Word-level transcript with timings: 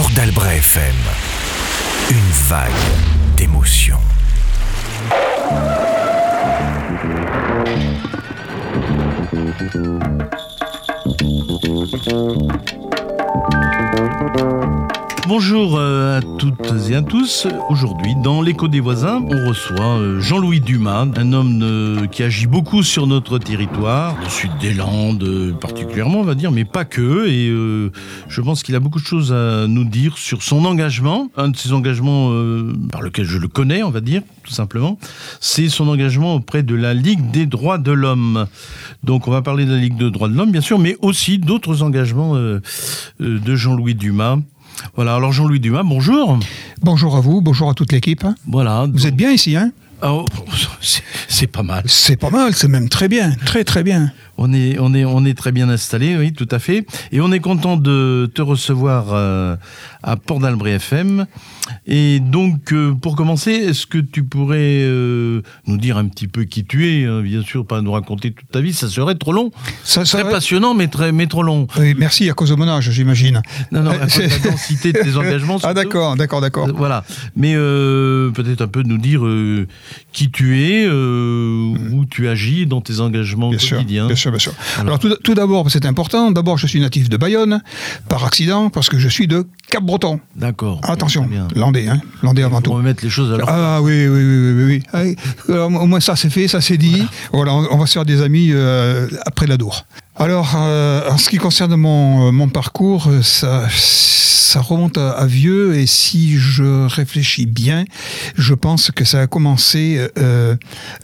Port 0.00 0.10
d'Albret 0.16 0.56
FM. 0.56 0.96
Une 2.10 2.30
vague 2.48 2.70
d'émotions. 3.36 4.00
Bonjour 15.28 15.76
euh, 15.76 16.18
à 16.18 16.22
toutes 16.38 16.72
et 16.88 16.94
à 16.94 17.02
tous. 17.02 17.46
Aujourd'hui, 17.68 18.14
dans 18.22 18.42
l'écho 18.42 18.68
des 18.68 18.80
voisins, 18.80 19.22
on 19.22 19.48
reçoit 19.48 19.98
euh, 19.98 20.18
Jean-Louis 20.20 20.60
Dumas, 20.60 21.06
un 21.16 21.32
homme 21.32 21.60
euh, 21.62 22.06
qui 22.06 22.22
agit 22.22 22.46
beaucoup 22.46 22.82
sur 22.82 23.06
notre 23.06 23.38
territoire, 23.38 24.16
le 24.22 24.28
sud 24.28 24.50
des 24.60 24.72
Landes 24.72 25.54
particulièrement, 25.60 26.20
on 26.20 26.24
va 26.24 26.34
dire, 26.34 26.50
mais 26.50 26.64
pas 26.64 26.84
que. 26.84 27.28
Et 27.28 27.48
je 28.28 28.40
pense 28.40 28.62
qu'il 28.62 28.74
a 28.74 28.80
beaucoup 28.80 28.98
de 28.98 29.04
choses 29.04 29.32
à 29.32 29.66
nous 29.66 29.84
dire 29.84 30.16
sur 30.16 30.42
son 30.42 30.64
engagement. 30.64 31.30
Un 31.36 31.48
de 31.48 31.56
ses 31.56 31.72
engagements 31.72 32.30
par 32.90 33.02
lequel 33.02 33.24
je 33.24 33.38
le 33.38 33.48
connais, 33.48 33.82
on 33.82 33.90
va 33.90 34.00
dire, 34.00 34.22
tout 34.44 34.52
simplement, 34.52 34.98
c'est 35.40 35.68
son 35.68 35.88
engagement 35.88 36.34
auprès 36.34 36.62
de 36.62 36.74
la 36.74 36.94
Ligue 36.94 37.30
des 37.30 37.46
droits 37.46 37.78
de 37.78 37.92
l'homme. 37.92 38.46
Donc 39.04 39.28
on 39.28 39.30
va 39.30 39.42
parler 39.42 39.64
de 39.66 39.72
la 39.72 39.78
Ligue 39.78 39.96
des 39.96 40.10
droits 40.10 40.28
de 40.28 40.34
l'homme, 40.34 40.50
bien 40.50 40.60
sûr, 40.60 40.78
mais 40.78 40.96
aussi 41.02 41.38
d'autres 41.38 41.82
engagements 41.82 42.34
de 42.34 43.54
Jean-Louis 43.54 43.94
Dumas. 43.94 44.38
Voilà, 44.96 45.14
alors 45.16 45.32
Jean-Louis 45.32 45.60
Dumas, 45.60 45.82
bonjour. 45.82 46.38
Bonjour 46.82 47.16
à 47.16 47.20
vous, 47.20 47.40
bonjour 47.40 47.70
à 47.70 47.74
toute 47.74 47.92
l'équipe. 47.92 48.24
Voilà. 48.46 48.86
Vous 48.92 49.06
êtes 49.06 49.16
bien 49.16 49.30
ici, 49.30 49.56
hein? 49.56 49.72
Oh, 50.02 50.24
c'est- 50.80 51.02
c'est 51.28 51.46
pas 51.46 51.62
mal. 51.62 51.82
C'est 51.86 52.16
pas 52.16 52.30
mal, 52.30 52.54
c'est 52.54 52.68
même 52.68 52.88
très 52.88 53.06
bien, 53.08 53.32
très 53.44 53.64
très 53.64 53.82
bien. 53.82 54.12
On 54.38 54.50
est, 54.54 54.78
on 54.80 54.94
est, 54.94 55.04
on 55.04 55.26
est 55.26 55.36
très 55.36 55.52
bien 55.52 55.68
installé, 55.68 56.16
oui, 56.16 56.32
tout 56.32 56.48
à 56.50 56.58
fait. 56.58 56.86
Et 57.12 57.20
on 57.20 57.30
est 57.32 57.40
content 57.40 57.76
de 57.76 58.30
te 58.34 58.40
recevoir 58.40 59.08
euh, 59.12 59.56
à 60.02 60.16
Port 60.16 60.38
d'Albret 60.40 60.72
FM. 60.72 61.26
Et 61.86 62.20
donc, 62.20 62.72
euh, 62.72 62.92
pour 62.92 63.16
commencer, 63.16 63.52
est-ce 63.52 63.86
que 63.86 63.98
tu 63.98 64.22
pourrais 64.22 64.58
euh, 64.82 65.42
nous 65.66 65.76
dire 65.78 65.96
un 65.96 66.06
petit 66.06 66.28
peu 66.28 66.44
qui 66.44 66.64
tu 66.64 66.88
es 66.88 67.04
hein, 67.06 67.20
Bien 67.22 67.42
sûr, 67.42 67.66
pas 67.66 67.80
nous 67.80 67.92
raconter 67.92 68.32
toute 68.32 68.50
ta 68.50 68.60
vie, 68.60 68.72
ça 68.72 68.88
serait 68.88 69.14
trop 69.14 69.32
long. 69.32 69.50
Ça, 69.84 70.04
ça 70.04 70.20
Très 70.20 70.30
passionnant, 70.30 70.74
mais, 70.74 70.88
très, 70.88 71.12
mais 71.12 71.26
trop 71.26 71.42
long. 71.42 71.66
Oui, 71.78 71.94
merci 71.96 72.28
à 72.28 72.34
cause 72.34 72.50
de 72.50 72.54
mon 72.54 72.68
âge, 72.68 72.90
j'imagine. 72.90 73.42
Non, 73.72 73.82
non, 73.82 73.90
à 73.92 73.98
cause 73.98 74.16
de 74.16 74.22
la 74.22 74.38
densité 74.50 74.92
de 74.92 74.98
tes 74.98 75.16
engagements. 75.16 75.58
Ah 75.62 75.74
d'accord, 75.74 76.16
d'accord, 76.16 76.40
d'accord. 76.40 76.68
Euh, 76.68 76.72
Voilà. 76.74 77.04
Mais 77.36 77.54
euh, 77.54 78.30
peut-être 78.30 78.62
un 78.62 78.68
peu 78.68 78.82
nous 78.82 78.98
dire 78.98 79.22
qui 80.12 80.30
tu 80.30 80.62
es, 80.62 80.84
euh, 80.86 81.74
où 81.92 82.04
tu 82.04 82.28
agis 82.28 82.66
dans 82.66 82.80
tes 82.80 83.00
engagements 83.00 83.50
Bien 83.50 83.58
sûr, 83.58 83.76
quotidiens. 83.78 84.06
bien 84.06 84.16
sûr, 84.16 84.30
bien 84.30 84.40
sûr. 84.40 84.52
Alors. 84.76 84.90
Alors 84.90 84.98
tout, 84.98 85.14
tout 85.22 85.34
d'abord, 85.34 85.70
c'est 85.70 85.86
important. 85.86 86.32
D'abord, 86.32 86.58
je 86.58 86.66
suis 86.66 86.80
natif 86.80 87.08
de 87.08 87.16
Bayonne, 87.16 87.62
par 88.08 88.24
accident, 88.24 88.70
parce 88.70 88.88
que 88.88 88.98
je 88.98 89.08
suis 89.08 89.28
de 89.28 89.46
Cap-Breton. 89.70 90.18
D'accord. 90.34 90.80
Attention. 90.82 91.28
Landais, 91.60 91.86
hein, 91.88 92.00
landais 92.22 92.42
avant 92.42 92.60
tout. 92.60 92.72
remettre 92.72 93.04
les 93.04 93.10
choses 93.10 93.32
à 93.32 93.36
leur 93.36 93.48
Ah 93.48 93.80
oui, 93.82 94.08
oui, 94.08 94.22
oui, 94.24 94.52
oui, 94.52 94.64
oui. 94.64 94.82
Allez, 94.92 95.16
euh, 95.50 95.64
au 95.64 95.86
moins 95.86 96.00
ça 96.00 96.16
c'est 96.16 96.30
fait, 96.30 96.48
ça 96.48 96.60
c'est 96.60 96.76
dit. 96.78 97.04
Voilà, 97.32 97.54
on, 97.54 97.68
on 97.70 97.76
va 97.78 97.86
se 97.86 97.92
faire 97.92 98.04
des 98.04 98.22
amis 98.22 98.50
euh, 98.52 99.06
après 99.26 99.46
la 99.46 99.56
Dour. 99.56 99.84
Alors, 100.16 100.54
euh, 100.56 101.08
en 101.08 101.16
ce 101.16 101.30
qui 101.30 101.38
concerne 101.38 101.76
mon, 101.76 102.28
euh, 102.28 102.30
mon 102.32 102.48
parcours, 102.48 103.06
euh, 103.08 103.22
ça, 103.22 103.66
ça 103.70 104.60
remonte 104.60 104.98
à, 104.98 105.12
à 105.12 105.24
vieux 105.24 105.76
et 105.76 105.86
si 105.86 106.36
je 106.36 106.86
réfléchis 106.88 107.46
bien, 107.46 107.84
je 108.36 108.52
pense 108.52 108.90
que 108.90 109.04
ça 109.04 109.20
a 109.20 109.26
commencé 109.28 109.98
euh, 110.18 110.56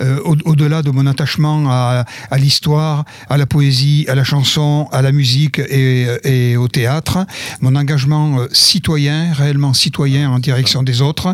euh, 0.03 0.19
au- 0.25 0.37
au-delà 0.51 0.83
de 0.83 0.91
mon 0.91 1.07
attachement 1.07 1.65
à, 1.71 2.05
à 2.31 2.37
l'histoire, 2.37 3.05
à 3.31 3.39
la 3.39 3.47
poésie, 3.47 4.05
à 4.09 4.15
la 4.17 4.25
chanson, 4.25 4.89
à 4.93 5.01
la 5.01 5.13
musique 5.13 5.61
et, 5.61 6.09
et 6.25 6.57
au 6.59 6.69
théâtre. 6.69 7.25
Mon 7.61 7.75
engagement 7.77 8.39
citoyen, 8.53 9.33
réellement 9.33 9.73
citoyen 9.73 10.29
en 10.31 10.41
direction 10.41 10.83
des 10.83 11.01
autres, 11.01 11.33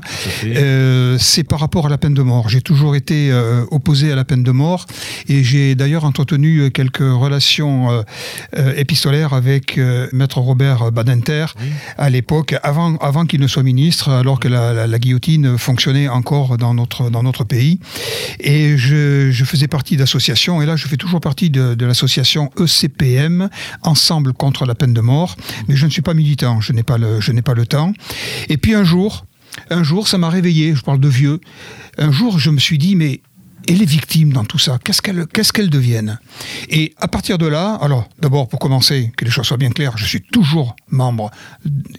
c'est 1.19 1.45
par 1.45 1.59
rapport 1.59 1.87
à 1.87 1.89
la 1.89 1.99
peine 1.99 2.15
de 2.15 2.23
mort. 2.23 2.49
J'ai 2.51 2.61
toujours 2.61 2.95
été 2.95 3.33
opposé 3.71 4.13
à 4.13 4.15
la 4.15 4.25
peine 4.25 4.43
de 4.45 4.51
mort 4.53 4.87
et 5.29 5.43
j'ai 5.43 5.75
d'ailleurs 5.75 6.05
entretenu 6.05 6.71
quelques 6.71 6.99
relations 7.01 7.62
euh, 7.69 8.03
euh, 8.57 8.75
épistolaires 8.77 9.33
avec 9.33 9.79
euh, 9.79 10.09
Maître 10.13 10.39
Robert 10.39 10.93
Badinter 10.93 11.47
à 11.99 12.11
l'époque, 12.11 12.55
avant, 12.63 12.97
avant 12.97 13.25
qu'il 13.27 13.41
ne 13.41 13.47
soit 13.47 13.63
ministre, 13.63 14.11
alors 14.11 14.41
que 14.41 14.49
la, 14.49 14.73
la- 14.73 14.87
la 14.87 14.99
guillotine 14.99 15.57
fonctionnait 15.59 16.09
encore 16.09 16.59
dans 16.59 16.75
notre, 16.75 17.11
dans 17.11 17.23
notre 17.23 17.45
pays. 17.45 17.79
Et 18.41 18.77
je, 18.77 19.31
je 19.31 19.45
faisais 19.45 19.69
partie 19.69 19.97
d'associations, 19.97 20.61
et 20.63 20.67
là 20.67 20.77
je 20.77 20.87
fais 20.89 20.97
toujours 20.97 21.21
partie 21.21 21.51
de, 21.51 21.75
de 21.75 21.87
l'association 21.87 22.51
ECPM, 22.59 23.49
Ensemble 23.83 24.33
contre 24.33 24.65
la 24.67 24.75
peine 24.75 24.93
de 24.95 25.01
mort, 25.01 25.37
mais 25.69 25.77
je 25.77 25.87
ne 25.87 25.91
suis 25.91 26.03
pas 26.03 26.15
militant, 26.15 26.61
je 26.61 26.73
n'ai 26.73 26.83
pas 26.83 26.99
le, 26.99 27.21
je 27.21 27.33
n'ai 27.33 27.43
pas 27.43 27.55
le 27.55 27.67
temps. 27.67 27.93
Et 28.49 28.57
puis 28.57 28.75
un 28.75 28.85
jour, 28.85 29.25
un 29.71 29.83
jour, 29.83 30.09
ça 30.09 30.19
m'a 30.19 30.31
réveillé, 30.31 30.75
je 30.75 30.83
parle 30.83 31.01
de 31.01 31.09
vieux, 31.09 31.41
un 31.99 32.11
jour 32.11 32.39
je 32.39 32.51
me 32.51 32.59
suis 32.59 32.79
dit, 32.79 32.97
mais 32.97 33.21
et 33.69 33.75
les 33.75 33.85
victimes 33.87 34.33
dans 34.33 34.45
tout 34.45 34.59
ça, 34.59 34.79
qu'est-ce 34.83 35.53
qu'elles 35.53 35.71
deviennent? 35.71 36.19
Et 36.69 36.95
à 36.99 37.09
partir 37.09 37.39
de 37.39 37.47
là, 37.47 37.75
alors 37.81 38.09
d'abord 38.21 38.49
pour 38.49 38.59
commencer, 38.59 39.13
que 39.17 39.25
les 39.25 39.31
choses 39.31 39.47
soient 39.47 39.57
bien 39.57 39.71
claires, 39.71 39.97
je 39.97 40.05
suis 40.05 40.21
toujours 40.23 40.75
membre 40.91 41.31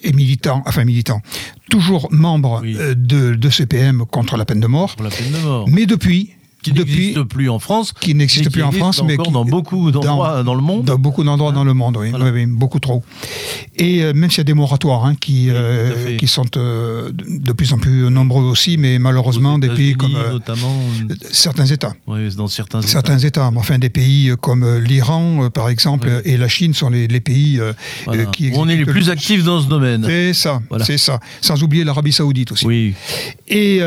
et 0.02 0.12
militant, 0.12 0.62
enfin 0.66 0.84
militant, 0.84 1.20
toujours 1.70 2.08
membre 2.12 2.60
Oui. 2.62 2.76
euh, 2.78 2.94
de, 2.94 3.34
de 3.34 3.50
CPM 3.50 4.04
contre 4.06 4.36
la 4.36 4.44
peine 4.44 4.60
de 4.60 4.66
mort, 4.66 4.94
pour 4.96 5.04
la 5.04 5.10
peine 5.10 5.32
de 5.32 5.38
mort. 5.38 5.68
mais 5.68 5.86
depuis, 5.86 6.32
qui 6.64 6.72
n'existe 6.72 7.22
plus 7.22 7.48
en 7.48 7.58
France. 7.58 7.92
qui 8.00 8.14
n'existe 8.14 8.44
mais 8.46 8.50
plus 8.50 8.62
en 8.62 8.72
France, 8.72 9.02
mais 9.04 9.16
qui- 9.16 9.30
dans 9.30 9.44
beaucoup 9.44 9.90
d'endroits 9.90 10.42
dans, 10.42 10.54
le 10.54 10.62
monde. 10.62 10.84
dans 10.84 10.98
beaucoup 10.98 11.22
d'endroits 11.24 11.52
dans 11.52 11.64
le 11.64 11.74
monde, 11.74 11.96
oui, 11.98 12.10
Voilà. 12.10 12.26
oui, 12.26 12.30
oui, 12.34 12.46
beaucoup 12.46 12.78
trop. 12.80 13.02
Et 13.76 14.02
euh, 14.02 14.12
même 14.14 14.30
s'il 14.30 14.38
y 14.38 14.40
a 14.42 14.44
des 14.44 14.54
moratoires 14.54 15.04
hein, 15.04 15.14
qui, 15.20 15.48
euh, 15.50 16.16
qui 16.16 16.26
sont 16.26 16.44
euh, 16.56 17.10
de 17.12 17.52
plus 17.52 17.72
en 17.72 17.78
plus 17.78 18.10
nombreux 18.10 18.44
aussi, 18.44 18.76
mais 18.76 18.98
malheureusement 18.98 19.58
des 19.58 19.68
pays 19.68 19.94
comme 19.94 20.12
notamment, 20.12 20.74
certains 21.30 21.66
États. 21.66 21.94
dans 22.36 22.48
certains, 22.48 22.82
Certains 22.82 23.18
États. 23.18 23.50
Mais 23.50 23.58
enfin 23.58 23.78
des 23.78 23.90
pays 23.90 24.32
comme 24.40 24.78
l'Iran, 24.78 25.48
par 25.52 25.68
exemple, 25.68 26.22
et 26.24 26.36
la 26.36 26.48
Chine 26.48 26.72
sont 26.74 26.90
les, 26.90 27.08
les 27.08 27.20
pays 27.20 27.60
Voilà. 28.06 28.26
qui 28.26 28.50
on 28.54 28.68
est 28.68 28.76
les 28.76 28.84
plus 28.86 29.06
le- 29.06 29.12
actifs 29.12 29.42
dans 29.44 29.60
ce 29.60 29.66
domaine. 29.68 30.04
C'est 30.06 30.32
ça, 30.34 30.62
Voilà. 30.68 30.84
c'est 30.84 30.98
ça. 30.98 31.18
Sans 31.40 31.62
oublier 31.62 31.84
l'Arabie 31.84 32.12
Saoudite 32.12 32.52
aussi. 32.52 32.66
Oui, 32.66 32.94
Et, 33.48 33.80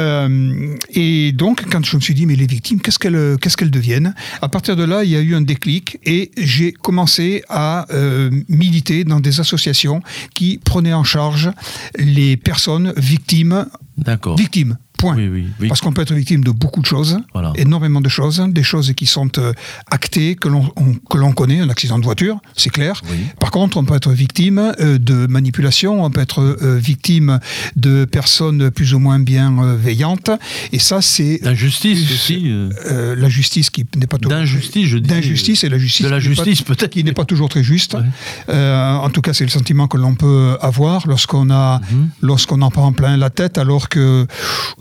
et 0.94 1.32
donc, 1.32 1.64
quand 1.72 1.84
je 1.86 1.96
me 1.96 2.02
suis 2.02 2.14
dit, 2.14 2.26
mais 2.26 2.36
les 2.36 2.46
victimes, 2.48 2.67
qu'est-ce 2.76 3.00
qu'elles 3.00 3.38
qu'elles 3.40 3.72
deviennent 3.72 4.14
À 4.42 4.50
partir 4.50 4.76
de 4.76 4.84
là, 4.84 5.04
il 5.04 5.10
y 5.10 5.16
a 5.16 5.22
eu 5.22 5.36
un 5.36 5.42
déclic 5.42 5.98
et 6.04 6.32
j'ai 6.38 6.72
commencé 6.72 7.44
à 7.50 7.86
euh, 7.92 8.30
militer 8.50 9.04
dans 9.04 9.20
des 9.20 9.40
associations 9.40 10.02
qui 10.34 10.60
prenaient 10.64 10.94
en 10.94 11.04
charge 11.04 11.52
les 11.98 12.38
personnes 12.38 12.94
victimes, 12.98 13.66
d'accord. 13.98 14.38
victimes. 14.38 14.78
Point. 14.98 15.16
Oui, 15.16 15.28
oui, 15.32 15.48
oui. 15.60 15.68
Parce 15.68 15.82
qu'on 15.82 15.94
peut 15.94 16.02
être 16.02 16.14
victime 16.14 16.44
de 16.44 16.52
beaucoup 16.52 16.82
de 16.82 16.86
choses, 16.88 17.20
Voilà. 17.34 17.54
énormément 17.56 18.02
de 18.02 18.10
choses, 18.10 18.44
des 18.50 18.64
choses 18.64 18.94
qui 18.94 19.06
sont 19.06 19.30
euh, 19.38 19.54
actées, 19.92 20.36
que 20.36 20.48
l'on 20.50 21.32
connaît, 21.34 21.60
un 21.60 21.70
accident 21.70 22.00
de 22.00 22.04
voiture, 22.04 22.40
c'est 22.56 22.70
clair. 22.72 23.02
Par 23.40 23.52
contre, 23.52 23.78
on 23.78 23.86
peut 23.86 23.96
être 23.96 24.12
victime 24.12 24.74
euh, 24.80 24.98
de 24.98 25.28
manipulation, 25.28 26.04
on 26.04 26.10
peut 26.10 26.22
être 26.22 26.42
euh, 26.42 26.78
victime 26.78 27.40
de 27.76 28.06
personnes 28.06 28.72
plus 28.72 28.94
ou 28.94 29.00
moins 29.00 29.20
bienveillantes, 29.20 30.32
et 30.72 30.80
ça, 30.80 31.02
c'est 31.02 31.40
D'injustice 31.44 32.12
aussi. 32.12 32.44
euh, 32.46 33.16
la 33.16 33.30
justice 33.30 33.70
qui 33.70 33.86
n'est 33.96 34.08
pas 34.08 34.18
toujours 34.18 34.38
D'injustice, 34.38 34.88
je 34.88 34.98
dis. 34.98 35.08
d'injustice 35.10 35.64
et 35.64 35.70
la 35.70 35.78
justice 35.78 36.06
De 36.06 36.12
la 36.12 36.20
justice, 36.20 36.62
peut-être. 36.64 36.90
qui 36.92 37.04
n'est 37.04 37.14
pas 37.14 37.26
toujours 37.26 37.50
très 37.50 37.64
juste. 37.64 37.94
Ouais. 37.94 38.02
Euh, 38.50 38.94
en 38.96 39.10
tout 39.10 39.22
cas, 39.22 39.34
c'est 39.34 39.44
le 39.44 39.50
sentiment 39.50 39.88
que 39.88 39.98
l'on 39.98 40.16
peut 40.16 40.58
avoir 40.62 41.08
lorsqu'on 41.08 41.50
a, 41.52 41.80
Mhm. 41.92 42.10
lorsqu'on 42.22 42.62
en 42.62 42.72
prend 42.72 42.92
plein 42.94 43.16
la 43.18 43.30
tête, 43.30 43.58
alors 43.58 43.90
que 43.90 44.26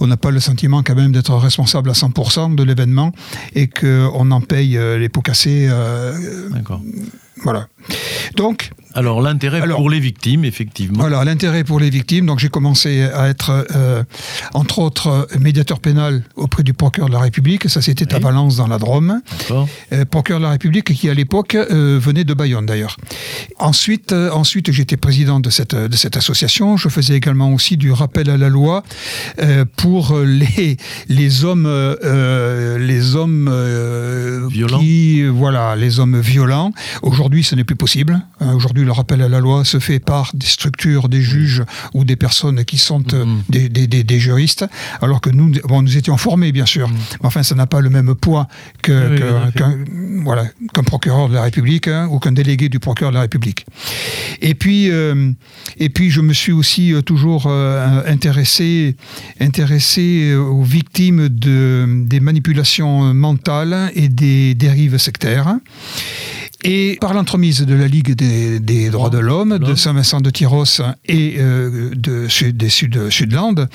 on 0.07 0.09
n'a 0.09 0.17
pas 0.17 0.31
le 0.31 0.39
sentiment 0.39 0.85
quand 0.85 0.95
même 0.95 1.11
d'être 1.11 1.35
responsable 1.35 1.91
à 1.91 1.93
100% 1.93 2.55
de 2.55 2.63
l'événement 2.63 3.11
et 3.57 3.67
qu'on 3.67 4.31
en 4.31 4.41
paye 4.41 4.79
euh, 4.79 4.99
les 4.99 5.09
pots 5.09 5.21
cassés. 5.21 5.67
euh, 5.69 6.49
D'accord. 6.51 6.81
voilà. 7.43 7.67
Donc, 8.37 8.71
Alors, 8.97 9.21
l'intérêt 9.21 9.61
Alors- 9.61 9.77
pour 9.79 9.91
les 9.91 10.01
victimes, 10.01 10.45
effectivement. 10.45 10.99
voilà, 11.01 11.23
l'intérêt 11.25 11.63
pour 11.65 11.79
les 11.79 11.91
victimes. 11.91 12.27
Donc, 12.27 12.39
j'ai 12.39 12.49
commencé 12.49 13.03
à 13.03 13.29
être, 13.29 13.67
euh, 13.77 14.03
entre 14.55 14.79
autres, 14.79 15.29
médiateur 15.39 15.81
pénal 15.81 16.25
auprès 16.35 16.63
du 16.63 16.73
procureur 16.73 17.09
de 17.11 17.15
la 17.15 17.21
République. 17.21 17.69
Ça, 17.69 17.83
c'était 17.83 18.13
à. 18.15 18.19
Valence, 18.19 18.57
dans 18.57 18.67
la 18.67 18.79
Drôme. 18.79 19.21
Euh, 19.93 20.05
procureur 20.07 20.41
de 20.41 20.45
la 20.47 20.51
République 20.53 20.95
qui 20.95 21.11
à 21.11 21.15
l'époque 21.15 21.55
euh, 21.55 21.99
venait 22.03 22.25
de 22.25 22.33
Bayonne 22.35 22.65
d'ailleurs. 22.65 22.97
Ensuite, 23.59 24.13
euh, 24.13 24.31
ensuite 24.31 24.73
j'étais 24.73 24.97
président 24.97 25.39
de 25.41 25.51
cette, 25.51 25.75
de 25.75 25.97
cette 25.97 26.17
association. 26.17 26.77
Je 26.79 26.89
faisais 26.89 27.15
également 27.15 27.53
aussi 27.53 27.77
du 27.77 27.93
rappel 27.93 28.31
à 28.31 28.39
la 28.39 28.49
loi 28.49 28.83
pour 29.77 30.19
les, 30.19 30.77
les 31.09 31.45
hommes, 31.45 31.69
les 32.79 33.15
hommes 33.17 33.51
Violents. 34.49 34.79
qui, 34.79 35.25
voilà, 35.27 35.77
les 35.77 36.01
hommes 36.01 36.19
violents. 36.19 36.73
Aujourd'hui, 37.03 37.45
ce 37.45 37.55
n'est 37.55 37.65
plus 37.65 37.77
possible. 37.77 38.21
Hein, 38.41 38.55
Aujourd'hui, 38.55 38.86
le 38.87 38.93
rappel 38.93 39.21
à 39.23 39.29
la 39.29 39.41
loi 39.41 39.65
se 39.65 39.79
fait 39.81 39.99
par 39.99 40.31
des 40.35 40.47
structures, 40.47 41.09
des 41.09 41.21
juges 41.23 41.63
ou 41.95 42.05
des 42.05 42.17
personnes 42.17 42.65
qui 42.65 42.79
sont 42.79 43.03
euh, 43.13 43.25
Mhm. 43.27 43.43
des, 43.51 43.69
des- 43.69 43.87
des- 43.87 44.05
des 44.05 44.19
juristes, 44.21 44.65
alors 45.03 45.21
que 45.21 45.31
nous, 45.31 45.53
bon, 45.65 45.83
nous 45.83 45.97
étions 45.97 46.17
formés, 46.17 46.53
bien 46.53 46.67
sûr, 46.67 46.89
mais 46.89 47.27
enfin, 47.27 47.43
ça 47.43 47.55
n'a 47.55 47.67
pas 47.67 47.81
le 47.81 47.91
même 47.91 48.15
poids. 48.15 48.47
Oui, 48.89 49.21
qu'un 49.55 49.77
voilà, 50.23 50.45
procureur 50.87 51.29
de 51.29 51.35
la 51.35 51.43
République 51.43 51.89
hein, 51.89 52.09
ou 52.11 52.19
qu'un 52.19 52.33
délégué 52.33 52.69
du 52.69 52.79
procureur 52.79 53.11
de 53.13 53.17
la 53.17 53.23
République. 53.23 53.67
Et 54.41 54.55
puis, 54.55 54.91
euh, 54.91 55.33
et 55.79 55.89
puis 55.89 56.11
je 56.11 56.21
me 56.21 56.33
suis 56.33 56.53
aussi 56.53 56.93
euh, 56.93 57.03
toujours 57.03 57.47
intéressé, 58.07 58.97
intéressé 59.41 60.35
aux 60.35 60.63
victimes 60.63 61.29
de, 61.29 62.05
des 62.07 62.21
manipulations 62.21 63.13
mentales 63.15 63.91
et 63.95 64.09
des 64.09 64.55
dérives 64.55 64.99
sectaires. 64.99 65.57
Et 66.65 66.97
par 67.01 67.15
l'entremise 67.15 67.61
de 67.65 67.75
la 67.75 67.87
Ligue 67.87 68.15
des, 68.15 68.59
des 68.61 68.91
droits 68.91 69.11
de 69.11 69.19
l'homme, 69.19 69.59
de. 69.59 69.75
Saint-Vincent 69.75 70.21
de 70.21 70.31
Tyros 70.31 70.65
et 71.07 71.37
euh, 71.39 71.91
de, 71.95 72.29
Sud- 72.29 72.57
des 72.57 72.71
Sud, 72.71 73.11
Sudland, 73.11 73.69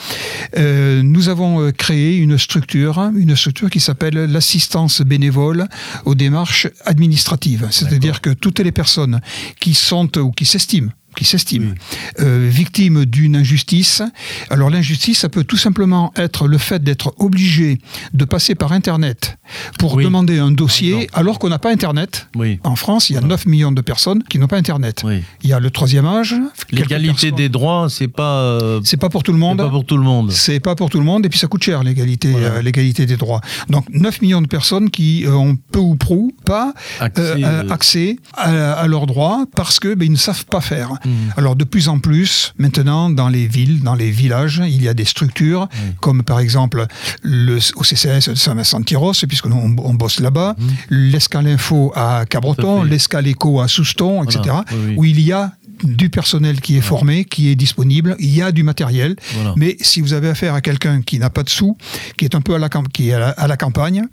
euh, 0.57 1.01
nous 1.03 1.29
avons 1.29 1.61
euh, 1.61 1.71
créé 1.71 2.17
une 2.17 2.37
structure, 2.37 2.99
une 3.15 3.35
structure 3.35 3.69
qui 3.69 3.79
s'appelle 3.79 4.15
l'assistance 4.15 5.01
bénévole 5.01 5.67
aux 6.05 6.15
démarches 6.15 6.67
administratives. 6.85 7.67
C'est-à-dire 7.71 8.19
que 8.19 8.31
toutes 8.31 8.59
les 8.59 8.71
personnes 8.71 9.21
qui 9.59 9.73
sont 9.73 10.17
ou 10.17 10.31
qui 10.31 10.45
s'estiment 10.45 10.91
qui 11.15 11.25
s'estiment 11.25 11.73
euh, 12.19 12.47
victimes 12.51 13.05
d'une 13.05 13.35
injustice. 13.35 14.01
Alors 14.49 14.69
l'injustice, 14.69 15.19
ça 15.19 15.29
peut 15.29 15.43
tout 15.43 15.57
simplement 15.57 16.11
être 16.15 16.47
le 16.47 16.57
fait 16.57 16.83
d'être 16.83 17.13
obligé 17.17 17.79
de 18.13 18.25
passer 18.25 18.55
par 18.55 18.71
Internet 18.71 19.37
pour 19.79 19.95
Oui. 19.95 20.03
demander 20.03 20.39
un 20.39 20.51
dossier 20.51 20.93
exemple. 21.03 21.11
alors 21.13 21.39
qu'on 21.39 21.49
n'a 21.49 21.59
pas 21.59 21.71
Internet. 21.71 22.27
Oui. 22.35 22.59
En 22.63 22.75
France, 22.75 23.09
il 23.09 23.13
y 23.13 23.17
a 23.17 23.21
9 23.21 23.45
millions 23.45 23.71
de 23.71 23.81
personnes 23.81 24.23
qui 24.23 24.39
n'ont 24.39 24.47
pas 24.47 24.57
Internet. 24.57 25.01
Oui. 25.03 25.23
Il 25.43 25.49
y 25.49 25.53
a 25.53 25.59
le 25.59 25.69
troisième 25.69 26.05
âge. 26.05 26.35
L'égalité 26.71 27.31
des 27.31 27.49
droits, 27.49 27.87
c'est 27.89 28.07
pas, 28.07 28.37
euh, 28.41 28.79
C'est 28.83 28.97
pas 28.97 29.09
pour 29.09 29.23
tout 29.23 29.31
le 29.31 29.37
c'est 29.37 29.41
monde. 29.45 29.57
pas 29.57 29.69
pour 29.69 29.85
tout 29.85 29.97
le 29.97 30.03
monde. 30.03 30.31
C'est 30.31 30.59
pas 30.59 30.75
pour 30.75 30.89
tout 30.89 30.99
le 30.99 31.05
monde 31.05 31.25
et 31.25 31.29
puis 31.29 31.39
ça 31.39 31.47
coûte 31.47 31.63
cher 31.63 31.83
l'égalité 31.83 32.31
Voilà. 32.31 32.47
euh, 32.47 32.61
l'égalité 32.61 33.05
des 33.05 33.17
droits. 33.17 33.41
Donc 33.69 33.85
9 33.91 34.21
millions 34.21 34.41
de 34.41 34.47
personnes 34.47 34.89
qui 34.89 35.25
ont 35.27 35.57
peu 35.71 35.79
ou 35.79 35.95
prou 35.95 36.31
pas 36.45 36.73
Accès, 36.99 37.43
accès 37.69 38.15
à, 38.35 38.73
à 38.73 38.87
leurs 38.87 39.05
droits 39.07 39.45
parce 39.55 39.79
que 39.79 39.93
ben, 39.93 40.05
ils 40.05 40.11
ne 40.11 40.17
savent 40.17 40.45
pas 40.45 40.61
faire. 40.61 40.91
Mhm. 41.05 41.33
Alors 41.37 41.55
de 41.55 41.63
plus 41.63 41.87
en 41.89 41.99
plus 41.99 42.53
maintenant 42.57 43.09
dans 43.09 43.29
les 43.29 43.47
villes, 43.47 43.81
dans 43.81 43.95
les 43.95 44.11
villages, 44.11 44.61
il 44.65 44.81
y 44.83 44.87
a 44.87 44.93
des 44.93 45.05
structures 45.05 45.67
comme 45.99 46.23
par 46.23 46.39
exemple 46.39 46.85
le 47.21 47.57
au 47.75 47.83
CCS 47.83 48.29
de 48.29 48.35
Saint-Vincent-Tyros 48.35 49.13
puisque 49.27 49.45
nous 49.47 49.55
on, 49.55 49.75
on 49.83 49.93
bosse 49.93 50.19
là-bas, 50.19 50.55
l'Escale 50.89 51.47
Info 51.47 51.91
à 51.95 52.25
Cabreton, 52.27 52.83
fait. 52.83 52.89
l'Escale 52.89 53.27
Éco 53.27 53.61
à 53.61 53.67
Souston, 53.67 54.23
etc. 54.23 54.39
Voilà. 54.45 54.65
Oui, 54.71 54.77
oui. 54.87 54.93
où 54.97 55.05
il 55.05 55.19
y 55.21 55.31
a 55.31 55.51
du 55.83 56.11
personnel 56.11 56.61
qui 56.61 56.77
est 56.77 56.81
formé, 56.81 57.25
qui 57.25 57.49
est 57.49 57.55
disponible, 57.55 58.15
il 58.19 58.29
y 58.35 58.43
a 58.43 58.51
du 58.51 58.61
matériel, 58.61 59.15
Voilà. 59.33 59.53
mais 59.57 59.77
si 59.81 59.99
vous 59.99 60.13
avez 60.13 60.29
affaire 60.29 60.53
à 60.53 60.61
quelqu'un 60.61 61.01
qui 61.01 61.17
n'a 61.17 61.31
pas 61.31 61.41
de 61.41 61.49
sous, 61.49 61.75
qui 62.17 62.25
est 62.25 62.35
un 62.35 62.41
peu 62.41 62.53
à 62.53 62.59
la, 62.59 62.69
camp- 62.69 62.87
qui 62.87 63.09
est 63.09 63.13
à 63.13 63.19
la, 63.19 63.29
à 63.29 63.47
la 63.47 63.57
campagne, 63.57 64.03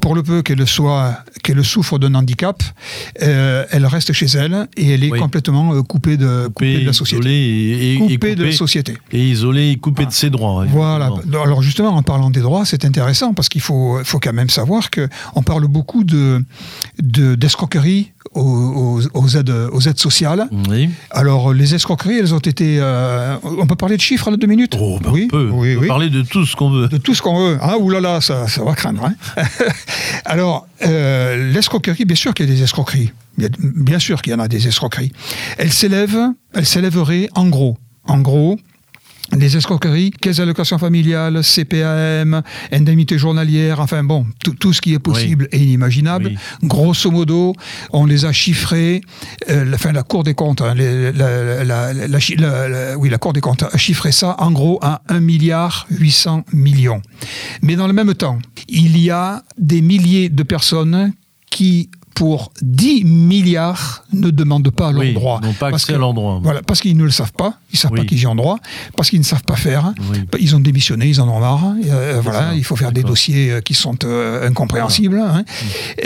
pour 0.00 0.14
le 0.14 0.22
peu 0.22 0.42
qu'elle 0.42 0.64
soit, 0.68 1.24
qu'elle 1.42 1.64
souffre 1.64 1.98
d'un 1.98 2.14
handicap, 2.14 2.62
euh, 3.22 3.64
elle 3.72 3.84
reste 3.86 4.12
chez 4.12 4.26
elle 4.26 4.68
et 4.76 4.90
elle 4.90 5.02
est 5.02 5.10
Oui. 5.10 5.18
complètement 5.18 5.74
euh, 5.74 5.82
coupée, 5.82 6.16
de, 6.16 6.27
coupée 6.48 6.80
de 6.80 6.86
la 6.86 6.92
société. 6.92 7.20
isolé 7.22 7.34
et, 7.34 7.72
et- 7.72 7.94
et 7.94 7.98
Coupée 7.98 8.34
de 8.34 8.42
la 8.42 8.48
coupé- 8.50 8.56
société. 8.56 8.98
Et 9.12 9.24
isolé 9.28 9.70
et 9.70 9.76
coupé 9.76 10.06
de 10.06 10.12
ses 10.12 10.30
droits. 10.30 10.64
Voilà. 10.66 11.10
Alors 11.42 11.62
justement, 11.62 11.90
en 11.96 12.02
parlant 12.02 12.30
des 12.30 12.40
droits, 12.40 12.64
c'est 12.64 12.84
intéressant 12.84 13.34
parce 13.34 13.48
qu'il 13.48 13.60
faut, 13.60 13.98
faut 14.04 14.18
quand 14.20 14.32
même 14.32 14.50
savoir 14.50 14.90
que 14.90 15.08
on 15.34 15.42
parle 15.42 15.66
beaucoup 15.66 16.04
de 16.04 16.42
de- 17.02 17.34
d'escroquerie 17.34 18.12
aux, 18.34 19.00
aux- 19.14 19.28
aides 19.28 19.50
aux 19.72 19.80
aides 19.80 19.98
sociales. 19.98 20.48
Oui. 20.68 20.90
Alors 21.10 21.52
les 21.52 21.74
escroqueries, 21.74 22.18
elles 22.18 22.34
ont 22.34 22.38
été. 22.38 22.78
euh, 22.80 23.36
on 23.42 23.66
peut 23.66 23.74
parler 23.76 23.96
de 23.96 24.00
chiffres 24.02 24.28
en 24.28 24.32
deux 24.36 24.46
minutes? 24.46 24.76
Oh, 24.80 24.98
bah, 25.02 25.10
Oui, 25.12 25.24
on 25.26 25.28
peut, 25.36 25.50
oui, 25.52 25.70
on 25.72 25.74
peut 25.76 25.80
oui. 25.82 25.88
parler 25.88 26.10
de 26.10 26.22
tout 26.22 26.44
ce 26.46 26.54
qu'on 26.56 26.70
veut. 26.70 26.88
De 26.88 26.98
tout 26.98 27.14
ce 27.14 27.22
qu'on 27.22 27.38
veut. 27.38 27.58
Ah, 27.60 27.78
oulala, 27.78 28.20
ça, 28.20 28.46
ça 28.48 28.62
va 28.64 28.74
craindre. 28.74 29.04
hein. 29.04 29.14
Alors, 30.24 30.66
euh, 30.84 31.52
l'escroquerie, 31.52 32.04
bien 32.04 32.16
sûr 32.16 32.34
qu'il 32.34 32.48
y 32.48 32.52
a 32.52 32.54
des 32.54 32.62
escroqueries. 32.62 33.12
Bien 33.60 33.98
sûr 33.98 34.20
qu'il 34.22 34.32
y 34.32 34.36
en 34.36 34.40
a 34.40 34.48
des 34.48 34.66
escroqueries. 34.66 35.12
Elles 35.58 35.72
s'élèvent, 35.72 36.32
elles 36.54 36.66
s'élèveraient 36.66 37.28
en 37.34 37.46
gros. 37.48 37.76
En 38.06 38.18
gros, 38.18 38.58
les 39.36 39.56
escroqueries, 39.56 40.10
caisse 40.10 40.38
d'allocation 40.38 40.78
familiale, 40.78 41.42
CPAM, 41.42 42.42
indemnité 42.72 43.18
journalière, 43.18 43.80
enfin 43.80 44.02
bon, 44.02 44.26
tout, 44.42 44.54
tout 44.54 44.72
ce 44.72 44.80
qui 44.80 44.94
est 44.94 44.98
possible 44.98 45.48
et 45.52 45.58
inimaginable. 45.58 46.28
Oui. 46.28 46.38
Grosso 46.68 47.10
modo, 47.10 47.54
on 47.92 48.06
les 48.06 48.24
a 48.24 48.32
chiffrés, 48.32 49.02
euh, 49.50 49.64
la, 49.64 49.74
enfin, 49.74 49.92
la 49.92 50.02
Cour 50.02 50.24
des 50.24 50.34
comptes, 50.34 50.62
hein, 50.62 50.74
les- 50.74 51.12
la, 51.12 51.62
la- 51.64 51.92
la- 51.92 52.06
la 52.08 52.18
chi- 52.20 52.36
la- 52.36 52.68
la- 52.68 52.98
oui, 52.98 53.10
la 53.10 53.18
Cour 53.18 53.32
des 53.34 53.40
comptes 53.40 53.64
a 53.64 53.76
chiffré 53.76 54.12
ça 54.12 54.34
en 54.38 54.50
gros 54.50 54.78
à 54.82 55.02
1 55.08 55.20
milliard 55.20 55.86
800 55.90 56.44
millions. 56.52 57.02
Mais 57.62 57.76
dans 57.76 57.86
le 57.86 57.92
même 57.92 58.14
temps, 58.14 58.38
il 58.68 58.98
y 58.98 59.10
a 59.10 59.42
des 59.58 59.82
milliers 59.82 60.28
de 60.30 60.42
personnes 60.42 61.12
qui, 61.50 61.90
pour 62.18 62.50
10 62.62 63.04
milliards, 63.04 64.02
ne 64.12 64.30
demandent 64.30 64.70
pas 64.70 64.90
leurs 64.90 65.00
Oui, 65.02 65.14
n'ont 65.14 65.52
pas 65.52 65.70
Parce 65.70 65.84
que- 65.86 65.92
à 65.92 65.98
leurs 65.98 66.14
droits. 66.14 66.40
Voilà, 66.42 66.62
parce 66.62 66.80
qu'ils 66.80 66.96
ne 66.96 67.04
le 67.04 67.10
savent 67.12 67.32
pas, 67.32 67.54
ils 67.72 67.78
savent 67.78 67.92
Oui. 67.92 68.00
pas 68.00 68.06
qu'ils 68.06 68.18
y 68.18 68.26
ont 68.26 68.34
droit, 68.34 68.58
parce 68.96 69.08
qu'ils 69.08 69.20
ne 69.20 69.24
savent 69.24 69.44
pas 69.44 69.54
faire. 69.54 69.92
Oui. 70.10 70.18
Ils 70.40 70.56
ont 70.56 70.60
démissionné, 70.60 71.06
ils 71.06 71.20
en 71.20 71.28
ont 71.28 71.38
marre. 71.38 71.74
Euh, 71.88 72.18
voilà, 72.20 72.38
ça, 72.50 72.54
il 72.56 72.64
faut 72.64 72.74
faire 72.74 72.90
des 72.90 73.04
dossiers 73.04 73.52
euh, 73.52 73.60
qui 73.60 73.74
sont 73.74 73.96
euh, 74.04 74.48
incompréhensibles. 74.48 75.20
hein. 75.20 75.44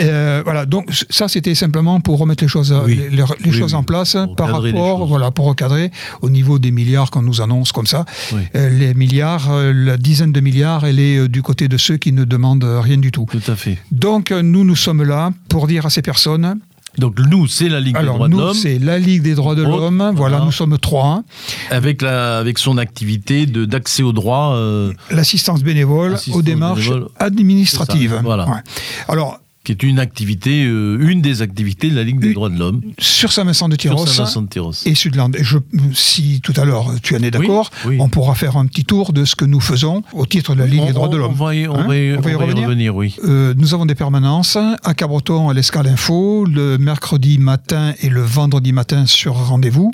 Euh, 0.01 0.41
voilà, 0.45 0.67
donc 0.67 0.93
c- 0.93 1.05
ça 1.09 1.27
c'était 1.27 1.55
simplement 1.55 1.99
pour 1.99 2.19
remettre 2.19 2.43
les 2.43 2.47
choses, 2.47 2.71
les, 2.85 2.95
les- 2.95 3.09
les 3.09 3.23
Oui, 3.45 3.51
choses 3.57 3.73
en 3.73 3.81
place 3.81 4.13
Pour 4.13 4.35
par 4.35 4.49
rapport, 4.61 5.07
voilà, 5.07 5.31
pour 5.31 5.45
recadrer 5.45 5.89
au 6.21 6.29
niveau 6.29 6.59
des 6.59 6.69
milliards 6.69 7.09
qu'on 7.09 7.23
nous 7.23 7.41
annonce 7.41 7.71
comme 7.71 7.87
ça. 7.87 8.05
Les 8.53 8.93
milliards, 8.93 9.49
la 9.73 9.97
dizaine 9.97 10.31
de 10.31 10.41
milliards, 10.41 10.85
elle 10.85 10.99
est 10.99 11.27
du 11.27 11.41
côté 11.41 11.67
de 11.67 11.77
ceux 11.77 11.97
qui 11.97 12.11
ne 12.11 12.23
demandent 12.23 12.63
rien 12.63 12.97
du 12.97 13.11
tout. 13.11 13.25
Tout 13.31 13.51
à 13.51 13.55
fait. 13.55 13.79
Donc 13.91 14.29
nous, 14.29 14.63
nous 14.63 14.75
sommes 14.75 15.01
là 15.01 15.31
pour 15.49 15.65
dire 15.67 15.87
à 15.87 15.89
ces 15.89 16.02
personnes 16.03 16.59
Donc 16.99 17.17
nous, 17.19 17.47
c'est 17.47 17.69
la 17.69 17.79
Ligue 17.79 17.97
des 17.99 18.05
droits 18.05 18.27
de 18.27 18.33
nous, 18.33 18.39
l'homme, 18.39 18.53
c'est 18.53 18.77
la 18.77 18.99
Ligue 18.99 19.23
des 19.23 19.33
droits 19.33 19.55
de 19.55 19.63
l'homme. 19.63 19.97
Voilà, 19.97 20.11
voilà. 20.11 20.39
nous 20.45 20.51
sommes 20.51 20.77
trois. 20.77 21.23
avec, 21.71 22.03
la, 22.03 22.37
avec 22.37 22.59
son 22.59 22.77
activité 22.77 23.47
de- 23.47 23.65
d'accès 23.65 24.03
aux 24.03 24.13
droits. 24.13 24.53
euh, 24.55 24.93
L'assistance 25.09 25.63
bénévole 25.63 26.15
aux 26.33 26.41
démarches 26.43 26.87
bénévole. 26.89 27.07
administratives. 27.17 28.13
Ça, 28.15 28.21
voilà. 28.23 28.45
Ouais. 28.47 28.61
Alors, 29.07 29.39
qui 29.63 29.71
est 29.71 29.83
une 29.83 29.99
activité, 29.99 30.65
euh, 30.65 30.97
une 30.99 31.21
des 31.21 31.41
activités 31.41 31.89
de 31.89 31.95
la 31.95 32.03
Ligue 32.03 32.19
des 32.19 32.33
droits 32.33 32.49
de 32.49 32.59
l'homme 32.59 32.81
sur 32.99 33.31
Saint-Vincent 33.31 33.69
de 33.69 33.75
sur 33.79 33.91
Tyros 33.95 34.05
Saint-Vincent 34.05 34.41
de 34.41 34.47
Tyros. 34.47 34.73
et 34.85 34.93
Sudland, 34.93 35.33
et 35.37 35.43
je, 35.43 35.57
si 35.93 36.41
tout 36.43 36.53
à 36.57 36.65
l'heure 36.65 36.91
tu 37.01 37.15
en 37.15 37.23
es 37.23 37.31
d'accord, 37.31 37.71
oui. 37.85 37.95
on 37.99 38.09
pourra 38.09 38.35
faire 38.35 38.57
un 38.57 38.65
petit 38.65 38.83
tour 38.83 39.13
de 39.13 39.23
ce 39.23 39.35
que 39.37 39.45
nous 39.45 39.61
faisons 39.61 40.03
au 40.11 40.25
titre 40.25 40.53
de 40.53 40.59
la 40.59 40.67
Ligue 40.67 40.81
on, 40.81 40.85
des 40.87 40.91
droits 40.93 41.07
de 41.07 41.15
l'homme. 41.15 41.31
On 41.31 41.43
va 41.45 41.55
y, 41.55 41.63
Hein 41.63 41.69
On 41.71 41.83
on 41.85 42.21
va 42.21 42.37
revenir 42.37 42.67
revenir, 42.67 42.95
oui. 42.95 43.15
Euh, 43.23 43.53
nous 43.57 43.73
avons 43.73 43.85
des 43.85 43.95
permanences 43.95 44.57
à 44.57 44.93
Cabreton, 44.93 45.49
à 45.49 45.53
l'Escale 45.53 45.87
Info, 45.87 46.45
le 46.45 46.77
mercredi 46.77 47.37
matin 47.37 47.93
et 48.01 48.09
le 48.09 48.21
vendredi 48.21 48.73
matin 48.73 49.05
sur 49.05 49.35
rendez-vous, 49.35 49.91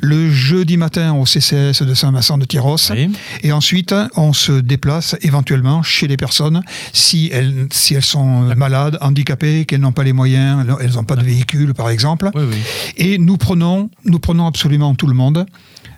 le 0.00 0.30
jeudi 0.30 0.78
matin 0.78 1.12
au 1.14 1.26
CCS 1.26 1.82
de 1.82 1.92
Saint-Vincent 1.94 2.38
de 2.38 2.46
Tyros, 2.46 2.76
Oui. 2.90 3.10
et 3.42 3.52
ensuite 3.52 3.94
on 4.16 4.32
se 4.32 4.52
déplace 4.52 5.16
éventuellement 5.20 5.82
chez 5.82 6.08
les 6.08 6.16
personnes 6.16 6.62
si 6.94 7.28
elles, 7.32 7.66
si 7.70 7.94
elles 7.94 8.02
sont 8.02 8.54
malades, 8.56 8.96
handicapées, 9.02 9.64
qu'elles 9.64 9.80
n'ont 9.80 9.92
pas 9.92 10.04
les 10.04 10.12
moyens, 10.12 10.64
elles 10.80 10.92
n'ont 10.94 11.04
pas 11.04 11.16
de 11.16 11.22
véhicule 11.22 11.74
par 11.74 11.90
exemple. 11.90 12.30
Oui, 12.34 12.44
oui. 12.50 12.56
Et 12.96 13.18
nous 13.18 13.36
prenons, 13.36 13.90
nous 14.04 14.18
prenons 14.18 14.46
absolument 14.46 14.94
tout 14.94 15.06
le 15.06 15.14
monde, 15.14 15.46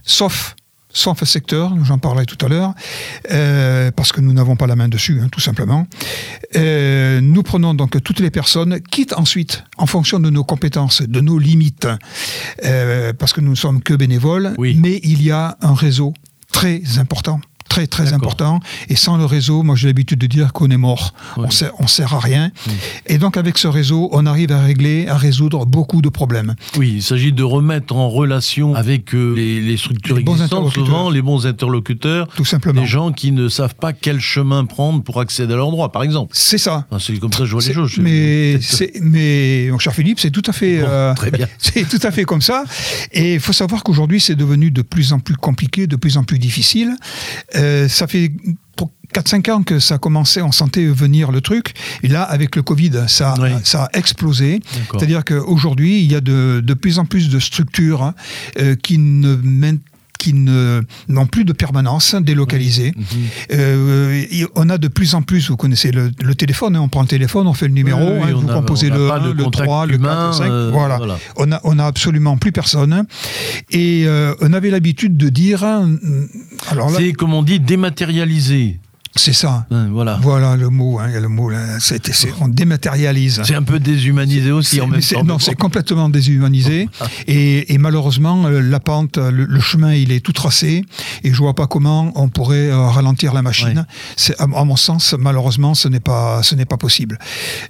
sauf, 0.02 0.54
sauf 0.92 1.22
un 1.22 1.26
secteur, 1.26 1.72
j'en 1.84 1.98
parlais 1.98 2.24
tout 2.24 2.44
à 2.44 2.48
l'heure, 2.48 2.72
euh, 3.32 3.90
parce 3.90 4.12
que 4.12 4.20
nous 4.20 4.32
n'avons 4.32 4.56
pas 4.56 4.66
la 4.66 4.76
main 4.76 4.88
dessus, 4.88 5.20
hein, 5.22 5.28
tout 5.30 5.40
simplement. 5.40 5.86
Euh, 6.56 7.20
nous 7.20 7.42
prenons 7.42 7.74
donc 7.74 8.00
toutes 8.02 8.20
les 8.20 8.30
personnes, 8.30 8.80
quitte 8.80 9.12
ensuite, 9.14 9.64
en 9.76 9.86
fonction 9.86 10.20
de 10.20 10.30
nos 10.30 10.44
compétences, 10.44 11.02
de 11.02 11.20
nos 11.20 11.38
limites, 11.38 11.88
euh, 12.64 13.12
parce 13.12 13.32
que 13.32 13.40
nous 13.40 13.50
ne 13.50 13.56
sommes 13.56 13.82
que 13.82 13.94
bénévoles, 13.94 14.54
Oui. 14.58 14.78
mais 14.80 15.00
il 15.02 15.22
y 15.22 15.30
a 15.30 15.56
un 15.62 15.74
réseau 15.74 16.14
très 16.52 16.82
important 16.98 17.40
très 17.68 17.86
très 17.86 18.12
important 18.12 18.60
et 18.88 18.96
sans 18.96 19.16
le 19.16 19.24
réseau 19.24 19.62
moi 19.62 19.74
j'ai 19.74 19.86
l'habitude 19.88 20.18
de 20.18 20.26
dire 20.26 20.52
qu'on 20.52 20.70
est 20.70 20.76
mort 20.76 21.12
Oui. 21.36 21.44
on 21.46 21.50
sert, 21.50 21.70
on 21.78 21.86
sert 21.86 22.14
à 22.14 22.20
rien 22.20 22.50
et 23.06 23.18
donc 23.18 23.36
avec 23.36 23.58
ce 23.58 23.66
réseau 23.68 24.08
on 24.12 24.26
arrive 24.26 24.52
à 24.52 24.60
régler 24.60 25.06
à 25.08 25.16
résoudre 25.16 25.66
beaucoup 25.66 26.02
de 26.02 26.08
problèmes 26.08 26.54
Oui, 26.78 26.92
il 26.96 27.02
s'agit 27.02 27.32
de 27.32 27.42
remettre 27.42 27.96
en 27.96 28.08
relation 28.10 28.74
avec 28.74 29.14
euh, 29.14 29.34
les, 29.34 29.60
les 29.60 29.76
structures 29.76 30.16
Les 30.16 30.22
existantes, 30.22 30.72
souvent 30.72 31.10
les 31.10 31.22
bons 31.22 31.46
interlocuteurs, 31.46 32.28
tout 32.36 32.44
simplement 32.44 32.80
des 32.82 32.86
gens 32.86 33.12
qui 33.12 33.32
ne 33.32 33.48
savent 33.48 33.74
pas 33.74 33.92
quel 33.92 34.20
chemin 34.20 34.64
prendre 34.64 35.02
pour 35.02 35.20
accéder 35.20 35.52
à 35.54 35.56
leurs 35.56 35.70
droits, 35.70 35.90
par 35.90 36.02
exemple. 36.02 36.32
c'est 36.36 36.58
ça 36.58 36.86
Enfin, 36.90 36.98
c'est 37.04 37.18
comme 37.18 37.32
ça 37.32 37.40
que 37.40 37.46
je 37.46 37.52
vois 37.52 37.62
les 37.62 37.72
choses. 37.72 37.98
Mais, 37.98 38.58
mais 39.00 39.68
mon 39.70 39.78
cher 39.78 39.94
Philippe, 39.94 40.20
c'est 40.20 40.30
tout 40.30 40.42
à 40.46 40.52
fait, 40.52 40.80
Bon, 40.80 40.86
euh, 40.88 41.14
très 41.14 41.30
bien. 41.30 41.46
c'est 41.58 41.88
tout 41.88 42.00
à 42.02 42.10
fait 42.10 42.24
comme 42.24 42.42
ça. 42.42 42.64
Et 43.12 43.34
il 43.34 43.40
faut 43.40 43.52
savoir 43.52 43.82
qu'aujourd'hui, 43.82 44.20
c'est 44.20 44.34
devenu 44.34 44.70
de 44.70 44.82
plus 44.82 45.12
en 45.12 45.18
plus 45.18 45.36
compliqué, 45.36 45.86
de 45.86 45.96
plus 45.96 46.16
en 46.16 46.24
plus 46.24 46.38
difficile. 46.38 46.90
Euh, 47.56 47.63
ça 47.88 48.06
fait 48.06 48.32
pour 48.76 48.90
4-5 49.14 49.50
ans 49.52 49.62
que 49.62 49.78
ça 49.78 49.94
a 49.94 49.98
commencé, 49.98 50.42
on 50.42 50.50
sentait 50.52 50.84
venir 50.86 51.30
le 51.30 51.40
truc. 51.40 51.74
Et 52.02 52.08
là, 52.08 52.22
avec 52.24 52.56
le 52.56 52.62
Covid, 52.62 53.04
ça, 53.06 53.34
Oui. 53.40 53.50
ça 53.62 53.84
a 53.84 53.98
explosé. 53.98 54.60
C'est-à-dire 54.92 55.24
qu'aujourd'hui, 55.24 56.00
il 56.02 56.10
y 56.10 56.16
a 56.16 56.20
de, 56.20 56.60
de 56.64 56.74
plus 56.74 56.98
en 56.98 57.04
plus 57.04 57.28
de 57.28 57.38
structures 57.38 58.02
hein, 58.02 58.14
euh, 58.58 58.74
qui 58.74 58.98
ne 58.98 59.36
main- 59.36 59.78
qui 60.24 60.32
n'ont 60.32 61.26
plus 61.26 61.44
de 61.44 61.52
permanence, 61.52 62.14
délocalisées. 62.14 62.92
Mhm. 62.96 63.04
Euh, 63.52 64.22
on 64.54 64.70
a 64.70 64.78
de 64.78 64.88
plus 64.88 65.14
en 65.14 65.20
plus, 65.20 65.50
vous 65.50 65.56
connaissez 65.58 65.90
le, 65.92 66.10
le 66.22 66.34
téléphone, 66.34 66.76
hein, 66.76 66.80
on 66.80 66.88
prend 66.88 67.02
le 67.02 67.06
téléphone, 67.08 67.46
on 67.46 67.52
fait 67.52 67.68
le 67.68 67.74
numéro, 67.74 68.00
Oui, 68.00 68.20
hein, 68.30 68.32
vous 68.34 68.48
a- 68.50 68.54
composez 68.54 68.88
n'a 68.88 68.96
le 68.96 69.08
pas 69.08 69.18
de 69.18 69.30
1, 69.30 69.34
le 69.34 69.44
contact 69.44 69.64
3, 69.66 69.86
le 69.86 69.92
4, 69.92 70.00
humain, 70.00 70.26
le 70.28 70.32
5. 70.32 70.44
euh, 70.50 70.70
voilà. 70.72 70.96
voilà. 70.96 71.18
On 71.36 71.52
a, 71.52 71.60
on 71.64 71.78
a 71.78 71.84
absolument 71.84 72.38
plus 72.38 72.52
personne. 72.52 73.04
Et 73.70 74.04
euh, 74.06 74.34
on 74.40 74.52
avait 74.54 74.70
l'habitude 74.70 75.16
de 75.18 75.28
dire, 75.28 75.62
hein, 75.62 75.90
alors 76.70 76.90
C'est, 76.90 77.12
comme 77.12 77.34
on 77.34 77.42
dit, 77.42 77.60
dématérialisé. 77.60 78.78
C'est 79.16 79.32
ça. 79.32 79.66
Hein, 79.70 79.88
Voilà. 79.92 80.18
Voilà 80.22 80.56
le 80.56 80.68
mot, 80.70 80.98
hein, 80.98 81.06
il 81.08 81.14
y 81.14 81.16
a 81.16 81.20
le 81.20 81.28
mot 81.28 81.48
là, 81.50 81.78
c'est- 81.80 82.12
c'est- 82.12 82.32
on 82.40 82.48
dématérialise. 82.48 83.42
C'est 83.44 83.54
un 83.54 83.62
peu 83.62 83.78
déshumanisé 83.78 84.50
aussi 84.50 84.80
en 84.80 84.86
même 84.88 85.00
temps. 85.00 85.24
non, 85.24 85.38
c'est 85.38 85.54
complètement 85.54 86.08
déshumanisé. 86.08 86.88
et, 87.28 87.72
et 87.72 87.78
malheureusement, 87.78 88.46
euh, 88.46 88.60
la 88.60 88.80
pente, 88.80 89.18
le, 89.18 89.44
le 89.44 89.60
chemin, 89.60 89.94
il 89.94 90.10
est 90.12 90.20
tout 90.20 90.32
tracé. 90.32 90.84
Et 91.22 91.32
je 91.32 91.36
vois 91.38 91.54
pas 91.54 91.66
comment 91.66 92.12
on 92.16 92.28
pourrait 92.28 92.70
euh, 92.70 92.86
ralentir 92.88 93.32
la 93.34 93.42
machine. 93.42 93.86
Ouais. 94.28 94.34
À, 94.38 94.44
à 94.44 94.64
mon 94.64 94.76
sens, 94.76 95.14
malheureusement, 95.18 95.74
ce 95.74 95.88
n'est 95.88 96.00
pas, 96.00 96.42
ce 96.42 96.54
n'est 96.54 96.64
pas 96.64 96.76
possible. 96.76 97.18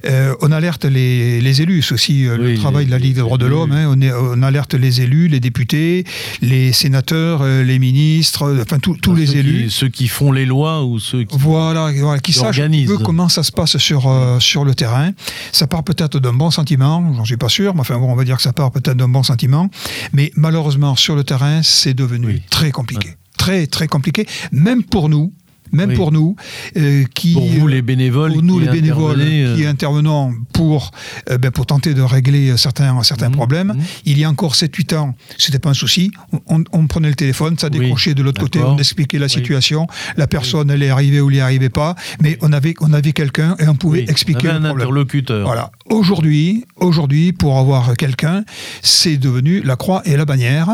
Euh, 0.05 0.33
on 0.41 0.51
alerte 0.51 0.85
les, 0.85 1.41
les 1.41 1.61
élus. 1.61 1.81
C'est 1.83 1.93
aussi 1.93 2.25
euh, 2.27 2.37
Oui, 2.39 2.51
le 2.53 2.57
travail 2.57 2.85
les- 2.85 2.87
de 2.87 2.91
la 2.91 2.97
Ligue 2.99 3.15
des 3.15 3.21
droits 3.21 3.37
de 3.37 3.45
l'homme. 3.45 3.71
hein. 3.71 3.85
On, 3.89 4.01
est- 4.01 4.11
on 4.13 4.41
alerte 4.41 4.73
les 4.73 5.01
élus, 5.01 5.27
les 5.27 5.39
députés, 5.39 6.05
les 6.41 6.73
sénateurs, 6.73 7.43
les 7.45 7.79
ministres, 7.79 8.57
enfin 8.61 8.79
tous 8.79 8.97
Ceux 9.03 9.13
les 9.13 9.25
qui- 9.25 9.37
élus. 9.37 9.69
ceux 9.69 9.89
qui 9.89 10.07
font 10.07 10.31
les 10.31 10.45
lois 10.45 10.83
ou 10.83 10.99
ceux 10.99 11.23
qui. 11.23 11.34
Voilà, 11.37 11.91
voilà, 11.91 12.19
qui 12.19 12.33
sachent 12.33 12.59
un 12.59 12.69
peu 12.87 12.97
comment 12.97 13.29
ça 13.29 13.43
se 13.43 13.51
passe 13.51 13.77
sur, 13.77 14.07
euh, 14.07 14.39
sur 14.39 14.65
le 14.65 14.73
terrain. 14.75 15.11
Ça 15.51 15.67
part 15.67 15.83
peut-être 15.83 16.19
d'un 16.19 16.33
bon 16.33 16.51
sentiment, 16.51 17.13
j'en 17.15 17.25
suis 17.25 17.37
pas 17.37 17.49
sûr, 17.49 17.73
mais 17.73 17.81
enfin 17.81 17.97
bon, 17.97 18.11
on 18.11 18.15
va 18.15 18.23
dire 18.23 18.37
que 18.37 18.43
ça 18.43 18.53
part 18.53 18.71
peut-être 18.71 18.97
d'un 18.97 19.07
bon 19.09 19.23
sentiment. 19.23 19.69
Mais 20.13 20.31
malheureusement, 20.35 20.95
sur 20.95 21.15
le 21.15 21.23
terrain, 21.23 21.61
c'est 21.63 21.93
devenu 21.93 22.27
Oui. 22.27 22.41
très 22.49 22.71
compliqué. 22.71 23.15
Très, 23.37 23.67
très 23.67 23.87
compliqué, 23.87 24.25
même 24.51 24.83
pour 24.83 25.09
nous. 25.09 25.33
Même 25.71 25.89
Oui. 25.89 25.95
pour 25.95 26.11
nous, 26.11 26.35
euh, 26.77 27.03
qui 27.13 27.33
Pour 27.33 27.45
vous, 27.47 27.67
les 27.67 27.81
bénévoles. 27.81 28.33
pour 28.33 28.43
nous 28.43 28.59
les 28.59 28.67
bénévoles 28.69 29.19
euh, 29.19 29.55
qui 29.57 29.65
intervenons 29.65 30.33
pour, 30.53 30.91
euh, 31.29 31.37
ben, 31.37 31.51
pour 31.51 31.65
tenter 31.65 31.93
de 31.93 32.01
régler 32.01 32.55
certains, 32.57 33.01
certains 33.03 33.29
Mhm, 33.29 33.35
problèmes. 33.35 33.67
mhm. 33.75 33.81
Il 34.05 34.17
y 34.19 34.23
a 34.23 34.29
encore 34.29 34.55
7-8 34.55 34.93
ans, 34.95 35.15
c'était 35.37 35.59
pas 35.59 35.69
un 35.69 35.73
souci. 35.73 36.11
On, 36.47 36.63
on 36.71 36.87
prenait 36.87 37.09
le 37.09 37.15
téléphone, 37.15 37.57
ça 37.57 37.67
Oui, 37.71 37.79
décrochait 37.79 38.13
de 38.13 38.23
l'autre 38.23 38.39
côté, 38.41 38.59
on 38.59 38.77
expliquait 38.77 39.17
la 39.19 39.25
Oui. 39.25 39.31
situation. 39.31 39.87
La 40.17 40.27
personne, 40.27 40.69
elle 40.69 40.83
est 40.83 40.89
arrivée 40.89 41.19
ou 41.19 41.29
elle 41.29 41.35
n'y 41.35 41.41
arrivait 41.41 41.69
pas, 41.69 41.95
mais 42.21 42.37
on 42.41 42.53
avait, 42.53 42.73
on 42.81 42.93
avait 42.93 43.11
quelqu'un 43.13 43.55
et 43.59 43.67
on 43.67 43.75
pouvait 43.75 44.03
expliquer 44.07 44.47
on 44.47 44.51
avait 44.51 44.59
le 44.59 44.65
un 44.65 44.69
problème. 44.69 44.87
interlocuteur. 44.87 45.45
Voilà. 45.45 45.71
Aujourd'hui, 45.89 46.65
aujourd'hui, 46.77 47.33
pour 47.33 47.57
avoir 47.57 47.95
quelqu'un, 47.97 48.43
c'est 48.81 49.17
devenu 49.17 49.61
la 49.61 49.75
croix 49.75 50.01
et 50.05 50.15
la 50.15 50.25
bannière. 50.25 50.69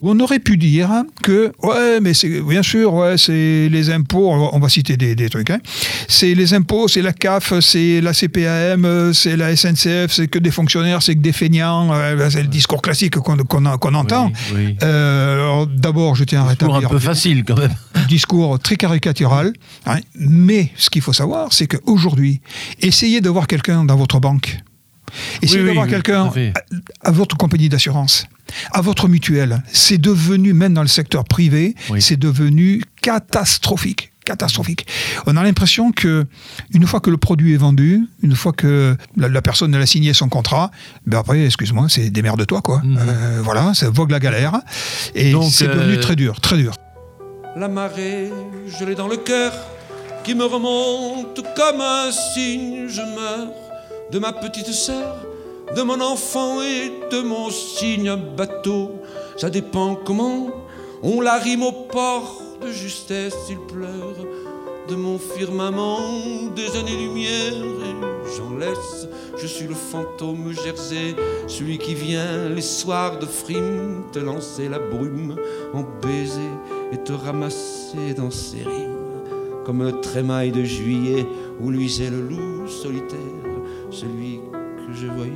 On 0.00 0.20
aurait 0.20 0.38
pu 0.38 0.56
dire 0.56 0.88
que, 1.24 1.50
ouais, 1.64 1.98
mais 2.00 2.14
c'est 2.14 2.40
bien 2.42 2.62
sûr, 2.62 2.94
ouais, 2.94 3.18
c'est 3.18 3.68
les 3.68 3.90
impôts, 3.90 4.30
on 4.30 4.58
va, 4.60 4.68
citer 4.68 4.96
des, 4.96 5.16
des 5.16 5.28
trucs, 5.28 5.50
hein. 5.50 5.58
c'est 6.06 6.34
les 6.34 6.54
impôts, 6.54 6.86
c'est 6.86 7.02
la 7.02 7.12
CAF, 7.12 7.58
c'est 7.58 8.00
la 8.00 8.12
CPAM, 8.12 9.12
c'est 9.12 9.36
la 9.36 9.56
SNCF, 9.56 10.12
c'est 10.12 10.28
que 10.28 10.38
des 10.38 10.52
fonctionnaires, 10.52 11.02
c'est 11.02 11.16
que 11.16 11.20
des 11.20 11.32
feignants, 11.32 11.92
euh, 11.92 12.30
c'est 12.30 12.42
le 12.42 12.48
discours 12.48 12.80
classique 12.80 13.16
qu'on 13.16 13.36
qu'on 13.38 13.94
entend. 13.94 14.30
Oui, 14.54 14.66
oui. 14.66 14.76
Euh, 14.84 15.34
alors, 15.34 15.66
D'abord, 15.66 16.14
je 16.14 16.22
tiens 16.22 16.46
à 16.46 16.54
Toujours 16.54 16.76
un 16.76 16.78
rétablir 16.78 16.90
peu 16.90 17.04
facile 17.04 17.42
quand 17.44 17.58
même. 17.58 17.74
un 17.96 18.06
discours 18.06 18.56
très 18.60 18.76
caricatural. 18.76 19.52
hein. 19.86 19.98
Mais 20.14 20.70
ce 20.76 20.90
qu'il 20.90 21.02
faut 21.02 21.12
savoir, 21.12 21.52
c'est 21.52 21.66
qu'aujourd'hui, 21.66 22.40
essayez 22.80 23.20
d'avoir 23.20 23.48
quelqu'un 23.48 23.84
dans 23.84 23.96
votre 23.96 24.20
banque. 24.20 24.58
Essayez 25.42 25.62
Oui, 25.62 25.68
d'avoir 25.68 25.88
quelqu'un 25.88 26.30
à 27.02 27.10
votre 27.10 27.36
compagnie 27.36 27.68
d'assurance, 27.68 28.26
à 28.72 28.80
votre 28.80 29.08
mutuelle. 29.08 29.62
C'est 29.72 29.98
devenu, 29.98 30.52
même 30.52 30.74
dans 30.74 30.82
le 30.82 30.88
secteur 30.88 31.24
privé, 31.24 31.74
Oui. 31.90 32.00
c'est 32.02 32.16
devenu 32.16 32.82
catastrophique. 33.02 34.12
Catastrophique. 34.24 34.86
On 35.26 35.36
a 35.38 35.42
l'impression 35.42 35.90
que 35.90 36.26
une 36.74 36.86
fois 36.86 37.00
que 37.00 37.08
le 37.08 37.16
produit 37.16 37.54
est 37.54 37.58
vendu, 37.58 38.06
une 38.22 38.36
fois 38.36 38.52
que 38.52 38.94
la, 39.16 39.28
la 39.28 39.40
personne 39.40 39.74
a 39.74 39.86
signé 39.86 40.12
son 40.12 40.28
contrat, 40.28 40.70
ben 41.06 41.18
après, 41.18 41.42
excuse-moi, 41.46 41.86
c'est 41.88 42.10
démerde-toi 42.10 42.60
quoi. 42.60 42.82
Mhm. 42.84 42.98
Euh, 43.00 43.40
voilà, 43.42 43.72
ça 43.72 43.88
vogue 43.88 44.10
la 44.10 44.20
galère. 44.20 44.60
Et 45.14 45.32
Donc, 45.32 45.50
c'est 45.50 45.66
euh, 45.68 45.74
devenu 45.74 45.98
très 46.00 46.14
dur, 46.14 46.40
très 46.42 46.58
dur. 46.58 46.74
La 47.56 47.68
marée, 47.68 48.30
je 48.78 48.84
l'ai 48.84 48.94
dans 48.94 49.08
le 49.08 49.16
cœur, 49.16 49.52
qui 50.24 50.34
me 50.34 50.44
remonte 50.44 51.40
comme 51.56 51.80
un 51.80 52.10
signe. 52.12 52.86
Je 52.88 53.00
meurs 53.00 53.48
de 54.12 54.18
ma 54.18 54.32
petite 54.34 54.66
sœur, 54.72 55.16
de 55.76 55.82
mon 55.82 56.00
enfant 56.00 56.62
et 56.62 56.92
de 57.10 57.22
mon 57.22 57.50
signe. 57.50 58.14
Bateau, 58.36 58.92
ça 59.36 59.50
dépend 59.50 59.94
comment. 59.94 60.50
On 61.02 61.20
la 61.20 61.36
rime 61.38 61.62
au 61.62 61.72
port 61.72 62.42
de 62.60 62.72
justesse, 62.72 63.36
il 63.50 63.58
pleure 63.58 64.16
de 64.88 64.94
mon 64.94 65.18
firmament 65.18 66.00
des 66.56 66.76
années-lumière 66.76 67.52
et 67.52 68.36
j'en 68.36 68.56
laisse. 68.56 69.06
Je 69.36 69.46
suis 69.46 69.66
le 69.66 69.74
fantôme 69.74 70.52
Jersey, 70.52 71.14
celui 71.46 71.78
qui 71.78 71.94
vient 71.94 72.48
les 72.48 72.62
soirs 72.62 73.18
de 73.18 73.26
frime 73.26 74.04
te 74.12 74.18
lancer 74.18 74.68
la 74.68 74.78
brume 74.78 75.36
en 75.74 75.84
baiser 76.02 76.50
et 76.92 76.98
te 76.98 77.12
ramasser 77.12 78.14
dans 78.16 78.30
ses 78.30 78.64
rimes. 78.64 78.96
Comme 79.64 79.82
un 79.82 79.92
trémail 79.92 80.50
de 80.50 80.64
juillet 80.64 81.26
où 81.60 81.70
luisait 81.70 82.10
le 82.10 82.22
loup 82.22 82.66
solitaire, 82.66 83.18
celui 83.90 84.40
je 84.92 85.06
voyais 85.06 85.32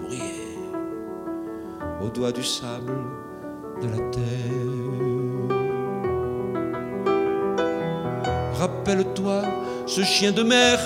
briller 0.00 0.58
au 2.02 2.08
doigt 2.08 2.32
du 2.32 2.44
sable 2.44 2.94
de 3.82 3.88
la 3.88 4.10
terre. 4.10 4.22
Rappelle-toi 8.58 9.42
ce 9.86 10.02
chien 10.02 10.32
de 10.32 10.42
mer 10.42 10.78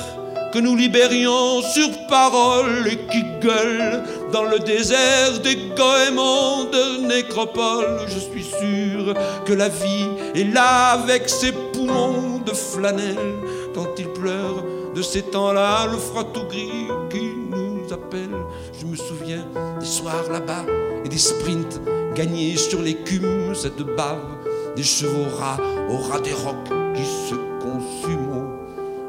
que 0.53 0.59
nous 0.59 0.75
libérions 0.75 1.63
sur 1.63 1.89
parole 2.09 2.89
et 2.89 2.97
qui 2.97 3.23
gueule 3.41 4.03
dans 4.33 4.45
le 4.45 4.59
désert 4.59 5.39
des 5.43 5.57
goémons 5.77 6.65
de 6.65 7.07
nécropole. 7.07 8.01
Je 8.09 8.19
suis 8.19 8.45
sûr 8.45 9.15
que 9.45 9.53
la 9.53 9.69
vie 9.69 10.09
est 10.35 10.53
là 10.53 10.93
avec 10.93 11.29
ses 11.29 11.53
poumons 11.53 12.39
de 12.45 12.53
flanelle 12.53 13.37
quand 13.75 13.87
il 13.99 14.09
pleure 14.09 14.65
de 14.95 15.03
ces 15.03 15.23
temps-là, 15.23 15.87
le 15.87 15.99
froid 15.99 16.25
tout 16.25 16.47
gris 16.49 16.89
qui 17.11 17.31
nous 17.49 17.70
Je 17.93 18.87
me 18.87 18.95
souviens 18.95 19.45
des 19.81 19.87
soirs 19.87 20.31
là-bas 20.31 20.65
et 21.05 21.09
des 21.09 21.19
sprints 21.19 21.81
gagnés 22.15 22.57
sur 22.57 22.81
l'écume, 22.81 23.53
cette 23.55 23.83
bave 23.83 24.39
des 24.77 24.85
chevaux 24.85 25.29
rats 25.39 25.59
au 25.91 25.97
ras 25.97 26.21
des 26.21 26.33
rocs 26.33 26.71
qui 26.95 27.05
se 27.05 27.35
consument. 27.61 28.59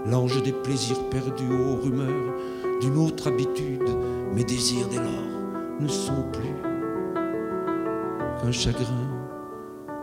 L'ange 0.08 0.42
des 0.42 0.52
plaisirs 0.52 1.04
perdus 1.10 1.54
aux 1.54 1.84
rumeurs 1.84 2.34
d'une 2.82 2.98
autre 2.98 3.28
habitude, 3.28 3.88
mes 4.34 4.44
désirs 4.44 4.88
dès 4.90 4.98
lors 4.98 5.06
ne 5.80 5.88
sont 5.88 6.24
plus 6.34 6.56
qu'un 8.42 8.52
chagrin 8.52 9.08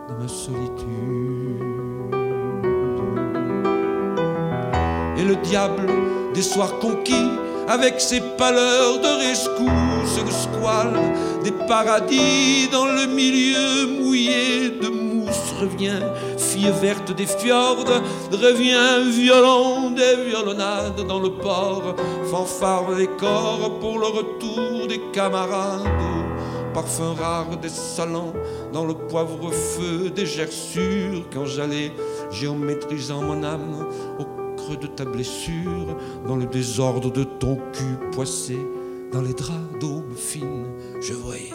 de 0.07 0.13
ma 0.13 0.27
solitude. 0.29 1.59
Et 5.17 5.25
le 5.25 5.35
diable 5.43 5.85
des 6.33 6.41
soirs 6.41 6.79
conquis, 6.79 7.29
avec 7.69 8.01
ses 8.01 8.19
pâleurs 8.19 8.99
de 8.99 9.27
rescousse 9.27 10.19
le 10.25 10.31
squale 10.31 10.99
des 11.43 11.51
paradis 11.51 12.67
dans 12.71 12.85
le 12.85 13.05
milieu 13.05 13.85
mouillé 14.01 14.71
de 14.71 14.89
mousse. 14.89 15.53
Revient, 15.61 16.01
fille 16.37 16.73
verte 16.81 17.15
des 17.15 17.27
fjords, 17.27 17.85
revient 18.31 19.11
violon 19.11 19.91
des 19.91 20.15
violonnades 20.29 21.05
dans 21.07 21.19
le 21.19 21.29
port, 21.29 21.95
fanfare 22.31 22.95
des 22.95 23.07
corps 23.07 23.79
pour 23.79 23.99
le 23.99 24.07
retour 24.07 24.87
des 24.87 25.01
camarades, 25.13 25.83
parfum 26.73 27.13
rare 27.13 27.57
des 27.61 27.69
salons 27.69 28.33
dans 28.73 28.85
le 28.85 28.95
poivre-feu 28.95 30.09
des 30.09 30.25
gerçures. 30.25 31.23
Quand 31.31 31.45
j'allais 31.45 31.91
géométrisant 32.31 33.21
mon 33.21 33.43
âme 33.43 33.85
de 34.77 34.87
ta 34.87 35.05
blessure, 35.05 35.97
dans 36.27 36.35
le 36.35 36.45
désordre 36.45 37.11
de 37.11 37.23
ton 37.23 37.55
cul 37.73 38.09
poissé, 38.11 38.57
dans 39.11 39.21
les 39.21 39.33
draps 39.33 39.79
d'aube 39.79 40.15
fine, 40.15 40.65
je 41.01 41.13
voyais 41.13 41.53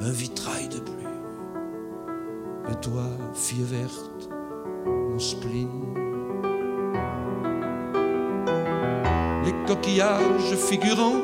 un 0.00 0.10
vitrail 0.10 0.68
de 0.68 0.80
bleu. 0.80 0.92
Et 2.70 2.74
toi, 2.80 3.04
fille 3.34 3.64
verte, 3.64 4.28
mon 4.86 5.18
spleen. 5.18 5.68
Les 9.44 9.52
coquillages 9.66 10.56
figurants 10.56 11.22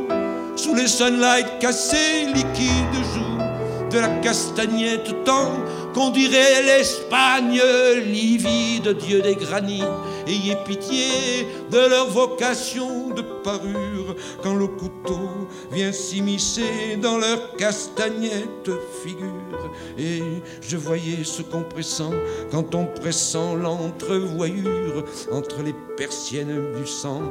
sous 0.57 0.75
les 0.75 0.89
sunlights 0.89 1.59
cassés, 1.59 2.27
liquides 2.35 3.05
jouent 3.15 3.91
de 3.91 3.99
la 3.99 4.09
castagnette 4.21 5.25
tant 5.25 5.53
qu'on 5.95 6.11
dirait 6.11 6.63
l'Espagne 6.63 7.61
livide, 8.05 8.97
dieu 8.99 9.23
des 9.23 9.35
granits. 9.35 9.83
Ayez 10.27 10.57
pitié 10.65 11.47
de 11.71 11.79
leur 11.79 12.09
vocation 12.09 13.11
de 13.11 13.23
parure 13.23 14.15
quand 14.43 14.55
le 14.55 14.67
couteau 14.67 15.49
vient 15.73 15.93
s'immiscer 15.93 16.97
dans 17.01 17.19
leur 17.19 17.57
castagnette 17.57 18.71
figure. 19.03 19.71
Et 19.99 20.23
je 20.61 20.77
voyais 20.77 21.25
ce 21.25 21.43
compressant 21.43 22.13
quand 22.51 22.75
on 22.75 22.87
pressant 22.87 23.55
l'entrevoyure 23.57 25.05
entre 25.33 25.63
les 25.63 25.75
persiennes 25.97 26.73
du 26.77 26.87
sang 26.87 27.23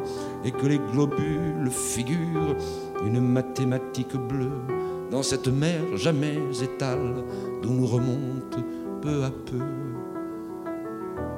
et 0.43 0.51
que 0.51 0.67
les 0.67 0.79
globules 0.91 1.71
figurent 1.71 2.55
une 3.05 3.21
mathématique 3.21 4.15
bleue 4.15 4.61
dans 5.11 5.23
cette 5.23 5.47
mer 5.47 5.81
jamais 5.95 6.37
étale 6.61 7.23
d'où 7.61 7.69
nous 7.69 7.87
remonte 7.87 8.57
peu 9.01 9.23
à 9.23 9.31
peu 9.31 9.63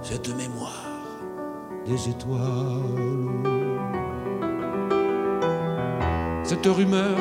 cette 0.02 0.30
mémoire 0.36 0.92
des 1.86 2.10
étoiles. 2.10 2.40
Cette 6.44 6.66
rumeur 6.66 7.18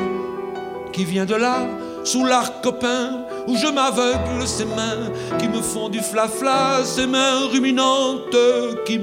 qui 0.91 1.05
vient 1.05 1.25
de 1.25 1.35
là, 1.35 1.67
sous 2.03 2.25
l'arc 2.25 2.63
copain, 2.63 3.25
où 3.47 3.55
je 3.55 3.67
m'aveugle, 3.67 4.45
ces 4.45 4.65
mains 4.65 5.11
qui 5.39 5.47
me 5.47 5.61
font 5.61 5.89
du 5.89 5.99
flafla, 5.99 6.83
ces 6.83 7.07
mains 7.07 7.47
ruminantes 7.51 8.35
qui 8.85 8.99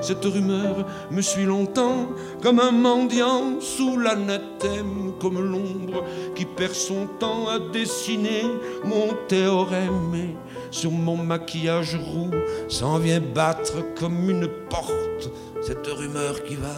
Cette 0.00 0.24
rumeur 0.24 0.86
me 1.10 1.22
suit 1.22 1.44
longtemps 1.44 2.08
comme 2.42 2.60
un 2.60 2.72
mendiant 2.72 3.60
sous 3.60 3.98
l'anathème, 3.98 5.12
comme 5.20 5.40
l'ombre 5.40 6.04
qui 6.34 6.44
perd 6.44 6.74
son 6.74 7.06
temps 7.18 7.48
à 7.48 7.58
dessiner 7.58 8.42
mon 8.84 9.08
théorème. 9.28 10.34
Sur 10.70 10.90
mon 10.90 11.16
maquillage 11.16 11.96
roux 11.96 12.30
s'en 12.68 12.98
vient 12.98 13.20
battre 13.20 13.94
comme 13.98 14.28
une 14.28 14.48
porte 14.68 15.30
cette 15.60 15.86
rumeur 15.86 16.44
qui 16.44 16.54
va 16.54 16.74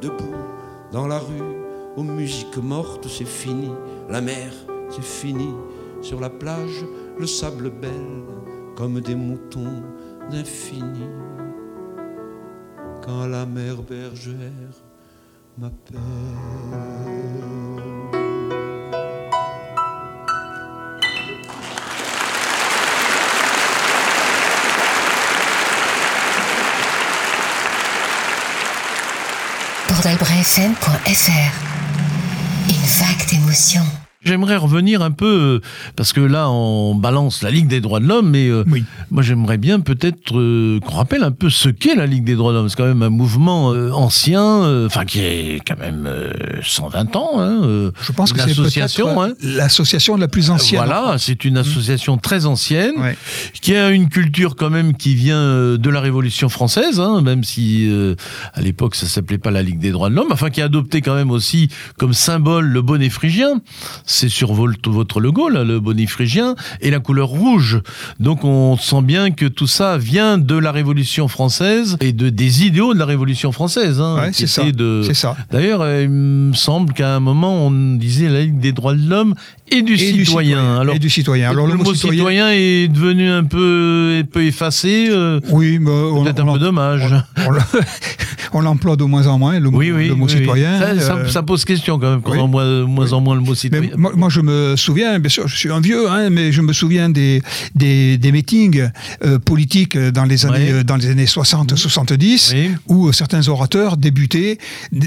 debout 0.00 0.34
dans 0.92 1.06
la 1.06 1.18
rue 1.18 1.56
aux 1.96 2.02
musiques 2.02 2.58
mortes, 2.58 3.08
c'est 3.08 3.26
fini, 3.26 3.70
la 4.08 4.20
mer, 4.20 4.52
c'est 4.90 5.04
fini, 5.04 5.48
sur 6.02 6.20
la 6.20 6.28
plage, 6.28 6.84
le 7.18 7.26
sable 7.26 7.70
belle, 7.70 8.24
comme 8.76 9.00
des 9.00 9.14
moutons 9.14 9.82
d'infini. 10.30 11.08
Quand 13.06 13.26
la 13.28 13.46
mer 13.46 13.76
bergère 13.82 14.50
m'appelle. 15.58 16.00
Une 32.68 32.74
vague 32.74 33.28
d'émotion. 33.30 33.82
J'aimerais 34.26 34.56
revenir 34.56 35.02
un 35.02 35.12
peu, 35.12 35.26
euh, 35.26 35.60
parce 35.94 36.12
que 36.12 36.20
là, 36.20 36.50
on 36.50 36.94
balance 36.96 37.42
la 37.42 37.50
Ligue 37.50 37.68
des 37.68 37.80
droits 37.80 38.00
de 38.00 38.06
l'homme, 38.06 38.28
mais 38.30 38.48
euh, 38.48 38.64
Oui. 38.70 38.84
moi 39.10 39.22
j'aimerais 39.22 39.56
bien 39.56 39.78
peut-être 39.80 40.36
euh, 40.36 40.80
qu'on 40.80 40.96
rappelle 40.96 41.22
un 41.22 41.30
peu 41.30 41.48
ce 41.48 41.68
qu'est 41.68 41.94
la 41.94 42.06
Ligue 42.06 42.24
des 42.24 42.34
droits 42.34 42.52
de 42.52 42.58
l'homme. 42.58 42.68
C'est 42.68 42.76
quand 42.76 42.86
même 42.86 43.02
un 43.02 43.08
mouvement 43.10 43.72
euh, 43.72 43.92
ancien, 43.92 44.84
enfin 44.86 45.04
qui 45.04 45.20
est 45.20 45.60
quand 45.66 45.78
même 45.78 46.06
euh, 46.08 46.32
120 46.62 47.14
ans. 47.16 47.30
Hein, 47.40 47.90
Je 48.02 48.12
pense 48.12 48.32
que 48.32 48.40
c'est 48.40 48.50
association. 48.50 49.06
peut-être 49.14 49.20
hein. 49.20 49.34
l'association 49.42 50.16
la 50.16 50.26
plus 50.28 50.50
ancienne. 50.50 50.82
Voilà, 50.84 51.16
c'est 51.18 51.44
une 51.44 51.56
association 51.58 52.16
très 52.18 52.46
ancienne, 52.46 52.94
Ouais. 52.98 53.16
qui 53.60 53.76
a 53.76 53.90
une 53.90 54.08
culture 54.08 54.56
quand 54.56 54.70
même 54.70 54.96
qui 54.96 55.14
vient 55.14 55.76
de 55.76 55.90
la 55.90 56.00
Révolution 56.00 56.48
française, 56.48 56.98
hein, 57.00 57.20
même 57.22 57.44
si 57.44 57.88
à 58.54 58.60
l'époque 58.60 58.94
ça 58.96 59.06
s'appelait 59.06 59.38
pas 59.38 59.50
la 59.52 59.62
Ligue 59.62 59.78
des 59.78 59.92
droits 59.92 60.10
de 60.10 60.14
l'homme, 60.14 60.32
enfin 60.32 60.50
qui 60.50 60.60
a 60.60 60.64
adopté 60.64 61.00
quand 61.00 61.14
même 61.14 61.30
aussi 61.30 61.68
comme 61.98 62.12
symbole 62.12 62.66
le 62.66 62.82
bonnet 62.82 63.08
phrygien. 63.10 63.60
C'est 64.16 64.30
sur 64.30 64.54
votre, 64.54 65.20
logo 65.20 65.50
là, 65.50 65.62
le 65.62 65.78
bonnet 65.78 66.06
phrygien 66.06 66.54
et 66.80 66.90
la 66.90 67.00
couleur 67.00 67.28
rouge. 67.28 67.80
Donc 68.18 68.44
on 68.44 68.78
sent 68.78 69.02
bien 69.02 69.30
que 69.30 69.44
tout 69.44 69.66
ça 69.66 69.98
vient 69.98 70.38
de 70.38 70.56
la 70.56 70.72
Révolution 70.72 71.28
française 71.28 71.98
et 72.00 72.12
de 72.14 72.30
des 72.30 72.64
idéaux 72.64 72.94
de 72.94 72.98
la 72.98 73.04
Révolution 73.04 73.52
française. 73.52 74.00
Hein, 74.00 74.16
Ouais, 74.16 74.30
c'est 74.32 74.46
ça. 74.46 74.62
de- 74.70 75.02
ça. 75.12 75.36
D'ailleurs, 75.50 75.82
euh, 75.82 76.02
il 76.04 76.08
me 76.08 76.54
semble 76.54 76.94
qu'à 76.94 77.14
un 77.14 77.20
moment, 77.20 77.66
on 77.66 77.96
disait 77.96 78.30
la 78.30 78.40
Ligue 78.40 78.58
des 78.58 78.72
droits 78.72 78.94
de 78.94 79.06
l'homme 79.06 79.34
et 79.68 79.82
du 79.82 79.94
Et 79.94 79.98
citoyen. 79.98 80.16
du 80.16 80.24
citoyen. 80.24 80.76
Alors, 80.80 80.94
et 80.94 80.98
du 80.98 81.10
citoyen. 81.10 81.50
Alors, 81.50 81.66
le, 81.66 81.74
mot 81.74 81.94
citoyen, 81.94 82.50
est 82.52 82.88
devenu 82.88 83.28
un 83.30 83.44
peu, 83.44 84.20
un 84.22 84.24
peu 84.24 84.44
effacé. 84.44 85.08
euh, 85.10 85.40
Oui, 85.50 85.78
mais 85.80 85.90
on, 85.90 86.22
Peut-être 86.24 86.44
on 86.44 86.50
un 86.50 86.52
peu 86.54 86.58
dommage. 86.58 87.02
on 87.46 87.50
l'em- 87.50 87.64
on 88.52 88.60
l'emploie 88.60 88.96
de 88.96 89.04
moins 89.04 89.26
en 89.26 89.38
moins, 89.38 89.58
le 89.58 89.68
mot, 89.70 89.78
oui, 89.78 89.90
oui. 89.90 90.08
le 90.08 90.14
mot 90.14 90.26
oui, 90.26 90.32
oui. 90.34 90.38
citoyen. 90.40 90.78
Ça, 90.78 91.00
ça- 91.00 91.16
euh, 91.16 91.28
ça 91.28 91.42
pose 91.42 91.64
question 91.64 91.98
quand 91.98 92.10
même, 92.10 92.22
quand 92.22 92.36
on 92.38 92.46
moins, 92.48 92.84
moins 92.84 93.12
en 93.12 93.20
moins 93.20 93.34
le 93.34 93.40
mot 93.40 93.54
citoyen. 93.54 93.90
moi, 93.96 94.12
moi, 94.14 94.28
je 94.30 94.40
me 94.40 94.76
souviens, 94.76 95.18
bien 95.18 95.28
sûr, 95.28 95.48
je 95.48 95.56
suis 95.56 95.70
un 95.70 95.80
vieux, 95.80 96.08
hein, 96.08 96.30
mais 96.30 96.52
je 96.52 96.62
me 96.62 96.72
souviens 96.72 97.08
des, 97.08 97.42
des, 97.74 98.18
des 98.18 98.32
meetings 98.32 98.88
euh, 99.24 99.38
politiques 99.38 99.98
dans 99.98 100.24
les 100.24 100.46
années, 100.46 100.56
Ouais. 100.56 100.72
euh, 100.72 100.84
dans 100.84 100.96
les 100.96 101.10
années 101.10 101.26
60-70, 101.26 102.52
Oui. 102.54 102.70
où 102.86 103.12
certains 103.12 103.46
orateurs 103.48 103.96
débutaient, 103.96 104.58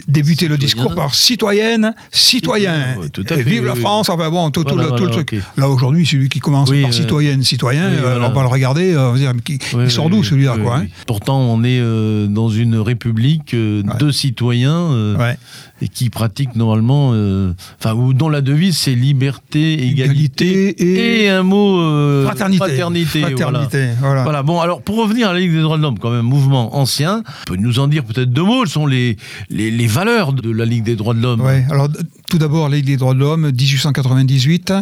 débutaient 0.08 0.48
le 0.48 0.56
Citoyen. 0.56 0.58
discours 0.58 0.96
par 0.96 1.16
citoyenne, 1.16 1.94
citoyen, 2.12 2.96
Ouais, 3.00 3.10
tout 3.10 3.26
à 3.30 3.36
fait, 3.36 3.44
vive 3.44 3.66
la. 3.66 3.76
France, 3.76 4.10
enfin 4.10 4.30
bon, 4.30 4.49
tout, 4.52 4.64
tout 4.64 4.74
Voilà, 4.76 4.90
le, 4.92 4.96
tout 4.98 5.04
le 5.06 5.10
voilà, 5.12 5.24
truc. 5.24 5.34
ok. 5.34 5.58
Là, 5.58 5.70
aujourd'hui, 5.70 6.06
celui 6.06 6.30
qui 6.30 6.40
commence 6.40 6.70
Oui, 6.70 6.82
par 6.82 6.90
euh, 6.90 6.94
citoyenne, 6.94 7.44
citoyen, 7.44 7.90
oui, 7.90 7.96
euh, 7.98 8.02
voilà. 8.18 8.30
on 8.30 8.34
va 8.34 8.42
le 8.42 8.48
regarder, 8.48 8.94
euh, 8.94 9.10
on 9.10 9.14
va 9.14 9.18
dire, 9.18 9.34
mais 9.34 9.42
qui, 9.42 9.60
Oui, 9.76 9.84
il 9.86 9.92
sort 9.92 10.10
d'où 10.10 10.24
celui-là, 10.24 10.58
quoi 10.62 10.78
hein 10.78 10.88
Pourtant, 11.08 11.40
on 11.40 11.64
est 11.64 11.80
euh, 11.80 12.28
dans 12.28 12.50
une 12.50 12.76
république 12.78 13.54
euh, 13.54 13.82
Ouais. 13.84 13.98
de 14.00 14.12
citoyens 14.12 15.16
Ouais. 15.18 15.38
et 15.82 15.88
qui 15.88 16.10
pratiquent 16.10 16.56
normalement, 16.56 17.10
enfin, 17.80 17.94
ou 17.96 18.14
dont 18.14 18.30
la 18.30 18.42
devise 18.42 18.78
c'est 18.78 18.96
liberté, 18.96 19.74
égalité, 19.88 20.70
Égalité 20.70 21.24
et- 21.26 21.30
un 21.30 21.44
mot 21.44 22.24
Fraternité. 22.26 22.58
fraternité. 22.66 23.22
Fraternité, 23.22 23.90
voilà. 24.02 24.44
Bon, 24.44 24.60
alors 24.60 24.82
pour 24.82 24.98
revenir 24.98 25.30
à 25.30 25.34
la 25.34 25.40
Ligue 25.40 25.54
des 25.54 25.62
droits 25.62 25.78
de 25.78 25.82
l'homme, 25.84 26.00
quand 26.00 26.12
même, 26.12 26.26
mouvement 26.26 26.76
ancien, 26.78 27.24
peut 27.46 27.56
nous 27.56 27.80
en 27.80 27.88
dire 27.88 28.04
peut-être 28.04 28.32
deux 28.32 28.44
mots, 28.44 28.60
quelles 28.64 28.70
sont 28.70 28.88
les, 28.88 29.18
les, 29.50 29.72
les 29.72 29.88
valeurs 29.88 30.34
de 30.34 30.52
la 30.52 30.66
Ligue 30.66 30.84
des 30.84 30.96
droits 30.96 31.14
de 31.14 31.22
l'homme 31.22 31.42
Ouais, 31.42 31.66
alors 31.70 31.90
d- 31.90 32.00
tout 32.30 32.38
d'abord, 32.38 32.70
la 32.70 32.78
Ligue 32.78 32.86
des 32.86 32.98
droits 32.98 33.14
de 33.14 33.20
l'homme, 33.20 33.52
1898, 33.52 34.74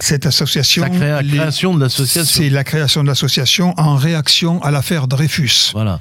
cette 0.00 0.26
association. 0.26 0.82
La 0.82 0.88
créa- 0.90 1.22
les- 1.22 1.36
création 1.36 1.74
de 1.74 1.80
l'association. 1.80 2.42
C'est 2.42 2.50
la 2.50 2.64
création 2.64 3.02
de 3.02 3.08
l'association 3.08 3.74
en 3.78 3.96
réaction 3.96 4.62
à 4.62 4.70
l'affaire 4.70 5.06
Dreyfus. 5.08 5.70
Voilà. 5.72 6.00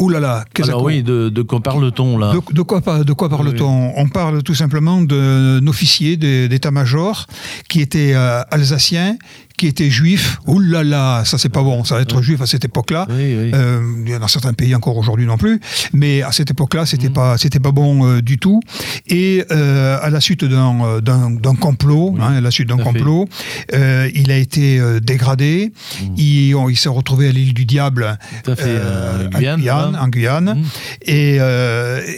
Ouh 0.00 0.08
là 0.08 0.18
là, 0.18 0.44
qu'est-ce 0.52 0.70
Alors 0.70 0.82
oui, 0.82 1.04
de, 1.04 1.28
de 1.28 1.42
quoi 1.42 1.62
parle-t-on 1.62 2.18
là 2.18 2.32
de, 2.32 2.40
de 2.52 2.62
quoi, 2.62 2.80
par- 2.80 3.04
de 3.04 3.12
quoi 3.12 3.28
parle-t-on? 3.28 3.92
On 3.96 4.08
parle 4.08 4.42
tout 4.42 4.54
simplement 4.56 5.00
d'un 5.02 5.64
officier 5.68 6.16
d'état-major 6.16 7.26
qui 7.68 7.80
était 7.80 8.12
euh, 8.14 8.42
alsacien, 8.50 9.16
qui 9.56 9.66
était 9.66 9.90
juif. 9.90 10.38
Là 10.46 10.82
là, 10.82 11.24
ça 11.24 11.38
c'est 11.38 11.48
pas 11.48 11.62
bon, 11.62 11.84
ça 11.84 12.00
être 12.00 12.22
juif 12.22 12.40
à 12.40 12.46
cette 12.46 12.64
époque-là. 12.64 13.06
Oui, 13.10 13.36
oui. 13.38 13.50
Euh, 13.54 13.82
il 14.04 14.10
y 14.10 14.14
en 14.14 14.16
a 14.16 14.20
dans 14.20 14.28
certains 14.28 14.52
pays 14.52 14.74
encore 14.74 14.96
aujourd'hui 14.96 15.26
non 15.26 15.36
plus, 15.36 15.60
mais 15.92 16.22
à 16.22 16.32
cette 16.32 16.50
époque-là, 16.50 16.86
c'était 16.86 17.08
Mm. 17.08 17.12
pas, 17.12 17.38
c'était 17.38 17.60
pas 17.60 17.72
bon 17.72 18.06
euh, 18.06 18.22
du 18.22 18.38
tout. 18.38 18.60
Et 19.08 19.44
euh, 19.50 19.98
à 20.02 20.10
la 20.10 20.20
suite 20.20 20.44
d'un, 20.44 20.84
euh, 20.84 21.00
d'un, 21.00 21.54
complot, 21.54 22.12
Oui, 22.14 22.20
hein, 22.22 22.34
à 22.36 22.40
la 22.40 22.50
suite 22.50 22.68
d'un 22.68 22.78
complot, 22.78 23.28
il 23.72 24.30
a 24.30 24.36
été 24.36 24.80
dégradé. 25.00 25.72
Mm. 26.00 26.14
Il, 26.16 26.56
il 26.70 26.76
s'est 26.76 26.88
retrouvé 26.88 27.28
à 27.28 27.32
l'île 27.32 27.54
du 27.54 27.64
Diable, 27.64 28.18
fait, 28.44 28.80
Guyane, 29.30 29.96
en 29.96 30.08
Guyane. 30.08 30.54
Mm. 30.54 30.64
Et, 31.06 31.38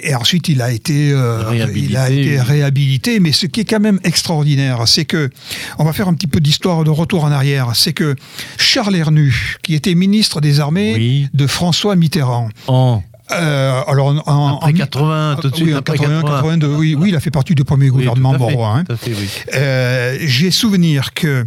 et 0.02 0.14
ensuite, 0.14 0.48
il 0.48 0.62
a 0.62 0.70
été, 0.70 1.14
Réhabilité, 1.14 1.90
il 1.90 1.96
a 1.96 2.10
été 2.10 2.40
réhabilité. 2.40 3.20
Mais 3.20 3.32
ce 3.32 3.46
qui 3.46 3.60
est 3.60 3.64
quand 3.64 3.80
même 3.80 4.00
extraordinaire, 4.04 4.86
c'est 4.86 5.04
que, 5.04 5.30
on 5.78 5.84
va 5.84 5.92
faire 5.92 6.08
un 6.08 6.14
petit 6.14 6.26
peu 6.26 6.40
d'histoire 6.40 6.84
de 6.84 6.90
retour 6.90 7.25
en 7.26 7.32
arrière, 7.32 7.70
c'est 7.74 7.92
que 7.92 8.14
Charles 8.58 8.96
Hernu, 8.96 9.56
qui 9.62 9.74
était 9.74 9.94
ministre 9.94 10.40
des 10.40 10.60
Armées 10.60 10.94
Oui. 10.94 11.28
de 11.34 11.46
François 11.46 11.96
Mitterrand, 11.96 12.48
En, 12.68 13.02
euh, 13.32 13.80
alors 13.88 14.06
en, 14.08 14.18
en- 14.26 14.56
après 14.58 14.70
en- 14.72 14.76
80, 14.76 15.38
tout 15.42 15.50
de 15.50 15.56
suite 15.56 15.66
oui, 15.68 15.74
en 15.74 15.78
après 15.78 15.96
81, 15.98 16.20
80. 16.22 16.36
82, 16.36 16.66
oui, 16.76 16.94
oui, 16.94 17.08
il 17.10 17.16
a 17.16 17.20
fait 17.20 17.30
partie 17.30 17.54
du 17.54 17.64
premier 17.64 17.86
Oui, 17.90 17.98
gouvernement 17.98 18.32
fait, 18.32 18.38
Borrois. 18.38 18.76
hein. 18.78 18.84
oui. 19.06 19.28
Euh, 19.54 20.16
J'ai 20.20 20.50
souvenir 20.50 21.12
que 21.14 21.46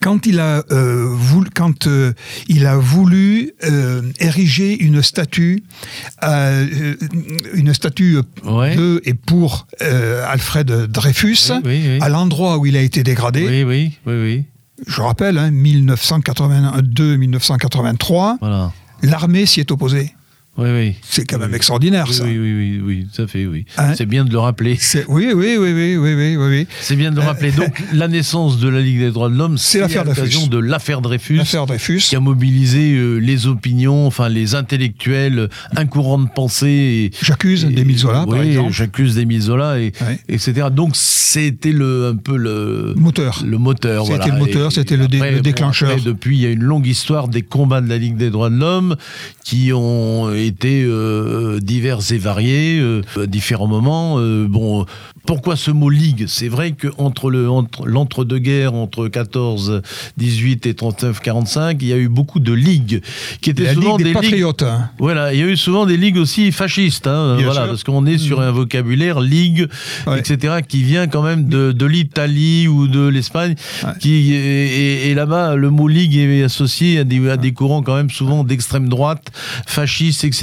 quand 0.00 0.24
il 0.26 0.40
a 0.40 0.62
euh, 0.70 1.06
voulu, 1.10 1.50
quand 1.54 1.86
euh, 1.86 2.12
il 2.48 2.64
a 2.66 2.76
voulu 2.76 3.52
euh, 3.64 4.00
ériger 4.20 4.82
une 4.82 5.02
statue, 5.02 5.64
euh, 6.22 6.94
une 7.54 7.74
statue 7.74 8.18
Ouais. 8.44 8.74
de 8.76 9.02
et 9.04 9.14
pour 9.14 9.66
euh, 9.82 10.24
Alfred 10.28 10.66
Dreyfus, 10.88 11.50
Oui, 11.50 11.60
oui, 11.64 11.82
oui. 11.94 11.98
à 12.00 12.08
l'endroit 12.08 12.56
où 12.58 12.66
il 12.66 12.76
a 12.76 12.80
été 12.80 13.02
dégradé. 13.02 13.46
Oui, 13.46 13.62
oui, 13.64 13.92
oui, 14.06 14.22
oui. 14.22 14.44
Je 14.86 15.00
rappelle, 15.00 15.38
hein, 15.38 15.50
1982-1983, 15.50 18.36
Voilà. 18.40 18.72
l'armée 19.02 19.46
s'y 19.46 19.60
est 19.60 19.70
opposée. 19.70 20.12
Oui, 20.58 20.68
oui. 20.72 20.94
C'est 21.02 21.24
quand 21.26 21.38
même 21.38 21.54
extraordinaire, 21.54 22.06
Oui, 22.08 22.14
ça. 22.14 22.24
oui, 22.24 22.38
oui, 22.38 22.52
oui, 22.54 22.80
oui, 22.84 23.06
tout 23.14 23.22
à 23.22 23.26
fait, 23.26 23.46
oui. 23.46 23.66
Hein 23.76 23.94
C'est 23.94 24.06
bien 24.06 24.24
de 24.24 24.32
le 24.32 24.38
rappeler. 24.38 24.78
Oui, 25.08 25.28
oui, 25.34 25.56
oui, 25.58 25.72
oui, 25.72 25.96
oui, 25.96 26.14
oui, 26.14 26.36
oui. 26.38 26.66
C'est 26.80 26.96
bien 26.96 27.10
de 27.10 27.16
le 27.16 27.22
rappeler. 27.22 27.52
Donc, 27.52 27.82
la 27.92 28.08
naissance 28.08 28.58
de 28.58 28.68
la 28.68 28.80
Ligue 28.80 28.98
des 29.00 29.10
droits 29.10 29.28
de 29.28 29.36
l'homme, 29.36 29.58
c'est 29.58 29.80
l'occasion 29.80 30.46
de 30.46 30.58
l'affaire 30.58 31.02
Dreyfus. 31.02 31.36
L'affaire 31.36 31.66
Dreyfus. 31.66 31.98
qui 32.08 32.16
a 32.16 32.20
mobilisé 32.20 32.92
euh, 32.94 33.18
les 33.18 33.46
opinions, 33.46 34.06
enfin 34.06 34.28
les 34.28 34.54
intellectuels, 34.54 35.48
un 35.76 35.86
courant 35.86 36.18
de 36.18 36.28
pensée. 36.28 37.10
J'accuse 37.22 37.64
d'Émile 37.66 37.98
Zola, 37.98 38.24
par 38.26 38.40
exemple. 38.42 38.72
j'accuse 38.72 39.14
d'Émile 39.16 39.42
Zola, 39.42 39.78
et, 39.80 39.92
etc. 40.28 40.68
Donc 40.72 40.96
c'était 40.96 41.72
le, 41.72 42.06
un 42.06 42.16
peu 42.16 42.36
le, 42.36 42.94
Moteur. 42.96 43.42
le 43.44 43.58
moteur. 43.58 44.06
C'était 44.06 44.16
voilà. 44.18 44.32
le 44.34 44.38
moteur, 44.40 44.72
c'était 44.72 44.96
le 44.96 45.08
dé- 45.08 45.18
bon, 45.18 45.40
déclencheur. 45.42 45.90
après, 45.90 46.02
depuis, 46.02 46.36
il 46.38 46.42
y 46.42 46.46
a 46.46 46.50
une 46.50 46.62
longue 46.62 46.86
histoire 46.86 47.28
des 47.28 47.42
combats 47.42 47.80
de 47.80 47.88
la 47.88 47.98
Ligue 47.98 48.16
des 48.16 48.30
droits 48.30 48.50
de 48.50 48.56
l'homme 48.56 48.96
qui 49.44 49.72
ont 49.72 50.30
été 50.46 50.82
euh, 50.84 51.58
divers 51.60 51.98
et 52.12 52.18
variés 52.18 52.78
euh, 52.80 53.02
à 53.20 53.26
différents 53.26 53.66
moments. 53.66 54.16
Euh, 54.18 54.46
bon, 54.48 54.86
pourquoi 55.26 55.56
ce 55.56 55.70
mot 55.70 55.90
Ligue? 55.90 56.26
C'est 56.28 56.48
vrai 56.48 56.72
que 56.72 56.88
entre 56.98 57.30
le 57.30 57.48
entre 57.50 57.86
l'entre-deux-guerres, 57.86 58.74
entre 58.74 59.08
14, 59.08 59.82
18 60.16 60.66
et 60.66 60.74
39, 60.74 61.20
45, 61.20 61.78
il 61.82 61.88
y 61.88 61.92
a 61.92 61.96
eu 61.96 62.08
beaucoup 62.08 62.38
de 62.40 62.52
ligues 62.52 63.02
qui 63.40 63.50
étaient 63.50 63.64
La 63.64 63.74
souvent 63.74 63.96
Ligue 63.96 64.06
des 64.06 64.12
Patriotes. 64.12 64.62
hein. 64.62 64.90
voilà, 64.98 65.34
il 65.34 65.40
y 65.40 65.42
a 65.42 65.46
eu 65.46 65.56
souvent 65.56 65.84
des 65.86 65.96
ligues 65.96 66.16
aussi 66.18 66.52
fascistes, 66.52 67.06
hein, 67.06 67.36
voilà, 67.42 67.62
sûr. 67.62 67.66
parce 67.66 67.84
qu'on 67.84 68.06
est 68.06 68.18
sur 68.18 68.40
un 68.40 68.52
vocabulaire 68.52 69.20
ligue, 69.20 69.68
Ouais. 70.06 70.18
etc., 70.20 70.56
qui 70.66 70.82
vient 70.82 71.06
quand 71.08 71.22
même 71.22 71.48
de, 71.48 71.72
de 71.72 71.86
l'Italie 71.86 72.68
ou 72.68 72.86
de 72.86 73.06
l'Espagne, 73.08 73.54
Ouais. 73.84 73.90
qui 74.00 74.32
et, 74.34 75.14
là-bas 75.14 75.56
le 75.56 75.70
mot 75.70 75.88
ligue 75.88 76.16
est 76.16 76.42
associé 76.42 76.98
à 77.00 77.04
des, 77.04 77.28
à 77.30 77.36
des 77.36 77.52
courants 77.52 77.82
quand 77.82 77.96
même 77.96 78.10
souvent 78.10 78.44
d'extrême 78.44 78.88
droite, 78.88 79.32
fascistes, 79.66 80.24
etc. 80.24 80.35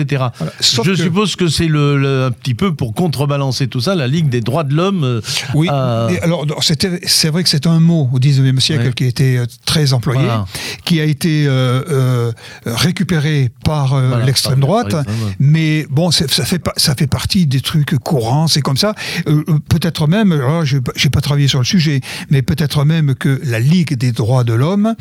Je 0.59 0.81
que- 0.81 0.95
suppose 0.95 1.35
que 1.35 1.47
c'est 1.47 1.67
le, 1.67 1.97
le- 1.97 2.25
un 2.25 2.31
petit 2.31 2.55
peu 2.55 2.73
pour 2.73 2.93
contrebalancer 2.93 3.67
tout 3.67 3.81
ça, 3.81 3.95
la 3.95 4.07
Ligue 4.07 4.29
des 4.29 4.41
droits 4.41 4.63
de 4.63 4.73
l'homme. 4.73 5.03
euh, 5.03 5.21
Oui, 5.53 5.67
a- 5.69 6.07
alors 6.21 6.45
c'est 6.61 7.29
vrai 7.29 7.43
que 7.43 7.49
c'est 7.49 7.67
un 7.67 7.79
mot 7.79 8.09
au 8.11 8.19
19e 8.19 8.59
siècle 8.59 8.87
Ouais. 8.87 8.93
qui 8.93 9.05
était 9.05 9.37
euh, 9.37 9.45
très 9.65 9.93
employé, 9.93 10.21
Voilà. 10.21 10.45
qui 10.85 10.99
a 10.99 11.03
été 11.05 11.45
euh, 11.47 12.31
récupéré 12.65 13.51
par 13.63 13.93
euh, 13.93 14.07
Voilà, 14.09 14.25
l'extrême 14.25 14.59
droite, 14.59 14.95
mais 15.39 15.85
bon, 15.89 16.11
ça 16.11 16.27
fait, 16.27 16.61
ça 16.77 16.95
fait 16.95 17.07
partie 17.07 17.45
des 17.47 17.61
trucs 17.61 17.95
courants, 17.99 18.47
c'est 18.47 18.61
comme 18.61 18.77
ça. 18.77 18.93
Euh, 19.27 19.43
peut-être 19.69 20.07
même, 20.07 20.31
alors 20.31 20.65
je 20.65 20.77
n'ai 20.77 21.09
pas 21.11 21.21
travaillé 21.21 21.47
sur 21.47 21.59
le 21.59 21.65
sujet, 21.65 22.01
mais 22.29 22.41
peut-être 22.41 22.85
même 22.85 23.15
que 23.15 23.39
la 23.43 23.59
Ligue 23.59 23.95
des 23.95 24.11
droits 24.11 24.43
de 24.43 24.53
l'homme 24.53 24.95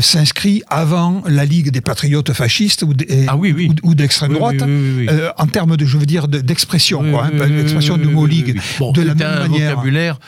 s'inscrit 0.00 0.62
avant 0.68 1.22
la 1.26 1.44
Ligue 1.44 1.70
des 1.70 1.80
patriotes 1.80 2.32
fascistes 2.32 2.82
ou, 2.82 2.94
des- 2.94 3.26
Ah 3.28 3.36
oui, 3.36 3.52
oui. 3.56 3.70
ou- 3.82 3.90
ou 3.90 3.91
d'extrême 3.94 4.32
droite, 4.32 4.62
euh, 4.62 5.30
en 5.38 5.46
termes 5.46 5.76
de, 5.76 5.84
je 5.86 5.96
veux 5.98 6.06
dire, 6.06 6.28
de- 6.28 6.40
d'expression, 6.40 7.02
l'expression 7.48 7.96
du 7.96 8.08
mot 8.08 8.26
Ligue. 8.26 8.60
Bon, 8.78 8.92
de 8.92 9.02
la 9.02 9.14
même 9.14 9.26
un 9.28 9.48
manière. 9.48 9.70
vocabulaire 9.72 10.18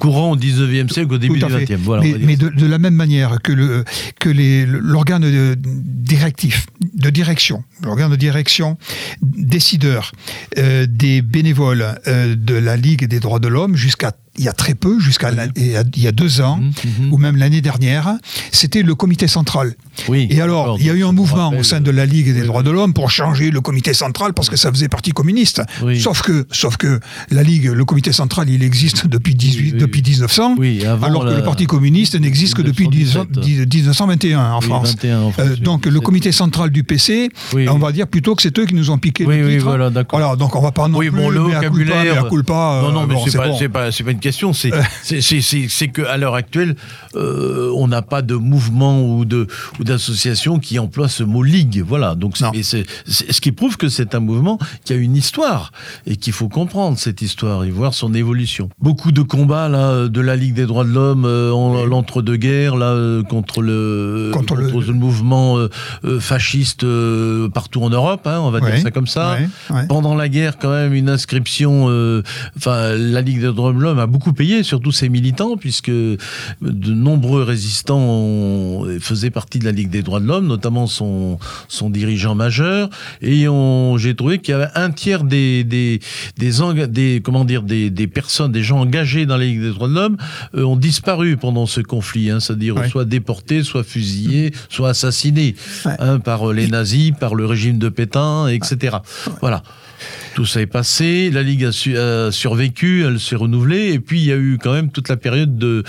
courant 0.00 0.32
au 0.32 0.36
19e 0.36 0.88
siècle, 0.90 1.14
au 1.14 1.18
début 1.18 1.38
du 1.38 1.44
fait. 1.44 1.64
20e. 1.66 1.76
Voilà, 1.76 2.02
mais 2.20 2.36
de, 2.36 2.48
de 2.48 2.66
la 2.66 2.78
même 2.78 2.94
manière 2.94 3.38
que 3.42 3.52
le 3.52 3.84
que 4.18 4.28
l'organe 4.66 5.54
directif 5.56 6.66
de 6.94 7.10
direction, 7.10 7.62
l'organe 7.82 8.10
de 8.10 8.16
direction 8.16 8.76
décideur 9.22 10.10
euh, 10.58 10.86
des 10.88 11.22
bénévoles 11.22 11.86
euh, 12.08 12.34
de 12.36 12.54
la 12.54 12.76
Ligue 12.76 13.06
des 13.06 13.20
droits 13.20 13.38
de 13.38 13.48
l'homme 13.48 13.76
jusqu'à 13.76 14.12
il 14.38 14.44
y 14.44 14.48
a 14.48 14.52
très 14.52 14.74
peu, 14.74 14.98
jusqu'à 14.98 15.30
il 15.56 15.70
y 15.96 16.06
a- 16.08 16.12
deux 16.12 16.40
ans, 16.40 16.56
Mhm, 16.58 16.72
mhm. 17.06 17.12
ou 17.12 17.18
même 17.18 17.36
l'année 17.36 17.60
dernière, 17.60 18.14
c'était 18.52 18.82
le 18.82 18.94
comité 18.94 19.26
central. 19.28 19.74
Oui, 20.08 20.26
Et 20.30 20.40
alors, 20.40 20.76
il 20.80 20.86
y 20.86 20.90
a 20.90 20.94
eu 20.94 21.04
un 21.04 21.12
mouvement 21.12 21.50
au 21.50 21.62
sein 21.62 21.80
de 21.80 21.90
la 21.90 22.04
Ligue 22.06 22.32
des 22.34 22.42
droits 22.42 22.62
de 22.62 22.70
l'homme 22.70 22.92
pour 22.94 23.10
changer 23.10 23.50
le 23.50 23.60
comité 23.60 23.94
central 23.94 24.32
parce 24.34 24.50
que 24.50 24.56
ça 24.56 24.70
faisait 24.72 24.88
partie 24.88 25.12
communiste. 25.12 25.62
Oui. 25.82 26.00
Sauf 26.00 26.22
que, 26.22 26.46
sauf 26.50 26.76
que 26.76 27.00
la 27.30 27.42
Ligue, 27.42 27.66
le 27.66 27.84
comité 27.84 28.12
central, 28.12 28.48
il 28.50 28.62
existe 28.62 29.06
depuis 29.06 29.34
18, 29.34 29.62
Oui, 29.64 29.70
oui, 29.74 29.78
depuis 29.80 30.02
1900, 30.02 30.54
Oui, 30.58 30.84
avant 30.84 31.06
alors 31.06 31.24
que 31.24 31.30
le 31.34 31.42
Parti 31.42 31.66
communiste 31.66 32.18
n'existe 32.20 32.54
que 32.54 32.62
depuis 32.62 32.88
1917. 32.88 33.44
1921 33.44 34.40
en 34.52 34.58
Oui, 34.60 34.64
France. 34.66 34.88
21 34.90 35.20
en 35.20 35.30
France, 35.32 35.46
Euh, 35.46 35.54
oui, 35.54 35.60
donc 35.60 35.84
le 35.86 35.92
17. 35.92 36.04
comité 36.04 36.32
central 36.32 36.70
du 36.70 36.82
PC, 36.84 37.28
Oui. 37.54 37.68
on 37.68 37.78
va 37.78 37.92
dire 37.92 38.06
plutôt 38.08 38.34
que 38.34 38.42
c'est 38.42 38.56
eux 38.58 38.66
qui 38.66 38.74
nous 38.74 38.90
ont 38.90 38.98
piqué 38.98 39.24
Oui, 39.26 39.38
le 39.38 39.46
oui, 39.46 39.52
titre. 39.54 39.64
voilà, 39.64 39.90
d'accord. 39.90 40.18
Voilà, 40.18 40.36
donc 40.36 40.54
on 40.56 40.60
va 40.60 40.72
pas 40.72 40.88
non 40.88 40.98
Oui, 40.98 41.10
plus 41.10 41.20
bon, 41.20 41.30
le 41.30 41.40
mea 41.40 41.44
culpa, 41.46 41.58
vocabulaire. 41.68 42.22
mea 42.24 42.28
culpa, 42.28 42.80
non, 42.82 42.92
non, 42.92 43.02
euh, 43.02 43.06
mais 43.06 43.14
bon, 43.14 43.24
c'est 43.26 43.36
pas, 43.38 43.48
bon. 43.48 43.58
pas, 43.70 43.92
c'est 43.92 44.02
pas 44.04 44.10
une 44.10 44.18
question. 44.24 44.52
C'est, 44.52 44.70
c'est, 45.02 45.20
c'est, 45.20 45.40
c'est, 45.42 45.68
c'est 45.68 45.88
que 45.88 46.02
à 46.02 46.16
l'heure 46.16 46.34
actuelle, 46.34 46.74
euh, 47.16 47.70
on 47.76 47.88
n'a 47.88 48.02
pas 48.02 48.22
de 48.22 48.34
mouvement 48.34 49.02
ou 49.02 49.24
de 49.24 49.46
ou 49.80 49.84
d'association 49.84 50.58
qui 50.58 50.78
emploie 50.78 51.08
ce 51.08 51.22
mot 51.22 51.42
ligue. 51.42 51.82
Voilà. 51.86 52.14
Donc, 52.14 52.36
c'est, 52.62 52.84
ce 53.06 53.40
qui 53.40 53.52
prouve 53.52 53.76
que 53.76 53.88
c'est 53.88 54.14
un 54.14 54.20
mouvement 54.20 54.58
qui 54.84 54.92
a 54.92 54.96
une 54.96 55.16
histoire 55.16 55.72
et 56.06 56.16
qu'il 56.16 56.32
faut 56.32 56.48
comprendre 56.48 56.98
cette 56.98 57.22
histoire 57.22 57.64
et 57.64 57.70
voir 57.70 57.94
son 57.94 58.14
évolution. 58.14 58.68
Beaucoup 58.80 59.12
de 59.12 59.22
combats 59.22 59.68
là 59.68 60.08
de 60.08 60.20
la 60.20 60.36
Ligue 60.36 60.54
des 60.54 60.66
droits 60.66 60.84
de 60.84 60.90
l'homme 60.90 61.24
euh, 61.24 61.50
en 61.52 61.84
l'entre-deux-guerres 61.84 62.76
là 62.76 62.86
euh, 62.92 63.22
contre 63.22 63.62
le 63.62 64.30
Contre 64.32 64.54
le- 64.56 64.92
mouvement 64.94 65.56
euh, 65.58 66.20
fasciste 66.20 66.84
partout 67.52 67.82
en 67.82 67.90
Europe. 67.90 68.26
Hein, 68.26 68.38
on 68.40 68.50
va 68.50 68.60
Ouais, 68.60 68.72
dire 68.72 68.80
ça 68.82 68.90
comme 68.90 69.06
ça. 69.06 69.34
ouais, 69.34 69.48
ouais. 69.76 69.86
Pendant 69.88 70.14
la 70.14 70.28
guerre, 70.28 70.58
quand 70.58 70.70
même, 70.70 70.94
une 70.94 71.08
inscription. 71.08 71.84
Enfin, 72.56 72.94
la 72.96 73.20
Ligue 73.20 73.40
des 73.40 73.52
droits 73.52 73.72
de 73.72 73.78
l'homme 73.78 73.98
a 73.98 74.06
beaucoup 74.06 74.32
payé, 74.32 74.62
surtout 74.62 74.92
ses 74.92 75.08
militants, 75.08 75.56
puisque 75.56 75.90
de 75.90 76.18
nombreux 77.04 77.42
résistants 77.44 78.00
ont- 78.00 78.86
faisaient 79.00 79.30
partie 79.30 79.58
de 79.60 79.64
la 79.64 79.72
Ligue 79.72 79.90
des 79.90 80.02
droits 80.02 80.20
de 80.20 80.26
l'homme, 80.26 80.46
notamment 80.46 80.86
son, 80.86 81.38
son 81.68 81.90
dirigeant 81.90 82.34
majeur. 82.34 82.88
Et 83.22 83.46
j'ai 83.98 84.14
trouvé 84.16 84.38
qu'il 84.38 84.52
y 84.52 84.54
avait 84.54 84.70
un 84.74 84.90
tiers 84.90 85.22
des 85.24 85.62
des 85.64 86.00
des, 86.36 87.20
comment 87.22 87.44
dire 87.44 87.62
des, 87.62 87.90
des 87.90 88.06
personnes, 88.06 88.50
des 88.52 88.62
gens 88.62 88.80
engagés 88.80 89.26
dans 89.26 89.36
la 89.36 89.44
Ligue 89.44 89.60
des 89.60 89.70
droits 89.70 89.88
de 89.88 89.94
l'homme 89.94 90.16
euh, 90.56 90.64
ont 90.64 90.76
disparu 90.76 91.36
pendant 91.36 91.66
ce 91.66 91.80
conflit, 91.80 92.30
hein, 92.30 92.40
c'est-à-dire 92.40 92.74
Ouais. 92.76 92.88
soit 92.88 93.04
déportés, 93.04 93.62
soit 93.62 93.84
fusillés, 93.84 94.52
soit 94.68 94.88
assassinés 94.90 95.54
Ouais. 95.84 95.92
hein, 95.98 96.18
par 96.18 96.52
les 96.52 96.66
nazis, 96.68 97.12
par 97.18 97.34
le 97.34 97.44
régime 97.46 97.78
de 97.78 97.88
Pétain, 97.88 98.48
etc. 98.48 98.96
Voilà. 99.40 99.62
Tout 100.34 100.46
ça 100.46 100.60
est 100.60 100.66
passé, 100.66 101.30
la 101.30 101.44
Ligue 101.44 101.64
a, 101.64 101.70
su- 101.72 101.96
a 101.96 102.32
survécu, 102.32 103.04
elle 103.04 103.20
s'est 103.20 103.36
renouvelée, 103.36 103.92
et 103.92 104.00
puis 104.00 104.18
il 104.20 104.26
y 104.26 104.32
a 104.32 104.36
eu 104.36 104.58
quand 104.60 104.72
même 104.72 104.90
toute 104.90 105.08
la 105.08 105.16
période 105.16 105.56
de 105.58 105.84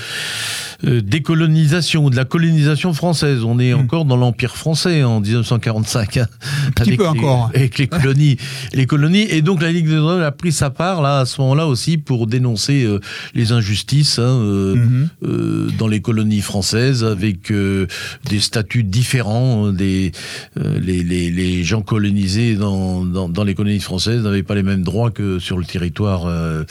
euh, 0.83 1.01
décolonisation, 1.01 2.09
de 2.11 2.15
la 2.15 2.25
colonisation 2.25 2.93
française. 2.93 3.43
On 3.43 3.57
est 3.59 3.73
encore 3.73 4.05
dans 4.05 4.17
l'Empire 4.17 4.55
français 4.55 5.03
en 5.03 5.19
1945. 5.19 6.17
hein, 6.17 6.27
petit 6.75 6.81
avec 6.89 6.97
peu 6.99 7.03
les- 7.03 7.09
encore. 7.09 7.49
Avec 7.55 7.77
les 7.79 7.87
colonies, 7.87 8.37
les 8.73 8.85
colonies. 8.85 9.25
Et 9.31 9.41
donc 9.41 9.63
la 9.63 9.71
Ligue 9.71 9.87
des 9.87 9.95
droits 9.95 10.23
a 10.23 10.31
pris 10.31 10.51
sa 10.51 10.69
part 10.69 11.01
là, 11.01 11.19
à 11.21 11.25
ce 11.25 11.41
moment-là 11.41 11.65
aussi 11.65 11.97
pour 11.97 12.27
dénoncer 12.27 12.83
euh, 12.83 12.99
les 13.33 13.51
injustices 13.51 14.19
hein, 14.19 14.23
euh, 14.23 14.75
Mhm. 14.75 15.09
euh, 15.23 15.69
dans 15.79 15.87
les 15.87 16.01
colonies 16.01 16.41
françaises 16.41 17.03
avec 17.03 17.51
des 17.51 18.39
statuts 18.39 18.83
différents. 18.83 19.71
Des, 19.71 20.11
les, 20.55 21.01
les, 21.03 21.31
les 21.31 21.63
gens 21.63 21.81
colonisés 21.81 22.55
dans, 22.55 23.03
dans, 23.05 23.27
dans 23.29 23.43
les 23.43 23.55
colonies 23.55 23.79
françaises 23.79 24.27
n'avaient 24.35 24.43
pas 24.43 24.55
les 24.55 24.63
mêmes 24.63 24.83
droits 24.83 25.11
que 25.11 25.39
sur 25.39 25.57
le 25.57 25.65
territoire 25.65 26.25
euh, 26.25 26.63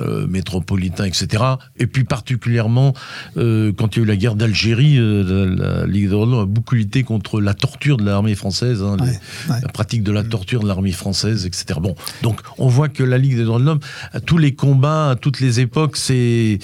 euh, 0.00 0.26
métropolitain, 0.26 1.04
etc. 1.04 1.42
Et 1.78 1.86
puis 1.86 2.04
particulièrement 2.04 2.94
euh, 3.36 3.72
quand 3.76 3.96
il 3.96 4.00
y 4.00 4.02
a 4.02 4.04
eu 4.04 4.06
la 4.06 4.16
guerre 4.16 4.34
d'Algérie, 4.34 4.96
la, 4.98 5.86
Ligue 5.86 6.04
des 6.04 6.08
droits 6.10 6.26
de 6.26 6.30
l'homme 6.32 6.42
a 6.42 6.46
beaucoup 6.46 6.74
lutté 6.74 7.02
contre 7.02 7.40
la 7.40 7.54
torture 7.54 7.96
de 7.96 8.04
l'armée 8.04 8.34
française, 8.34 8.82
hein, 8.82 8.96
les- 9.00 9.08
Ouais, 9.08 9.18
ouais. 9.50 9.60
la 9.62 9.68
pratique 9.68 10.02
de 10.02 10.12
la 10.12 10.22
torture 10.22 10.62
de 10.62 10.68
l'armée 10.68 10.92
française, 10.92 11.46
etc. 11.46 11.78
Bon, 11.80 11.94
donc 12.22 12.40
on 12.58 12.68
voit 12.68 12.88
que 12.88 13.02
la 13.02 13.18
Ligue 13.18 13.36
des 13.36 13.44
droits 13.44 13.58
de 13.58 13.64
l'homme, 13.64 13.80
à 14.12 14.20
tous 14.20 14.38
les 14.38 14.54
combats, 14.54 15.10
à 15.10 15.16
toutes 15.16 15.40
les 15.40 15.60
époques, 15.60 15.96
s'est 15.96 16.58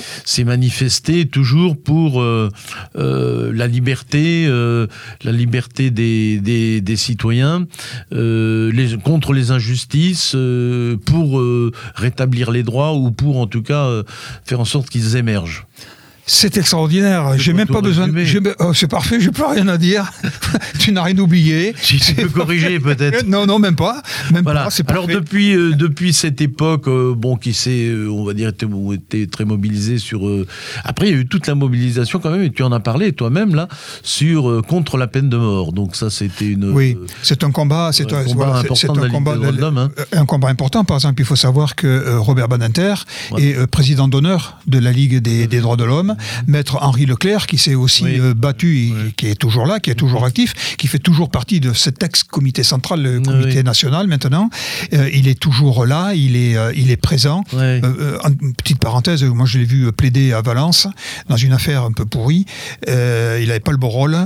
manifestée 0.45 1.27
toujours 1.27 1.77
pour 1.77 2.21
euh, 2.21 2.49
euh, 2.97 3.53
la 3.55 3.67
liberté, 3.67 4.47
euh, 4.47 4.87
la 5.23 5.33
liberté 5.33 5.91
des, 5.91 6.39
des, 6.41 6.81
des 6.81 6.97
citoyens, 6.97 7.67
les, 8.11 8.97
contre 9.03 9.33
les 9.33 9.51
injustices, 9.51 10.35
pour 11.07 11.39
euh, 11.39 11.73
rétablir 11.95 12.51
les 12.51 12.63
droits 12.63 12.95
ou 12.95 13.11
pour 13.11 13.39
en 13.39 13.47
tout 13.47 13.63
cas 13.63 13.85
euh, 13.87 14.03
faire 14.45 14.61
en 14.61 14.65
sorte 14.65 14.89
qu'ils 14.89 15.17
émergent. 15.17 15.67
C'est 16.27 16.57
extraordinaire. 16.57 17.39
J'ai 17.39 17.53
même 17.53 17.67
pas 17.69 17.83
besoin. 17.83 18.09
j'ai- 18.25 18.41
oh, 18.59 18.73
c'est 18.73 18.89
parfait. 18.89 19.21
J'ai 19.21 19.31
plus 19.31 19.45
rien 19.45 19.69
à 19.69 19.77
dire. 19.77 20.11
tu 20.79 20.93
n'as 20.93 21.03
rien 21.03 21.19
oublié. 21.19 21.75
Si 21.77 21.99
tu 21.99 22.15
peux 22.15 22.29
corriger 22.29 22.81
peut-être. 22.81 23.27
Non, 23.27 23.47
non, 23.47 23.59
même 23.59 23.77
pas. 23.77 24.03
Même 24.33 24.43
Voilà. 24.43 24.65
pas. 24.65 24.71
C'est 24.71 24.89
Alors 24.91 25.07
depuis 25.07 25.55
euh, 25.55 25.75
depuis 25.75 26.15
cette 26.15 26.41
époque, 26.41 26.89
euh, 26.89 27.15
bon, 27.15 27.37
qui 27.37 27.53
s'est, 27.53 27.89
euh, 27.89 28.09
on 28.11 28.25
va 28.25 28.33
dire, 28.33 28.53
été, 28.93 29.27
très 29.27 29.45
mobilisé 29.45 29.99
sur. 29.99 30.23
Après, 30.85 31.09
il 31.09 31.15
y 31.15 31.17
a 31.17 31.21
eu 31.21 31.27
toute 31.27 31.47
la 31.47 31.55
mobilisation 31.55 32.21
quand 32.21 32.31
même, 32.31 32.43
et 32.43 32.51
tu 32.51 32.63
en 32.63 32.73
as 32.73 32.81
parlé 32.81 33.13
toi-même 33.13 33.55
là 33.55 33.69
sur 34.03 34.63
contre 34.67 34.97
la 34.97 35.07
peine 35.07 35.29
de 35.29 35.37
mort. 35.37 35.73
Donc 35.73 35.95
ça, 35.95 36.09
c'était 36.09 36.47
une. 36.47 36.71
Oui, 36.71 36.97
c'est 37.23 37.45
un 37.45 37.51
combat, 37.51 37.91
c'est 37.93 38.11
un 38.13 38.25
combat 38.25 38.47
voilà, 38.47 38.57
important 38.61 38.93
de 38.95 39.01
un 39.01 39.11
combat, 39.11 39.37
de 39.37 39.63
hein. 39.63 39.91
un 40.13 40.25
combat 40.25 40.49
important. 40.49 40.85
Par 40.85 40.97
exemple, 40.97 41.21
il 41.21 41.27
faut 41.27 41.37
savoir 41.37 41.75
que 41.75 42.17
Robert 42.17 42.49
Badinter 42.49 42.95
est 43.37 43.67
président 43.67 44.09
d'honneur 44.09 44.59
de 44.67 44.79
la 44.79 44.93
Ligue 44.93 45.19
des, 45.19 45.47
des 45.47 45.61
droits 45.61 45.77
de 45.77 45.85
l'homme 45.85 46.14
Maître 46.47 46.79
Henri 46.81 47.07
Leclerc, 47.07 47.47
qui 47.47 47.59
s'est 47.59 47.75
aussi 47.75 48.05
Oui. 48.05 48.21
euh, 48.21 48.35
battu, 48.35 48.93
qui 49.17 49.27
est 49.29 49.35
toujours 49.35 49.67
là, 49.67 49.81
qui 49.81 49.91
est 49.91 49.95
toujours 49.95 50.25
actif, 50.25 50.77
qui 50.77 50.87
fait 50.87 50.99
toujours 50.99 51.31
partie 51.31 51.61
de 51.61 51.73
cet 51.73 52.03
ex-comité 52.03 52.63
central, 52.63 53.03
le 53.03 53.21
comité 53.21 53.59
Oui. 53.59 53.65
national 53.65 54.07
maintenant. 54.07 54.51
Euh, 54.93 55.09
il 55.13 55.29
est 55.29 55.39
toujours 55.39 55.87
là, 55.87 56.13
il 56.15 56.37
est, 56.37 56.57
euh, 56.57 56.73
il 56.77 56.91
est 56.91 56.97
présent. 56.97 57.43
Une 57.53 58.55
petite 58.55 58.79
parenthèse, 58.79 59.23
moi 59.25 59.47
je 59.47 59.59
l'ai 59.59 59.65
vu 59.65 59.91
plaider 59.93 60.33
à 60.33 60.41
Valence 60.43 60.87
dans 61.29 61.37
une 61.37 61.53
affaire 61.53 61.85
un 61.85 61.93
peu 61.93 62.05
pourrie. 62.05 62.45
Il 62.87 62.93
n'avait 63.49 63.61
pas 63.61 63.73
le 63.73 63.77
beau 63.79 63.89
rôle. 63.89 64.17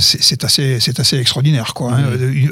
C'est 0.00 0.44
assez, 0.44 0.78
c'est 0.80 1.00
assez 1.00 1.16
extraordinaire, 1.18 1.74
quoi. 1.74 1.92
hein. 1.94 2.04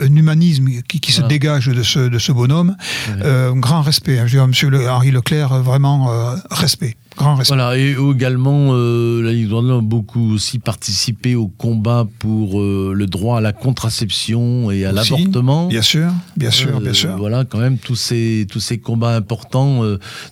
Un- 0.02 0.16
humanisme 0.18 0.68
qui, 0.88 0.98
qui 1.00 1.12
se 1.12 1.22
dégage 1.22 1.66
de 1.68 1.82
ce, 1.82 2.00
de 2.00 2.18
ce 2.18 2.32
bonhomme. 2.32 2.76
Un 3.24 3.54
grand 3.56 3.82
respect. 3.82 4.18
hein. 4.18 4.26
Je 4.26 4.32
veux 4.32 4.38
dire, 4.40 4.48
Monsieur 4.48 4.68
le- 4.70 4.88
Henri 4.90 5.10
Leclerc, 5.10 5.62
vraiment 5.62 6.10
respect, 6.50 6.96
grand 7.18 7.34
respect. 7.34 7.54
Voilà, 7.56 7.76
et 7.76 7.96
également, 8.10 8.68
euh, 8.72 9.22
la 9.22 9.32
Ligue 9.32 9.44
des 9.44 9.48
droits 9.48 9.62
de 9.62 9.68
l'homme 9.68 9.84
a 9.84 9.88
beaucoup 9.88 10.32
aussi 10.32 10.58
participé 10.58 11.34
au 11.34 11.48
combat 11.48 12.06
pour 12.18 12.60
euh, 12.60 12.92
le 12.94 13.06
droit 13.06 13.38
à 13.38 13.40
la 13.40 13.52
contraception 13.52 14.70
et 14.70 14.86
à 14.86 14.92
Aussi, 14.92 15.12
l'avortement. 15.12 15.66
Bien 15.68 15.82
sûr, 15.82 16.10
bien 16.36 16.50
sûr, 16.50 16.76
Euh, 16.76 16.80
bien 16.80 16.92
sûr. 16.94 17.16
Voilà, 17.16 17.44
quand 17.44 17.58
même, 17.58 17.78
tous 17.78 17.96
ces, 17.96 18.46
tous 18.50 18.60
ces 18.60 18.78
combats 18.78 19.14
importants 19.14 19.82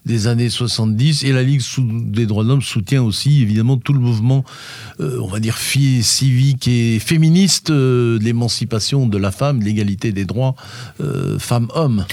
des 0.07 0.27
années 0.27 0.49
70. 0.49 1.25
Et 1.25 1.33
la 1.33 1.43
Ligue 1.43 1.63
des 1.79 2.27
droits 2.27 2.45
de 2.45 2.49
l'homme 2.49 2.63
soutient 2.63 3.03
aussi, 3.03 3.43
évidemment, 3.43 3.77
tout 3.77 3.93
le 3.93 4.01
mouvement, 4.01 4.45
on 5.01 5.27
va 5.27 5.41
dire, 5.41 5.59
civique 5.59 6.69
et 6.69 6.99
féministe 6.99 7.71
de 7.71 8.19
l'émancipation 8.23 9.07
de 9.07 9.19
la 9.19 9.31
femme, 9.31 9.61
de 9.61 9.65
l'égalité 9.65 10.13
des 10.13 10.25
droits 10.25 10.55
femmes-hommes. 11.39 12.05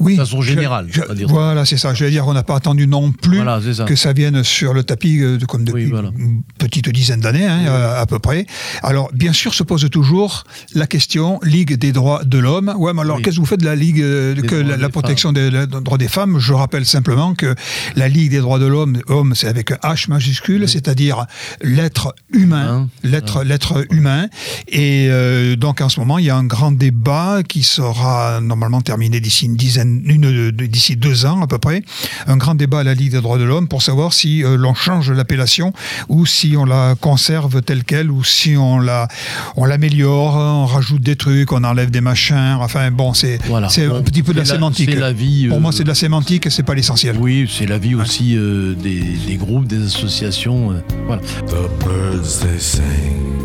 Oui, 0.00 0.16
de 0.16 0.20
façon 0.24 0.40
générale, 0.42 0.86
je- 0.90 1.02
on 1.02 1.26
voilà, 1.28 1.64
c'est 1.64 1.76
ça. 1.76 1.92
Je 1.94 2.04
vais 2.04 2.10
dire 2.10 2.24
qu'on 2.24 2.32
n'a 2.32 2.42
pas 2.42 2.56
attendu 2.56 2.86
non 2.86 3.12
plus 3.12 3.36
Voilà, 3.36 3.60
c'est 3.62 3.74
ça. 3.74 3.84
que 3.84 3.94
ça 3.96 4.12
vienne 4.12 4.42
sur 4.42 4.72
le 4.74 4.82
tapis 4.82 5.20
euh, 5.20 5.38
comme 5.46 5.64
depuis 5.64 5.84
Oui, 5.84 5.90
voilà. 5.90 6.10
une 6.18 6.42
petite 6.58 6.88
dizaine 6.88 7.20
d'années, 7.20 7.46
hein, 7.46 7.60
euh, 7.66 8.00
à 8.00 8.06
peu 8.06 8.18
près. 8.18 8.46
Alors, 8.82 9.10
bien 9.12 9.32
sûr, 9.32 9.52
se 9.54 9.62
pose 9.62 9.88
toujours 9.90 10.44
la 10.74 10.86
question 10.86 11.38
Ligue 11.42 11.74
des 11.74 11.92
droits 11.92 12.24
de 12.24 12.38
l'homme. 12.38 12.72
Ouais, 12.78 12.92
mais 12.94 13.02
alors, 13.02 13.16
Oui. 13.18 13.22
qu'est-ce 13.22 13.36
que 13.36 13.40
vous 13.40 13.46
faites 13.46 13.60
de 13.60 13.66
la 13.66 13.76
Ligue 13.76 14.00
euh, 14.00 14.34
que 14.40 14.54
la, 14.54 14.88
protection 14.88 15.32
des, 15.32 15.50
droits 15.66 15.98
des 15.98 16.08
femmes? 16.08 16.38
Je 16.38 16.52
rappelle 16.52 16.86
simplement 16.86 17.34
que 17.34 17.54
la 17.94 18.08
Ligue 18.08 18.30
des 18.30 18.38
droits 18.40 18.58
de 18.58 18.66
l'homme, 18.66 19.00
homme, 19.08 19.34
c'est 19.34 19.48
avec 19.48 19.70
un 19.70 19.76
H 19.82 20.08
majuscule, 20.08 20.68
c'est-à-dire 20.68 21.26
l'être 21.62 22.14
humain, 22.32 22.88
l'être 23.02 23.42
l'être 23.44 23.84
humain. 23.90 24.28
Et 24.68 25.08
euh, 25.10 25.56
donc, 25.56 25.80
en 25.80 25.88
ce 25.88 26.00
moment, 26.00 26.18
il 26.18 26.24
y 26.24 26.30
a 26.30 26.36
un 26.36 26.44
grand 26.44 26.72
débat 26.72 27.42
qui 27.46 27.62
sera 27.62 28.40
normalement 28.40 28.80
terminé 28.80 29.20
d'ici 29.20 29.46
une 29.46 29.56
dizaine, 29.56 29.89
d'ici 29.90 30.96
deux 30.96 31.26
ans 31.26 31.42
à 31.42 31.46
peu 31.46 31.58
près, 31.58 31.82
un 32.26 32.36
grand 32.36 32.54
débat 32.54 32.80
à 32.80 32.84
la 32.84 32.94
Ligue 32.94 33.12
des 33.12 33.20
droits 33.20 33.38
de 33.38 33.44
l'homme 33.44 33.68
pour 33.68 33.82
savoir 33.82 34.12
si 34.12 34.44
euh, 34.44 34.56
l'on 34.56 34.74
change 34.74 35.10
l'appellation 35.10 35.72
ou 36.08 36.26
si 36.26 36.54
on 36.56 36.64
la 36.64 36.94
conserve 37.00 37.62
telle 37.62 37.84
quelle 37.84 38.10
ou 38.10 38.24
si 38.24 38.56
on 38.56 38.78
la, 38.78 39.08
on 39.56 39.64
l'améliore, 39.64 40.36
on 40.36 40.66
rajoute 40.66 41.02
des 41.02 41.16
trucs, 41.16 41.52
on 41.52 41.64
enlève 41.64 41.90
des 41.90 42.00
machins. 42.00 42.56
Enfin 42.60 42.90
bon, 42.90 43.14
c'est 43.14 43.38
Voilà. 43.46 43.68
c'est 43.68 43.88
Bon, 43.88 43.96
un 43.96 44.02
petit 44.02 44.22
peu 44.22 44.32
de 44.32 44.38
la, 44.38 44.44
sémantique. 44.44 44.94
la 44.94 45.12
vie, 45.12 45.48
Pour 45.48 45.56
euh, 45.58 45.60
moi, 45.60 45.72
c'est 45.72 45.82
de 45.84 45.88
la 45.88 45.94
sémantique, 45.94 46.46
et 46.46 46.50
c'est 46.50 46.62
pas 46.62 46.74
l'essentiel. 46.74 47.16
Oui, 47.18 47.50
c'est 47.50 47.66
la 47.66 47.78
vie 47.78 47.94
aussi 47.94 48.36
euh, 48.36 48.74
des, 48.74 49.00
des 49.26 49.36
groupes, 49.36 49.66
des 49.66 49.84
associations. 49.86 50.72
euh, 50.72 50.80
voilà. 51.06 51.22
The 51.46 51.68
birds 51.84 52.40
they 52.40 52.58
sing 52.60 53.39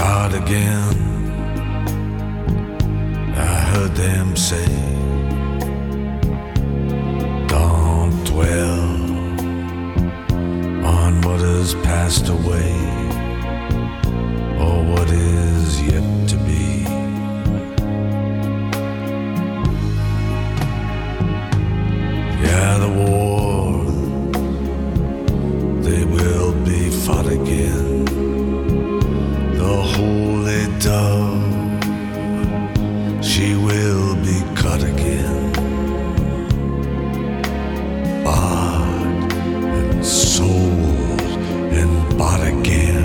Start 0.00 0.32
again. 0.32 0.96
I 3.36 3.56
heard 3.70 3.94
them 3.94 4.34
say, 4.34 4.64
Don't 7.46 8.24
dwell 8.24 8.80
on 10.96 11.20
what 11.20 11.40
has 11.40 11.74
passed 11.88 12.30
away 12.30 12.72
or 14.64 14.76
what 14.90 15.10
is 15.10 15.82
yet 15.82 16.28
to 16.30 16.36
be. 16.48 16.84
Yeah, 22.46 22.78
the 22.84 22.92
war, 23.00 23.84
they 25.82 26.04
will 26.06 26.54
be 26.64 26.88
fought 26.88 27.26
again. 27.26 28.29
The 29.80 29.86
holy 29.86 30.66
dove, 30.78 31.40
she 33.24 33.54
will 33.54 34.14
be 34.16 34.38
cut 34.54 34.82
again. 34.82 35.52
Bought 38.22 39.32
and 39.32 40.04
sold 40.04 41.22
and 41.78 42.18
bought 42.18 42.46
again. 42.46 43.04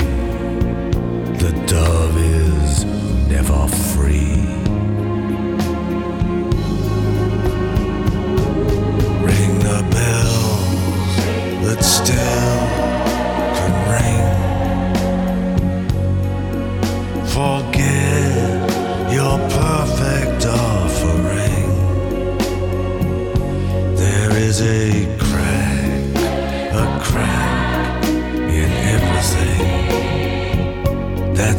The 1.37 1.53
dove 1.65 2.17
is 2.17 2.83
never 3.29 3.67
free. 3.93 4.35
Ring 9.23 9.59
the 9.59 9.79
bells 9.95 11.15
that 11.63 11.81
still 11.81 12.64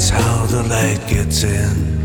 That's 0.09 0.23
how 0.23 0.47
the 0.47 0.63
light 0.69 1.01
gets 1.09 1.43
in. 1.43 2.05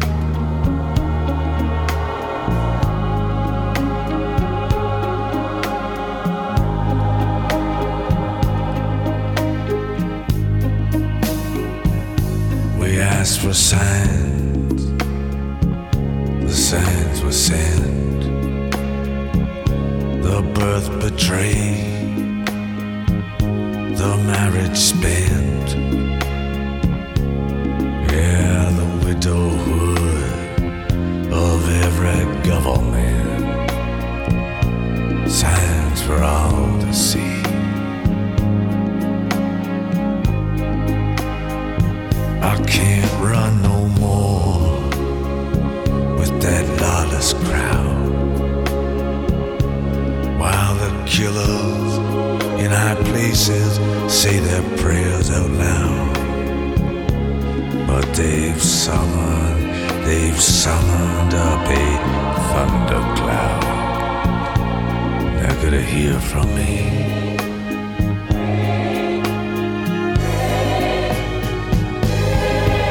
We 12.79 12.99
asked 12.99 13.41
for 13.41 13.53
signs, 13.53 14.91
the 16.41 16.49
signs 16.49 17.23
were 17.23 17.31
sent. 17.31 18.21
The 20.23 20.41
birth 20.55 20.89
betrayed, 20.99 22.47
the 23.95 24.17
marriage 24.25 24.77
spent. 24.77 25.30
For 36.11 36.23
all 36.23 36.79
to 36.79 36.93
see. 36.93 37.41
I 42.51 42.55
can't 42.67 43.13
run 43.29 43.61
no 43.61 43.79
more 44.03 44.79
with 46.19 46.33
that 46.45 46.65
lawless 46.81 47.33
crowd. 47.45 47.99
While 50.41 50.75
the 50.83 50.91
killers 51.13 51.91
in 52.63 52.71
high 52.71 53.01
places 53.11 53.71
say 54.11 54.39
their 54.39 54.65
prayers 54.77 55.29
out 55.31 55.51
loud. 55.65 56.15
But 57.87 58.05
they've 58.15 58.61
summoned, 58.61 59.63
they've 60.05 60.41
summoned 60.41 61.33
up 61.33 61.67
a 61.67 61.85
thundercloud. 62.51 63.80
Gonna 65.71 65.83
hear 65.83 66.19
from 66.19 66.53
me. 66.53 66.81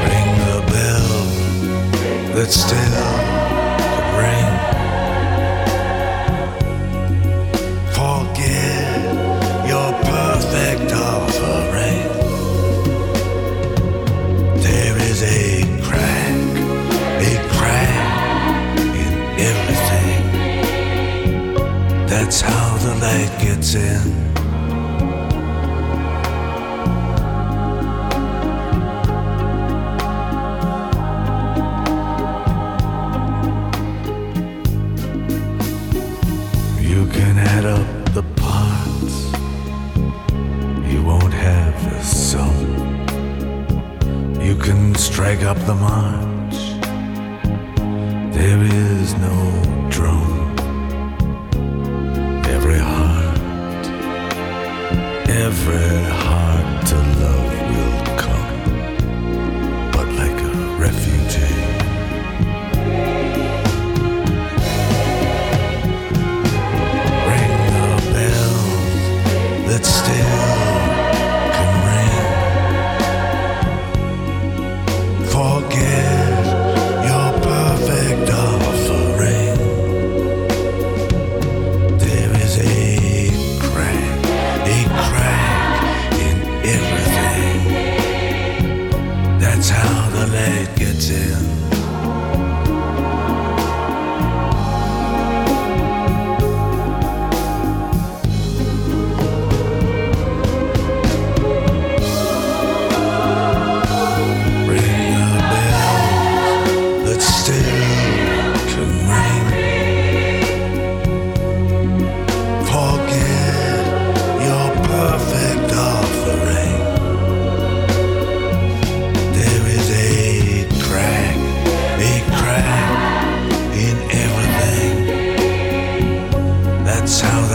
Ring 0.07 0.31
the 0.49 0.64
bell 0.73 1.11
that 2.35 2.51
still 2.51 3.20
It 23.23 23.39
gets 23.39 23.75
in. 23.75 24.01
You 36.81 37.07
can 37.09 37.37
add 37.37 37.67
up 37.67 38.15
the 38.15 38.23
parts, 38.37 39.17
you 40.91 41.03
won't 41.03 41.35
have 41.35 41.75
the 41.91 42.03
sum. 42.03 42.57
You 44.41 44.57
can 44.57 44.95
strike 44.95 45.43
up 45.43 45.59
the 45.67 45.75
mark. 45.75 46.30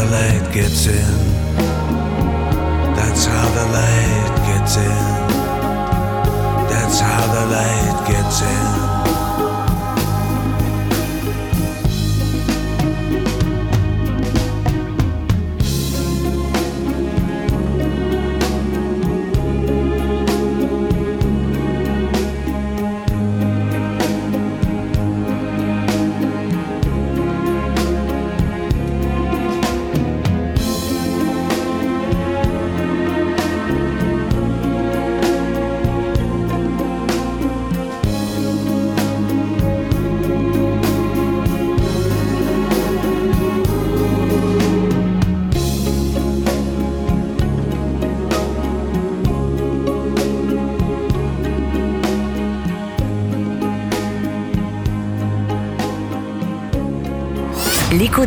The 0.05 0.11
light 0.11 0.53
gets 0.53 0.87
in. 0.87 1.17
That's 2.95 3.25
how 3.25 3.49
the 3.49 3.65
light 3.73 4.35
gets 4.47 4.77
in. 4.77 5.27
That's 6.69 6.99
how 6.99 7.25
the 7.33 7.45
light 7.51 8.07
gets 8.07 8.41
in. 8.41 8.84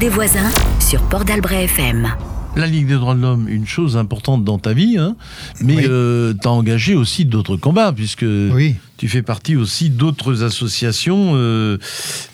Des 0.00 0.08
voisins 0.08 0.48
sur 0.78 1.02
Port 1.08 1.24
d'Albret 1.24 1.64
FM. 1.64 2.06
La 2.54 2.66
Ligue 2.66 2.86
des 2.86 2.94
droits 2.94 3.14
de 3.16 3.20
l'homme, 3.20 3.48
une 3.48 3.66
chose 3.66 3.96
importante 3.96 4.44
dans 4.44 4.58
ta 4.58 4.72
vie, 4.72 4.96
hein, 4.96 5.16
mais 5.60 5.76
Oui. 5.76 5.86
euh, 5.88 6.34
t'as 6.40 6.50
engagé 6.50 6.94
aussi 6.94 7.24
d'autres 7.24 7.56
combats, 7.56 7.92
puisque 7.92 8.22
Oui. 8.24 8.76
Tu 8.98 9.08
fais 9.08 9.22
partie 9.22 9.56
aussi 9.56 9.88
d'autres 9.90 10.42
associations, 10.42 11.32
euh, 11.34 11.78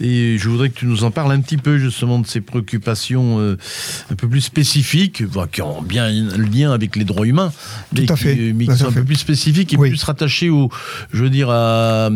et 0.00 0.36
je 0.38 0.48
voudrais 0.48 0.70
que 0.70 0.78
tu 0.78 0.86
nous 0.86 1.04
en 1.04 1.10
parles 1.10 1.30
un 1.32 1.40
petit 1.40 1.56
peu 1.58 1.78
justement 1.78 2.18
de 2.18 2.26
ces 2.26 2.40
préoccupations 2.40 3.38
euh, 3.38 3.56
un 4.10 4.14
peu 4.14 4.28
plus 4.28 4.40
spécifiques, 4.40 5.22
enfin, 5.28 5.46
qui 5.50 5.62
ont 5.62 5.82
bien 5.82 6.06
un 6.06 6.38
lien 6.38 6.72
avec 6.72 6.96
les 6.96 7.04
droits 7.04 7.26
humains, 7.26 7.52
mais 7.94 8.06
Tout 8.06 8.12
à 8.14 8.16
qui, 8.16 8.22
fait, 8.24 8.36
euh, 8.38 8.52
mais 8.54 8.64
qui 8.64 8.68
tout 8.68 8.72
à 8.72 8.76
sont 8.78 8.86
un 8.86 8.90
fait. 8.90 9.00
peu 9.00 9.04
plus 9.06 9.16
spécifiques 9.16 9.72
et 9.74 9.76
Oui. 9.76 9.90
plus 9.90 10.02
rattachées 10.02 10.50
aux, 10.50 10.70
je 11.12 11.22
veux 11.22 11.30
dire, 11.30 11.50
à, 11.50 12.08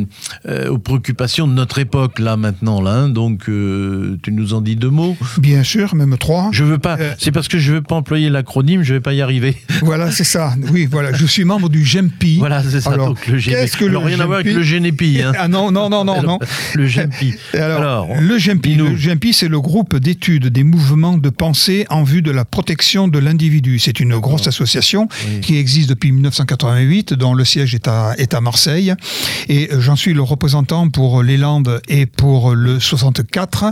euh, 0.47 0.69
aux 0.69 0.79
préoccupations 0.79 1.47
de 1.47 1.53
notre 1.53 1.79
époque 1.79 2.19
là 2.19 2.37
maintenant 2.37 2.81
là. 2.81 2.93
hein. 2.93 3.09
donc, 3.11 3.49
euh, 3.49 4.17
tu 4.23 4.33
nous 4.33 4.55
en 4.55 4.61
dis 4.61 4.77
deux 4.77 4.91
mots. 4.91 5.17
Bien 5.39 5.63
sûr, 5.63 5.95
même 5.95 6.17
trois. 6.19 6.49
Je 6.53 6.65
veux 6.65 6.79
pas. 6.79 6.97
Euh, 6.99 7.13
c'est 7.19 7.33
parce 7.33 7.49
que 7.49 7.59
je 7.59 7.75
veux 7.75 7.83
pas 7.83 7.95
employer 7.97 8.31
l'acronyme, 8.31 8.83
je 8.83 8.95
vais 8.95 9.01
pas 9.01 9.13
y 9.13 9.21
arriver. 9.21 9.57
Voilà, 9.83 10.11
c'est 10.11 10.25
ça. 10.25 10.55
Oui, 10.73 10.87
voilà. 10.91 11.13
Je 11.13 11.27
suis 11.27 11.45
membre 11.45 11.69
du 11.69 11.85
GEMPI. 11.85 12.39
Voilà, 12.39 12.63
c'est 12.63 12.81
ça. 12.81 12.91
Alors, 12.93 13.09
donc 13.09 13.27
le 13.27 13.37
GNP. 13.39 13.51
qu'est-ce 13.51 13.77
que 13.77 13.85
le 13.85 13.99
rien 13.99 14.21
à 14.21 14.27
voir 14.27 14.38
avec 14.39 14.55
le 14.55 14.63
GNP. 14.63 15.23
Hein. 15.23 15.33
Ah 15.39 15.49
non, 15.49 15.71
non, 15.71 15.89
non, 15.89 16.05
non, 16.05 16.23
non. 16.23 16.39
Le 16.75 16.87
GNP. 16.87 17.37
Alors, 17.55 18.09
le 18.21 18.39
GEMPI, 18.39 18.75
le 18.75 18.97
GEMPI, 18.97 19.33
c'est 19.33 19.49
le 19.49 19.61
groupe 19.61 19.97
d'études 19.97 20.47
des 20.49 20.65
mouvements 20.65 21.19
de 21.19 21.31
pensée 21.31 21.87
en 21.91 22.03
vue 22.03 22.23
de 22.23 22.31
la 22.31 22.45
protection 22.45 23.09
de 23.09 23.19
l'individu. 23.19 23.79
C'est 23.79 24.01
une 24.01 24.17
grosse 24.19 24.47
association 24.47 25.09
Oui. 25.29 25.41
qui 25.41 25.57
existe 25.57 25.89
depuis 25.89 26.13
1988, 26.13 27.15
dont 27.15 27.35
le 27.35 27.45
siège 27.45 27.75
est 27.75 27.89
à, 27.89 28.15
est 28.19 28.35
à 28.35 28.41
Marseille. 28.41 28.95
Et 29.49 29.71
euh, 29.73 29.81
j'en 29.81 29.97
suis 29.97 30.15
le 30.15 30.23
représentant 30.23 30.89
pour 30.89 31.23
les 31.23 31.37
Landes 31.37 31.81
et 31.89 32.07
pour 32.07 32.55
le 32.55 32.81
64, 32.81 33.67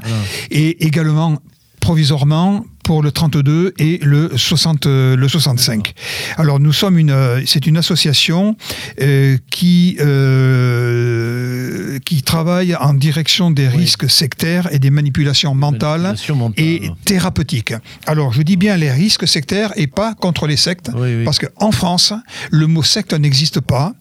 et 0.51 0.85
également 0.87 1.39
provisoirement 1.87 2.65
pour 2.83 3.01
le 3.01 3.13
32 3.13 3.75
et 3.79 4.01
le 4.03 4.31
60 4.37 4.87
euh, 4.87 5.17
le 5.17 5.29
65. 5.29 5.95
Alors 6.37 6.59
nous 6.59 6.73
sommes 6.73 6.99
une 6.99 7.11
euh, 7.13 7.41
c'est 7.47 7.65
une 7.69 7.77
association 7.77 8.57
euh, 9.01 9.39
qui 9.53 9.97
euh, 10.01 11.99
qui 12.05 12.23
travaille 12.23 12.75
en 12.75 12.93
direction 12.95 13.53
des 13.53 13.69
risques 13.69 14.11
sectaires 14.11 14.69
et 14.73 14.79
des 14.81 14.91
manipulations 14.91 15.55
mentales 15.55 16.03
Manipulation 16.03 16.35
mentale. 16.37 16.65
et 16.65 16.91
thérapeutiques. 17.05 17.75
Alors 18.07 18.33
je 18.33 18.43
dis 18.43 18.57
bien 18.57 18.77
les 18.77 18.91
risques 18.91 19.29
sectaires 19.29 19.73
et 19.77 19.87
pas 19.87 20.15
contre 20.15 20.47
les 20.49 20.57
sectes 20.57 20.91
Oui, 20.95 21.19
oui. 21.19 21.25
parce 21.25 21.39
qu'en 21.39 21.71
France 21.71 22.13
le 22.51 22.67
mot 22.67 22.83
secte 22.83 23.13
n'existe 23.15 23.61
pas. 23.61 23.93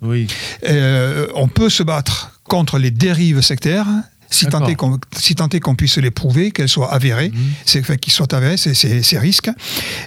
Euh, 0.68 1.28
on 1.36 1.48
peut 1.48 1.70
se 1.70 1.84
battre 1.84 2.32
contre 2.44 2.78
les 2.80 2.92
dérives 2.92 3.42
sectaires. 3.42 3.88
Si 4.36 4.46
tant, 4.48 4.66
est 4.68 4.76
qu'on, 4.76 5.00
si 5.18 5.36
puisse 5.78 5.98
les 5.98 6.12
prouver, 6.12 6.52
qu'elles 6.52 6.70
soient 6.70 6.94
avérées, 6.94 7.30
Mhm. 7.34 7.40
c'est, 7.66 7.80
enfin, 7.80 7.96
qu'ils 7.98 8.14
soient 8.14 8.34
avérés, 8.36 8.58
c'est, 8.58 8.74
ces 9.04 9.18
risques. 9.20 9.50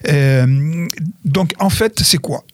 Euh, 0.08 0.86
donc, 1.24 1.52
en 1.58 1.70
fait, 1.70 2.00
c'est 2.02 2.18
quoi? 2.18 2.44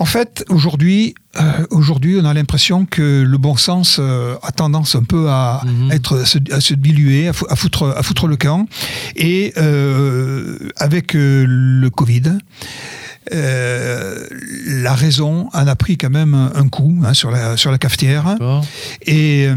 En 0.00 0.04
fait, 0.04 0.44
aujourd'hui, 0.48 1.14
euh, 1.40 1.66
aujourd'hui, 1.70 2.18
on 2.22 2.24
a 2.24 2.32
l'impression 2.32 2.86
que 2.86 3.22
le 3.26 3.36
bon 3.38 3.56
sens 3.56 3.96
euh, 3.98 4.36
a 4.44 4.52
tendance 4.52 4.94
un 4.94 5.02
peu 5.02 5.28
à 5.28 5.62
Mhm. 5.64 5.90
être 5.92 6.20
à 6.52 6.60
se, 6.60 6.74
diluer, 6.74 7.26
à, 7.28 7.32
fou- 7.32 7.46
à 7.50 7.56
foutre, 7.56 7.92
à 7.96 8.02
foutre 8.04 8.28
le 8.28 8.36
camp. 8.36 8.68
Et 9.16 9.52
euh, 9.56 10.56
avec 10.76 11.14
le 11.14 11.88
Covid, 11.90 12.38
euh, 13.34 14.24
la 14.66 14.94
raison 14.94 15.48
en 15.52 15.66
a 15.66 15.74
pris 15.76 15.98
quand 15.98 16.10
même 16.10 16.34
un 16.54 16.68
coup 16.68 17.02
hein, 17.04 17.12
sur, 17.14 17.30
la, 17.32 17.56
sur 17.56 17.70
la 17.72 17.78
cafetière. 17.78 18.36
Et, 19.04 19.48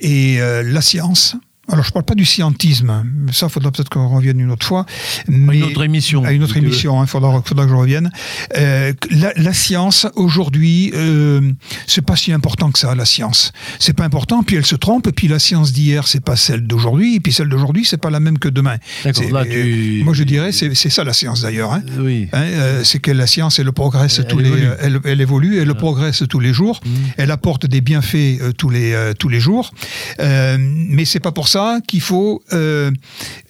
et 0.00 0.40
euh, 0.40 0.62
la 0.62 0.80
science. 0.80 1.36
Alors, 1.68 1.84
je 1.84 1.90
ne 1.90 1.92
parle 1.92 2.04
pas 2.04 2.14
du 2.16 2.24
scientisme, 2.24 2.90
hein, 2.90 3.06
ça, 3.32 3.46
il 3.46 3.52
faudra 3.52 3.70
peut-être 3.70 3.88
qu'on 3.88 4.08
revienne 4.08 4.40
une 4.40 4.50
autre 4.50 4.66
fois. 4.66 4.84
Mais, 5.28 5.58
une 5.58 5.62
autre 5.62 5.84
émission. 5.84 6.24
À 6.24 6.32
une 6.32 6.42
autre 6.42 6.56
émission, 6.56 7.00
il 7.04 7.06
faudra, 7.06 7.40
faudra 7.44 7.64
que 7.66 7.70
je 7.70 7.76
revienne. 7.76 8.10
Euh, 8.56 8.92
la, 9.12 9.32
la 9.36 9.52
science, 9.52 10.08
aujourd'hui, 10.16 10.90
euh, 10.96 11.40
c'est 11.86 12.02
pas 12.04 12.16
si 12.16 12.32
important 12.32 12.72
que 12.72 12.80
ça, 12.80 12.96
la 12.96 13.04
science. 13.04 13.52
C'est 13.78 13.92
pas 13.92 14.04
important, 14.04 14.42
puis 14.42 14.56
elle 14.56 14.66
se 14.66 14.74
trompe, 14.74 15.08
puis 15.12 15.28
la 15.28 15.38
science 15.38 15.72
d'hier, 15.72 16.08
c'est 16.08 16.22
pas 16.24 16.34
celle 16.34 16.66
d'aujourd'hui, 16.66 17.14
et 17.14 17.20
puis 17.20 17.32
celle 17.32 17.48
d'aujourd'hui, 17.48 17.84
c'est 17.84 17.96
pas 17.96 18.10
la 18.10 18.18
même 18.18 18.40
que 18.40 18.48
demain. 18.48 18.78
Là, 19.04 19.12
euh, 19.46 20.02
Moi, 20.02 20.14
je 20.14 20.24
dirais, 20.24 20.50
c'est 20.50 20.74
ça 20.74 21.04
la 21.04 21.12
science 21.12 21.42
d'ailleurs. 21.42 21.72
Hein. 21.72 21.82
Oui. 22.00 22.26
Hein, 22.32 22.42
euh, 22.42 22.80
c'est 22.82 22.98
que 22.98 23.12
la 23.12 23.28
science, 23.28 23.60
elle 23.60 23.70
progresse 23.70 24.18
Elle- 24.18 24.26
tous 24.26 24.40
elle 24.40 24.46
les, 24.46 24.50
évolue. 24.50 24.68
elle, 24.80 25.00
elle 25.04 25.20
évolue, 25.20 25.58
elle 25.60 25.74
progresse 25.76 26.24
tous 26.28 26.40
les 26.40 26.52
jours, 26.52 26.80
Mhm. 26.84 26.92
elle 27.18 27.30
apporte 27.30 27.66
des 27.66 27.80
bienfaits 27.80 28.56
tous 28.58 28.68
les 28.68 29.12
tous 29.16 29.28
les 29.28 29.38
jours, 29.38 29.72
mais 30.18 31.04
c'est 31.04 31.20
pas 31.20 31.30
pour 31.30 31.46
ça 31.48 31.51
qu'il 31.86 32.00
faut 32.00 32.42
euh, 32.52 32.90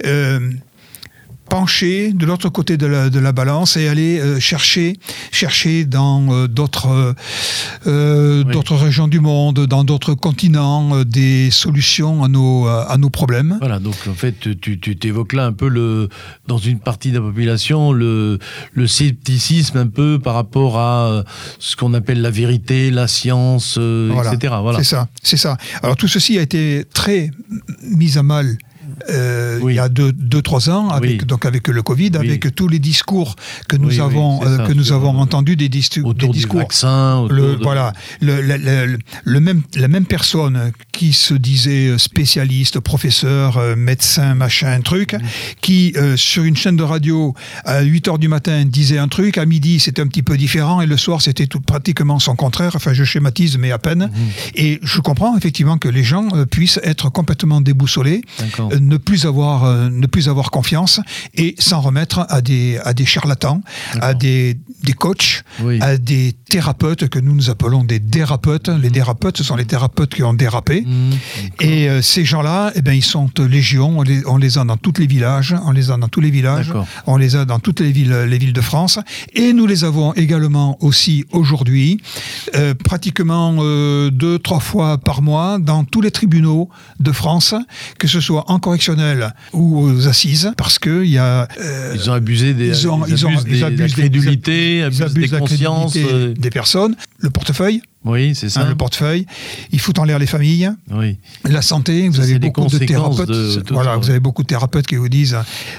euh, 0.05 0.51
pencher 1.53 2.15
de 2.15 2.25
l'autre 2.25 2.49
côté 2.49 2.79
de 2.79 2.87
la, 2.87 3.11
de 3.11 3.19
la 3.21 3.33
balance 3.33 3.77
et 3.77 3.87
aller 3.87 4.19
euh, 4.19 4.41
chercher, 4.41 4.97
chercher 5.31 5.85
dans 5.85 6.33
euh, 6.33 6.49
d'autres 6.49 7.15
euh, 7.87 8.43
Oui. 8.47 8.53
d'autres 8.55 8.75
régions 8.77 9.07
du 9.07 9.21
monde, 9.21 9.67
dans 9.67 9.85
d'autres 9.85 10.15
continents, 10.15 11.05
des 11.05 11.51
solutions 11.51 12.25
à 12.25 12.29
nos, 12.29 12.67
à 12.67 12.97
nos 12.97 13.11
problèmes. 13.11 13.59
Voilà, 13.61 13.79
donc 13.81 13.97
en 14.09 14.15
fait, 14.15 14.35
tu, 14.61 14.81
tu 14.81 14.97
t'évoques 14.97 15.35
là 15.35 15.45
un 15.45 15.53
peu 15.53 15.69
le, 15.69 16.09
dans 16.47 16.57
une 16.57 16.79
partie 16.79 17.11
de 17.11 17.17
la 17.19 17.23
population 17.23 17.93
le, 17.93 18.39
le 18.73 18.87
scepticisme 18.87 19.77
un 19.77 19.89
peu 19.89 20.19
par 20.19 20.35
rapport 20.35 20.79
à 20.79 21.23
ce 21.59 21.77
qu'on 21.77 21.93
appelle 21.93 22.23
la 22.23 22.31
vérité, 22.31 22.91
la 22.91 23.07
science, 23.09 23.77
Voilà. 23.77 24.33
etc. 24.33 24.55
Voilà. 24.63 24.79
C'est 24.79 24.85
ça, 24.85 25.09
c'est 25.23 25.37
ça. 25.37 25.59
Alors 25.83 25.97
tout 25.97 26.09
ceci 26.09 26.39
a 26.39 26.43
été 26.43 26.85
très 26.95 27.31
mis 27.83 28.17
à 28.17 28.23
mal. 28.23 28.57
Euh, 29.11 29.59
Oui. 29.62 29.72
Il 29.74 29.76
y 29.76 29.78
a 29.78 29.88
deux, 29.88 30.12
deux 30.12 30.43
trois 30.43 30.68
ans, 30.70 30.88
avec, 30.90 31.20
Oui. 31.22 31.26
donc 31.26 31.47
avec 31.47 31.68
le 31.68 31.82
Covid, 31.82 32.11
Oui. 32.14 32.28
avec 32.28 32.55
tous 32.55 32.68
les 32.68 32.78
discours 32.78 33.36
que 33.68 33.76
nous 33.76 34.01
avons, 34.01 34.45
euh, 34.45 34.57
ça, 34.59 34.64
que 34.66 34.72
nous 34.72 34.93
avons 34.93 35.18
entendus, 35.18 35.57
des, 35.57 35.68
dis- 35.68 35.88
discours 36.32 36.61
vaccin, 36.61 37.18
autour 37.18 37.36
le, 37.36 37.57
de- 37.57 37.62
voilà, 37.62 37.93
le, 38.20 38.40
le- 38.43 38.57
le- 38.57 38.99
le 39.24 39.40
même, 39.40 39.62
la 39.76 39.88
même 39.88 40.05
personne 40.07 40.72
qui 40.93 41.12
se 41.12 41.34
disait 41.34 41.97
spécialiste, 41.99 42.80
professeur, 42.80 43.57
euh, 43.57 43.76
médecin, 43.76 44.34
machin, 44.34 44.80
truc, 44.82 45.16
qui 45.61 45.93
euh, 45.97 46.16
sur 46.16 46.45
une 46.45 46.57
chaîne 46.57 46.76
de 46.76 46.82
radio 46.82 47.34
à 47.64 47.80
8 47.82 48.09
heures 48.09 48.18
du 48.18 48.28
matin 48.28 48.64
disait 48.64 48.99
un 48.99 49.09
truc, 49.09 49.38
à 49.38 49.47
midi 49.47 49.80
c'était 49.80 50.03
un 50.03 50.07
petit 50.07 50.22
peu 50.22 50.36
différent 50.36 50.80
et 50.80 50.86
le 50.86 50.97
soir 50.97 51.22
c'était 51.22 51.47
tout 51.47 51.61
pratiquement 51.61 52.18
son 52.18 52.36
contraire. 52.36 52.72
Enfin, 52.76 52.93
je 52.93 53.05
schématise 53.05 53.59
mais 53.59 53.70
à 53.72 53.78
peine. 53.78 54.11
Et 54.55 54.78
je 54.82 55.01
comprends 55.01 55.36
effectivement 55.36 55.78
que 55.78 55.88
les 55.88 56.05
gens 56.05 56.28
euh, 56.34 56.45
puissent 56.47 56.80
être 56.82 57.09
complètement 57.11 57.61
déboussolés, 57.61 58.22
euh, 58.61 58.78
ne 58.83 58.97
plus 58.97 59.26
avoir, 59.26 59.64
euh, 59.64 59.89
ne 59.91 60.07
plus 60.07 60.28
avoir 60.28 60.51
confiance 60.51 61.01
et 61.35 61.55
s'en 61.59 61.80
remettre 61.80 62.26
à 62.28 62.41
des, 62.41 62.78
à 62.85 62.93
des 62.95 63.07
charlatans, 63.07 63.62
à 64.01 64.14
des, 64.14 64.59
des 64.83 64.93
coachs, 64.93 65.43
Oui. 65.61 65.80
à 65.80 65.97
des 65.97 66.33
thérapeutes 66.49 67.09
que 67.09 67.18
nous 67.18 67.35
nous 67.35 67.51
appelons 67.51 67.85
des 67.85 68.01
dérapeutes. 68.01 68.68
Les 68.68 68.91
dérapeutes, 68.91 69.39
ce 69.39 69.45
sont 69.45 69.57
les 69.57 69.64
thérapeutes 69.64 70.14
qui 70.14 70.22
ont 70.22 70.35
dérapé. 70.35 70.83
Mmh. 70.83 71.11
Et 71.61 71.89
euh, 71.89 72.03
ces 72.03 72.24
gens-là, 72.24 72.72
eh 72.74 72.83
ben, 72.83 72.93
ils 72.93 73.05
sont 73.05 73.28
légion. 73.39 73.99
On 73.99 74.03
les, 74.03 74.26
on 74.26 74.37
les 74.37 74.59
a 74.59 74.64
dans 74.64 74.76
tous 74.76 74.95
les 74.99 75.07
villages. 75.07 75.55
On 75.64 75.70
les 75.72 75.91
a 75.91 75.97
dans 75.97 76.09
tous 76.09 76.20
les 76.20 76.30
villages. 76.30 76.72
On 77.07 77.16
les 77.16 77.37
a 77.37 77.45
dans 77.45 77.59
toutes 77.59 77.80
les 77.80 77.93
villes, 77.93 78.14
les 78.28 78.39
villes 78.39 78.53
de 78.53 78.61
France. 78.61 78.99
Et 79.35 79.53
nous 79.53 79.66
les 79.66 79.85
avons 79.85 80.12
également 80.14 80.76
aussi 80.80 81.24
aujourd'hui, 81.33 82.01
euh, 82.55 82.74
pratiquement 82.74 83.55
deux, 84.11 84.39
trois 84.39 84.61
fois 84.61 84.99
par 84.99 85.22
mois, 85.22 85.59
dans 85.59 85.85
tous 85.85 86.01
les 86.01 86.11
tribunaux 86.11 86.68
de 87.01 87.12
France, 87.12 87.55
que 87.99 88.09
ce 88.09 88.20
soit 88.20 88.51
en 88.51 88.59
correctionnel 88.73 89.35
ou 89.53 89.81
aux 89.81 90.09
assises, 90.09 90.53
parce 90.57 90.79
que 90.79 91.05
il 91.05 91.11
y 91.11 91.18
a 91.18 91.47
euh, 91.61 91.93
Ils 91.95 92.11
ont 92.11 92.14
abusé 92.14 92.55
des, 92.55 92.68
ils 92.68 92.89
ont- 92.89 93.05
ils 93.07 93.27
abusent 93.27 93.45
des- 93.45 94.09
des- 94.09 94.09
des 95.14 95.29
de 95.29 95.33
la 95.33 95.39
consciences. 95.41 95.97
euh, 95.97 96.35
des 96.37 96.51
personnes, 96.51 96.97
le 97.18 97.31
portefeuille, 97.31 97.83
Oui, 98.05 98.35
c'est 98.35 98.49
ça. 98.49 98.63
hein, 98.63 98.69
le 98.69 98.75
portefeuille, 98.75 99.27
ils 99.71 99.79
foutent 99.81 99.99
en 99.99 100.05
l'air 100.05 100.19
les 100.19 100.27
familles, 100.27 100.71
oui. 100.91 101.19
la 101.49 101.63
santé. 101.63 102.09
Vous 102.09 102.17
Ça, 102.17 102.23
avez 102.23 102.39
beaucoup 102.39 102.67
de 102.67 102.79
thérapeutes. 102.79 103.29
de 103.29 103.63
voilà, 103.71 103.93
ça, 103.93 103.97
vous 103.99 104.11
avez 104.11 104.21
beaucoup 104.21 104.43
de 104.43 104.49
thérapeutes 104.49 104.87
qui 104.87 104.97
vous 104.97 105.09
disent 105.09 105.37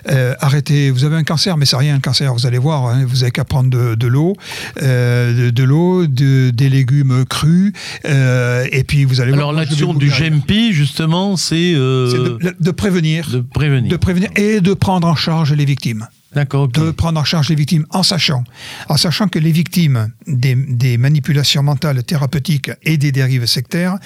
euh, 0.09 0.33
arrêtez. 0.39 0.89
Vous 0.91 1.03
avez 1.03 1.15
un 1.17 1.23
cancer, 1.23 1.57
mais 1.57 1.65
c'est 1.65 1.75
rien 1.75 1.95
un 1.95 1.99
cancer. 1.99 2.33
Vous 2.33 2.45
allez 2.45 2.57
voir. 2.57 2.85
hein, 2.87 3.03
vous 3.05 3.23
avez 3.23 3.31
qu'à 3.31 3.43
prendre 3.43 3.69
de, 3.69 3.95
de 3.95 4.07
l'eau, 4.07 4.35
euh, 4.81 5.51
de, 5.51 5.63
l'eau, 5.63 6.07
de- 6.07 6.51
des 6.51 6.69
légumes 6.69 7.25
crus, 7.25 7.73
euh, 8.05 8.65
et 8.71 8.83
puis 8.83 9.03
vous 9.05 9.19
allez 9.21 9.33
Alors 9.33 9.51
l'action 9.53 9.93
du. 9.93 10.09
GMP, 10.09 10.71
justement, 10.71 11.35
c'est 11.37 11.73
euh, 11.75 12.09
c'est 12.09 12.17
de, 12.47 12.55
de 12.59 12.71
prévenir, 12.71 13.29
de 13.29 13.41
prévenir. 13.41 13.91
de 13.91 13.97
prévenir 13.97 14.29
et 14.35 14.61
de 14.61 14.73
prendre 14.73 15.07
en 15.07 15.15
charge 15.15 15.53
les 15.53 15.65
victimes. 15.65 16.07
D'accord, 16.35 16.67
de 16.67 16.91
prendre 16.91 17.19
en 17.19 17.23
charge 17.23 17.49
les 17.49 17.55
victimes 17.55 17.85
en 17.91 18.03
sachant, 18.03 18.43
en 18.89 18.97
sachant 18.97 19.27
que 19.27 19.39
les 19.39 19.51
victimes 19.51 20.09
des, 20.27 20.55
des 20.55 20.97
manipulations 20.97 21.63
mentales 21.63 22.03
thérapeutiques 22.03 22.71
et 22.83 22.97
des 22.97 23.11
dérives 23.11 23.45
sectaires, 23.45 23.97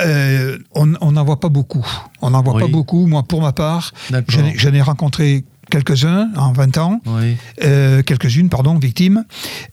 euh, 0.00 0.58
on 0.74 0.86
n'en 0.86 1.24
voit 1.24 1.40
pas 1.40 1.48
beaucoup. 1.48 1.86
On 2.22 2.30
n'en 2.30 2.42
voit 2.42 2.54
Oui. 2.54 2.62
pas 2.62 2.68
beaucoup. 2.68 3.06
Moi, 3.06 3.22
pour 3.22 3.42
ma 3.42 3.52
part, 3.52 3.92
j'en 4.28 4.72
ai 4.72 4.82
rencontré 4.82 5.44
quelques-uns 5.70 6.28
en 6.36 6.52
20 6.52 6.78
ans, 6.78 7.00
Oui. 7.06 7.36
euh, 7.62 8.02
quelques-unes, 8.02 8.48
pardon, 8.48 8.78
victimes, 8.78 9.24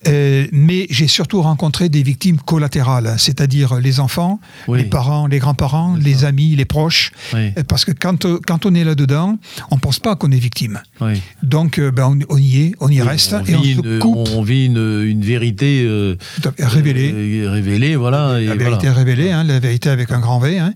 Euh, 0.08 0.48
mais 0.52 0.88
j'ai 0.90 1.08
surtout 1.08 1.42
rencontré 1.42 1.88
des 1.90 2.04
victimes 2.04 2.38
collatérales, 2.38 3.16
c'est-à-dire 3.18 3.76
les 3.76 4.00
enfants, 4.00 4.40
Oui. 4.68 4.80
les 4.80 4.86
parents, 4.86 5.28
les 5.28 5.40
grands-parents, 5.40 5.96
les 5.96 6.26
amis, 6.26 6.56
les 6.56 6.66
proches, 6.66 7.12
Oui. 7.34 7.52
Euh, 7.58 7.64
parce 7.68 7.86
que 7.86 7.92
quand, 7.92 8.26
quand 8.46 8.66
on 8.66 8.74
est 8.76 8.84
là-dedans, 8.84 9.38
on 9.72 9.78
pense 9.78 10.00
pas 10.00 10.16
qu'on 10.16 10.32
est 10.32 10.38
victime. 10.40 10.82
Donc, 11.42 11.80
ben, 11.80 12.18
on, 12.30 12.34
on 12.34 12.38
y 12.38 12.62
est, 12.64 12.72
on 12.80 12.90
y 12.90 13.02
reste, 13.02 13.34
on 13.34 13.46
et 13.46 13.56
on 13.56 13.62
vit, 13.62 13.76
se 13.76 13.80
une, 13.82 14.00
coupe, 14.00 14.28
on 14.36 14.42
vit 14.44 14.66
une, 14.66 15.02
une 15.06 15.22
vérité 15.22 15.84
euh, 15.86 16.16
révélée. 16.60 17.48
révélée, 17.48 17.96
voilà. 17.96 18.40
et 18.42 18.46
la 18.46 18.56
voilà. 18.56 18.70
vérité 18.70 18.90
révélée, 18.90 19.32
hein, 19.32 19.44
la 19.44 19.60
vérité 19.60 19.90
avec 19.90 20.12
un 20.12 20.20
grand 20.20 20.40
V. 20.40 20.60
hein. 20.60 20.74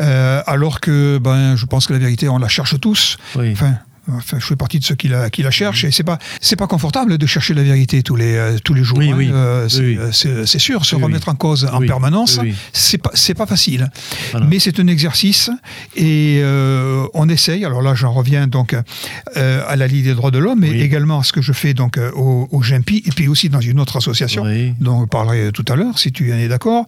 Euh, 0.00 0.42
alors 0.46 0.80
que, 0.80 1.18
ben, 1.18 1.56
je 1.56 1.66
pense 1.66 1.86
que 1.86 1.92
la 1.92 1.98
vérité, 1.98 2.28
on 2.28 2.38
la 2.38 2.48
cherche 2.48 2.78
tous. 2.80 3.16
Enfin, 3.36 3.74
Enfin, 4.16 4.38
je 4.40 4.46
fais 4.46 4.56
partie 4.56 4.78
de 4.78 4.84
ceux 4.84 4.94
qui 4.94 5.08
la, 5.08 5.30
qui 5.30 5.42
la 5.42 5.50
cherchent 5.50 5.84
et 5.84 5.90
c'est 5.90 6.02
pas 6.04 6.18
c'est 6.40 6.56
pas 6.56 6.66
confortable 6.66 7.18
de 7.18 7.26
chercher 7.26 7.54
la 7.54 7.62
vérité 7.62 8.02
tous 8.02 8.16
les 8.16 8.34
euh, 8.36 8.58
tous 8.62 8.74
les 8.74 8.82
jours. 8.84 8.98
Oui, 8.98 9.10
hein. 9.10 9.14
oui. 9.16 9.30
Euh, 9.32 9.68
c'est 9.68 9.80
Oui, 9.80 9.86
oui. 9.86 9.98
euh, 9.98 10.44
c'est- 10.46 10.58
sûr, 10.58 10.84
se 10.84 10.94
remettre 10.96 11.28
en 11.28 11.34
cause 11.34 11.64
en 11.72 11.80
permanence, 11.80 12.40
c'est 12.72 12.98
pas 12.98 13.10
c'est 13.14 13.34
pas 13.34 13.46
facile. 13.46 13.90
Voilà. 14.32 14.46
Mais 14.46 14.58
c'est 14.58 14.78
un 14.80 14.86
exercice 14.86 15.50
et 15.96 16.40
euh, 16.42 17.06
on 17.14 17.28
essaye. 17.28 17.64
Alors 17.64 17.82
là, 17.82 17.94
j'en 17.94 18.12
reviens 18.12 18.46
donc 18.46 18.74
euh, 18.74 19.62
à 19.68 19.76
la 19.76 19.86
Ligue 19.86 20.04
des 20.04 20.14
droits 20.14 20.30
de 20.30 20.38
l'homme, 20.38 20.60
mais 20.60 20.70
Oui. 20.70 20.80
également 20.80 21.20
à 21.20 21.24
ce 21.24 21.32
que 21.32 21.42
je 21.42 21.52
fais 21.52 21.74
donc 21.74 21.98
au, 22.14 22.48
au 22.50 22.62
et 22.62 23.10
puis 23.14 23.28
aussi 23.28 23.48
dans 23.48 23.60
une 23.60 23.80
autre 23.80 23.96
association 23.96 24.44
dont 24.80 25.02
je 25.02 25.06
parlerai 25.06 25.50
tout 25.52 25.64
à 25.68 25.76
l'heure, 25.76 25.98
si 25.98 26.12
tu 26.12 26.32
en 26.32 26.36
es 26.36 26.48
d'accord. 26.48 26.86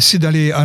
C'est 0.00 0.18
d'aller 0.18 0.52
à 0.52 0.64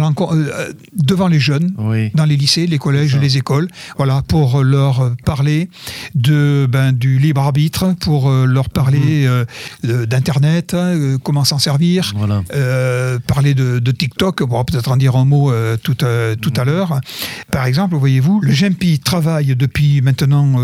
devant 0.93 1.27
les 1.27 1.39
jeunes 1.39 1.71
dans 2.15 2.25
les 2.25 2.37
lycées, 2.37 2.67
les 2.67 2.77
collèges, 2.77 3.15
les 3.17 3.37
écoles, 3.37 3.67
voilà, 3.97 4.21
pour 4.27 4.63
leur 4.63 5.11
parler 5.25 5.68
de, 6.15 6.67
ben, 6.69 6.91
du 6.93 7.19
libre 7.19 7.41
arbitre, 7.41 7.95
pour 7.99 8.29
euh, 8.29 8.45
leur 8.45 8.69
parler 8.69 9.25
euh, 9.25 9.45
de- 9.83 10.05
d'Internet, 10.05 10.73
euh, 10.73 11.17
comment 11.23 11.43
s'en 11.43 11.59
servir, 11.59 12.13
Voilà. 12.15 12.43
euh, 12.53 13.19
parler 13.19 13.53
de, 13.53 13.79
de 13.79 13.91
TikTok, 13.91 14.41
on 14.41 14.47
pourra 14.47 14.63
peut-être 14.65 14.91
en 14.91 14.97
dire 14.97 15.15
un 15.15 15.25
mot 15.25 15.51
euh, 15.51 15.77
tout, 15.81 16.03
euh, 16.03 16.35
tout 16.35 16.53
à 16.57 16.63
l'heure. 16.65 16.99
Par 17.51 17.65
exemple, 17.65 17.95
voyez-vous, 17.95 18.39
le 18.41 18.51
GMPI 18.53 18.99
travaille 18.99 19.55
depuis 19.55 20.01
maintenant 20.01 20.55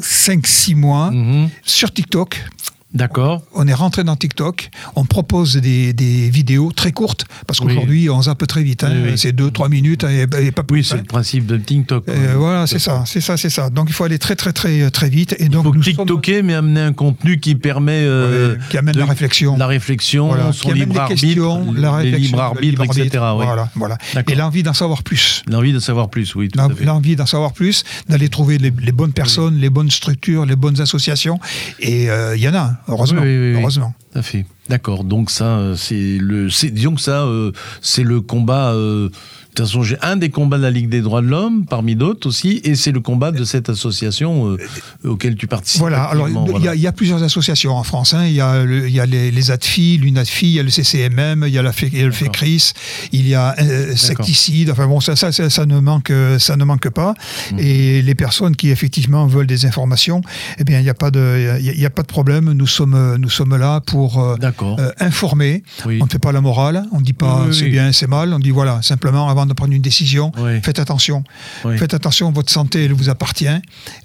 5-6 0.00 0.74
mois 0.74 1.10
Mhm. 1.10 1.48
sur 1.64 1.92
TikTok. 1.92 2.44
D'accord. 2.92 3.42
On 3.54 3.68
est 3.68 3.74
rentré 3.74 4.02
dans 4.02 4.16
TikTok, 4.16 4.68
on 4.96 5.04
propose 5.04 5.56
des, 5.56 5.92
des 5.92 6.28
vidéos 6.28 6.72
très 6.72 6.90
courtes, 6.90 7.24
parce 7.46 7.60
Oui. 7.60 7.68
qu'aujourd'hui 7.68 8.10
on 8.10 8.22
zappe 8.22 8.44
très 8.48 8.64
vite, 8.64 8.82
hein, 8.82 8.90
Oui, 8.92 9.10
oui. 9.12 9.18
c'est 9.18 9.30
2-3 9.32 9.68
minutes 9.70 10.02
et, 10.04 10.22
et 10.40 10.50
pas 10.50 10.64
plus. 10.64 10.78
Oui, 10.80 10.84
c'est 10.84 10.94
hein. 10.94 10.98
le 10.98 11.04
principe 11.04 11.46
de 11.46 11.56
TikTok. 11.56 12.08
Euh, 12.08 12.34
voilà, 12.36 12.66
c'est 12.66 12.80
ça, 12.80 13.04
c'est 13.06 13.20
ça, 13.20 13.36
c'est 13.36 13.48
ça. 13.50 13.70
Donc 13.70 13.86
il 13.88 13.92
faut 13.92 14.02
aller 14.04 14.18
très 14.18 14.34
très 14.34 14.52
très 14.52 14.90
très 14.90 15.08
vite 15.08 15.34
et 15.38 15.44
Il 15.44 15.50
donc 15.50 15.64
faut 15.72 15.80
TikToker, 15.80 16.42
mais 16.42 16.54
amener 16.54 16.80
un 16.80 16.92
contenu 16.92 17.38
qui 17.38 17.54
permet 17.54 18.00
euh, 18.02 18.56
qui 18.70 18.76
amène 18.78 18.94
de- 18.94 18.98
la 19.00 19.06
réflexion. 19.06 19.56
la 19.56 19.66
réflexion, 19.68 20.26
Voilà, 20.28 20.52
son 20.52 20.72
libre 20.72 20.94
les 20.94 20.98
arbitre, 20.98 21.20
questions, 21.22 21.72
la 21.72 21.80
les 22.02 22.10
réflexion, 22.10 22.18
libres 22.26 22.36
le 22.36 22.42
arbitres, 22.42 22.82
libre 22.82 22.84
etc. 22.98 23.18
arbitre. 23.22 23.52
oui. 23.56 23.62
Voilà. 23.76 23.98
Et 24.28 24.34
l'envie 24.34 24.62
d'en 24.64 24.72
savoir 24.74 25.04
plus. 25.04 25.42
L'envie 25.48 25.72
de 25.72 25.78
savoir 25.78 26.10
plus, 26.10 26.34
oui. 26.34 26.48
L'envie 26.82 27.14
d'en 27.14 27.26
savoir 27.26 27.52
plus, 27.52 27.84
d'aller 28.08 28.28
trouver 28.28 28.58
les, 28.58 28.72
les 28.82 28.92
bonnes 28.92 29.12
personnes, 29.12 29.56
les 29.58 29.70
bonnes 29.70 29.90
structures, 29.90 30.44
les 30.44 30.56
bonnes 30.56 30.80
associations. 30.80 31.38
Et 31.78 32.10
euh, 32.10 32.36
il 32.36 32.42
y 32.42 32.48
en 32.48 32.54
a, 32.54 32.79
heureusement. 32.88 33.22
Oui, 33.22 33.36
oui, 33.38 33.60
heureusement. 33.60 33.94
Tout 34.12 34.18
à 34.18 34.22
fait. 34.22 34.44
D'accord. 34.68 35.04
Donc 35.04 35.30
ça, 35.30 35.44
euh, 35.58 35.76
c'est 35.76 36.18
le, 36.18 36.48
c'est, 36.50 36.70
disons 36.70 36.94
que 36.94 37.00
ça, 37.00 37.22
euh, 37.24 37.52
c'est 37.80 38.04
le 38.04 38.20
combat. 38.20 38.72
euh, 38.72 39.10
de 39.50 39.54
toute 39.56 39.66
façon, 39.66 39.82
j'ai 39.82 39.96
un 40.02 40.16
des 40.16 40.30
combats 40.30 40.58
de 40.58 40.62
la 40.62 40.70
Ligue 40.70 40.88
des 40.88 41.00
droits 41.00 41.22
de 41.22 41.26
l'homme, 41.26 41.64
parmi 41.66 41.96
d'autres 41.96 42.28
aussi, 42.28 42.60
et 42.64 42.74
c'est 42.76 42.92
le 42.92 43.00
combat 43.00 43.32
de 43.32 43.44
cette 43.44 43.68
association 43.68 44.50
euh, 44.52 44.56
auquel 45.04 45.34
tu 45.36 45.46
participes. 45.46 45.80
Voilà, 45.80 46.04
alors 46.04 46.28
il 46.28 46.32
y, 46.32 46.50
voilà. 46.50 46.70
a- 46.70 46.74
il 46.76 46.80
y 46.80 46.86
a 46.86 46.92
plusieurs 46.92 47.22
associations 47.22 47.72
en 47.76 47.82
France. 47.82 48.14
hein. 48.14 48.26
Il 48.26 48.32
y 48.32 48.40
a, 48.40 48.64
le- 48.64 48.88
y 48.88 49.00
a 49.00 49.06
les, 49.06 49.30
les 49.30 49.50
ADFI, 49.50 49.98
l'UNADFI, 49.98 50.46
il 50.46 50.52
y 50.52 50.60
a 50.60 50.62
le 50.62 50.70
CCMM, 50.70 51.44
il 51.46 51.52
y 51.52 51.58
a 51.58 51.62
la 51.62 51.72
y 51.92 52.00
a 52.00 52.06
le. 52.06 52.12
FECRIS, 52.12 52.72
il 53.12 53.26
y 53.28 53.34
a 53.34 53.54
euh, 53.60 53.96
Secticide. 53.96 54.70
Enfin 54.70 54.86
bon, 54.86 55.00
ça, 55.00 55.16
ça, 55.16 55.32
ça, 55.32 55.50
ça 55.50 55.66
ne 55.66 55.80
manque, 55.80 56.12
ça 56.38 56.56
ne 56.56 56.64
manque 56.64 56.88
pas. 56.90 57.14
Mmh. 57.52 57.58
Et 57.58 58.02
les 58.02 58.14
personnes 58.14 58.54
qui 58.56 58.70
effectivement 58.70 59.26
veulent 59.26 59.46
des 59.46 59.66
informations, 59.66 60.20
eh 60.58 60.64
bien, 60.64 60.78
il 60.78 60.84
n'y 60.84 60.90
a 60.90 60.94
pas 60.94 61.10
de, 61.10 61.58
y 61.60 61.84
a, 61.84 61.90
pas 61.90 62.02
de 62.02 62.06
problème. 62.06 62.52
Nous 62.52 62.66
sommes, 62.66 63.16
nous 63.16 63.30
sommes 63.30 63.56
là 63.56 63.80
pour 63.80 64.20
euh, 64.22 64.36
euh, 64.78 64.92
informer. 65.00 65.62
Oui. 65.86 65.98
On 66.00 66.04
ne 66.06 66.10
fait 66.10 66.18
pas 66.18 66.32
la 66.32 66.40
morale, 66.40 66.84
on 66.92 66.98
ne 67.00 67.04
dit 67.04 67.12
pas 67.12 67.40
Oui, 67.42 67.48
oui, 67.50 67.56
c'est 67.58 67.68
bien, 67.68 67.92
c'est 67.92 68.06
mal, 68.08 68.32
on 68.32 68.38
dit 68.38 68.50
voilà, 68.50 68.80
simplement 68.82 69.28
avant 69.28 69.39
de 69.46 69.52
prendre 69.52 69.72
une 69.72 69.82
décision, 69.82 70.32
Oui. 70.38 70.60
faites 70.62 70.78
attention. 70.78 71.24
Oui. 71.64 71.76
Faites 71.78 71.94
attention, 71.94 72.30
votre 72.32 72.50
santé, 72.52 72.84
elle 72.84 72.92
vous 72.92 73.08
appartient, 73.08 73.46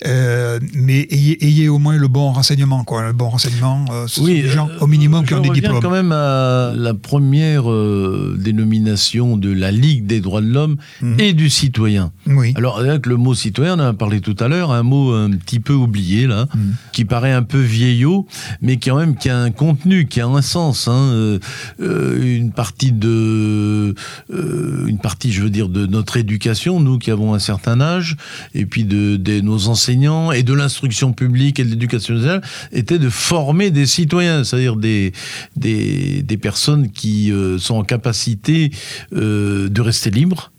euh, 0.05 0.59
mais 0.73 1.07
ayez, 1.11 1.43
ayez 1.45 1.69
au 1.69 1.77
moins 1.79 1.95
le 1.97 2.07
bon 2.07 2.31
renseignement. 2.31 2.83
Quoi. 2.83 3.03
Le 3.07 3.13
bon 3.13 3.29
renseignement, 3.29 3.85
euh, 3.91 4.07
sont 4.07 4.25
des 4.25 4.47
gens 4.47 4.69
euh, 4.69 4.79
au 4.79 4.87
minimum 4.87 5.25
qui 5.25 5.33
ont 5.33 5.39
des 5.41 5.49
diplômes. 5.49 5.79
quand 5.81 5.89
même 5.91 6.11
à 6.11 6.73
la 6.75 6.93
première 6.93 7.69
euh, 7.71 8.35
dénomination 8.39 9.37
de 9.37 9.51
la 9.51 9.71
Ligue 9.71 10.05
des 10.05 10.21
droits 10.21 10.41
de 10.41 10.47
l'homme 10.47 10.77
Mhm. 11.01 11.19
et 11.19 11.33
du 11.33 11.49
citoyen. 11.49 12.11
Oui. 12.27 12.53
Alors, 12.55 12.79
avec 12.79 13.05
le 13.05 13.17
mot 13.17 13.33
citoyen, 13.33 13.77
on 13.77 13.83
en 13.83 13.87
a 13.87 13.93
parlé 13.93 14.21
tout 14.21 14.35
à 14.39 14.47
l'heure, 14.47 14.71
un 14.71 14.83
mot 14.83 15.13
un 15.13 15.31
petit 15.31 15.59
peu 15.59 15.73
oublié, 15.73 16.27
là, 16.27 16.47
Mhm. 16.53 16.75
qui 16.93 17.05
paraît 17.05 17.31
un 17.33 17.43
peu 17.43 17.59
vieillot, 17.59 18.27
mais 18.61 18.77
qui, 18.77 18.89
quand 18.89 18.97
même, 18.97 19.15
qui 19.15 19.29
a 19.29 19.37
un 19.37 19.51
contenu, 19.51 20.07
qui 20.07 20.21
a 20.21 20.27
un 20.27 20.41
sens. 20.41 20.87
hein. 20.87 21.39
Euh, 21.79 22.23
une 22.23 22.51
partie 22.51 22.91
de. 22.91 23.95
euh, 24.33 24.85
une 24.87 24.97
partie, 24.99 25.24
je 25.31 25.41
veux 25.41 25.49
dire, 25.49 25.69
de 25.69 25.85
notre 25.85 26.17
éducation, 26.17 26.79
nous 26.79 26.97
qui 26.97 27.11
avons 27.11 27.33
un 27.33 27.39
certain 27.39 27.81
âge, 27.81 28.17
et 28.53 28.65
puis 28.65 28.83
de, 28.83 29.41
nos 29.41 29.67
enseignants, 29.67 30.31
et 30.31 30.43
de 30.43 30.53
l'instruction 30.53 31.13
publique 31.13 31.59
et 31.59 31.63
de 31.63 31.69
l'éducation 31.69 32.15
nationale, 32.15 32.41
était 32.71 32.99
de 32.99 33.09
former 33.09 33.71
des 33.71 33.85
citoyens, 33.85 34.43
c'est-à-dire 34.43 34.75
des, 34.75 35.13
des, 35.55 36.21
des 36.23 36.37
personnes 36.37 36.91
qui 36.91 37.31
euh, 37.31 37.57
sont 37.57 37.75
en 37.75 37.83
capacité 37.83 38.71
euh, 39.13 39.69
de 39.69 39.81
rester 39.81 40.09
libres 40.09 40.51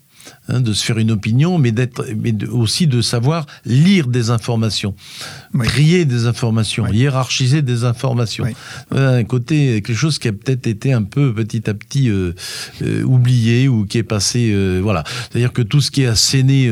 hein, 0.49 0.61
de 0.61 0.73
se 0.73 0.85
faire 0.85 0.99
une 0.99 1.11
opinion, 1.11 1.59
mais, 1.59 1.73
d'être, 1.73 2.05
mais 2.17 2.33
de- 2.33 2.47
aussi 2.47 2.87
de 2.87 3.01
savoir 3.01 3.47
lire 3.65 4.07
des 4.07 4.31
informations, 4.31 4.95
Oui. 5.55 5.67
trier 5.67 6.05
des 6.05 6.27
informations, 6.27 6.85
Oui. 6.89 6.97
hiérarchiser 6.99 7.63
des 7.63 7.85
informations. 7.85 8.45
Oui. 8.45 8.53
Voilà, 8.91 9.11
un 9.17 9.25
côté, 9.25 9.83
quelque 9.83 9.95
chose 9.97 10.19
qui 10.19 10.29
a 10.29 10.33
peut-être 10.33 10.67
été 10.67 10.93
un 10.93 11.03
peu 11.03 11.33
petit 11.35 11.69
à 11.71 11.75
petit 11.75 12.11
euh, 12.11 12.33
euh, 12.83 13.03
oublié 13.05 13.69
ou 13.69 13.85
qui 13.87 13.99
est 13.99 14.03
passé. 14.03 14.51
euh, 14.53 14.81
voilà. 14.83 15.05
C'est-à-dire 15.31 15.53
que 15.53 15.63
tout 15.63 15.81
ce 15.81 15.91
qui 15.91 16.03
est 16.03 16.07
asséné 16.07 16.71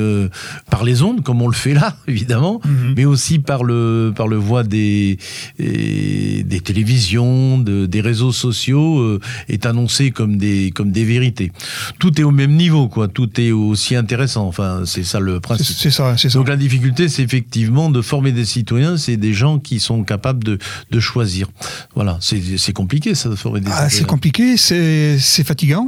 par 0.71 0.85
les 0.85 1.03
ondes, 1.03 1.23
comme 1.23 1.43
on 1.43 1.49
le 1.49 1.55
fait 1.55 1.75
là, 1.75 1.97
évidemment, 2.09 2.61
Mhm. 2.65 2.95
mais 2.97 3.05
aussi 3.05 3.39
par 3.39 3.65
le, 3.65 4.13
par 4.15 4.29
le 4.29 4.37
voie 4.37 4.63
des, 4.65 5.19
des 5.59 6.61
télévisions, 6.61 7.59
de- 7.59 7.87
des 7.87 8.01
réseaux 8.01 8.33
sociaux, 8.33 9.19
est 9.49 9.67
annoncé 9.67 10.11
comme 10.11 10.37
des, 10.37 10.71
comme 10.75 10.91
des 10.91 11.05
vérités. 11.05 11.53
Tout 11.99 12.21
est 12.21 12.25
au 12.25 12.31
même 12.31 12.55
niveau, 12.55 12.89
quoi. 12.89 13.09
Tout 13.09 13.41
est 13.41 13.51
aussi 13.69 13.97
intéressant. 13.97 14.47
Enfin, 14.47 14.83
c'est 14.87 15.05
ça 15.05 15.21
le 15.21 15.41
principe. 15.41 15.77
c'est 15.77 15.91
ça, 15.91 16.17
c'est 16.17 16.29
ça. 16.29 16.39
Donc 16.39 16.49
la 16.49 16.57
difficulté, 16.57 17.09
c'est 17.09 17.23
effectivement 17.23 17.91
de 17.91 18.03
former 18.03 18.33
des 18.33 18.45
citoyens, 18.45 18.97
c'est 18.97 19.17
des 19.17 19.33
gens 19.33 19.59
qui 19.59 19.81
sont 19.81 20.05
capables 20.05 20.45
de, 20.45 20.59
de 20.91 21.01
choisir. 21.01 21.49
Voilà, 21.95 22.19
c'est 22.21 22.73
compliqué 22.73 23.15
ça 23.15 23.29
de 23.29 23.37
former 23.37 23.61
des 23.61 23.71
Ah, 23.71 23.89
c'est 23.89 24.07
compliqué, 24.07 24.57
c'est 24.57 25.45
fatigant, 25.45 25.87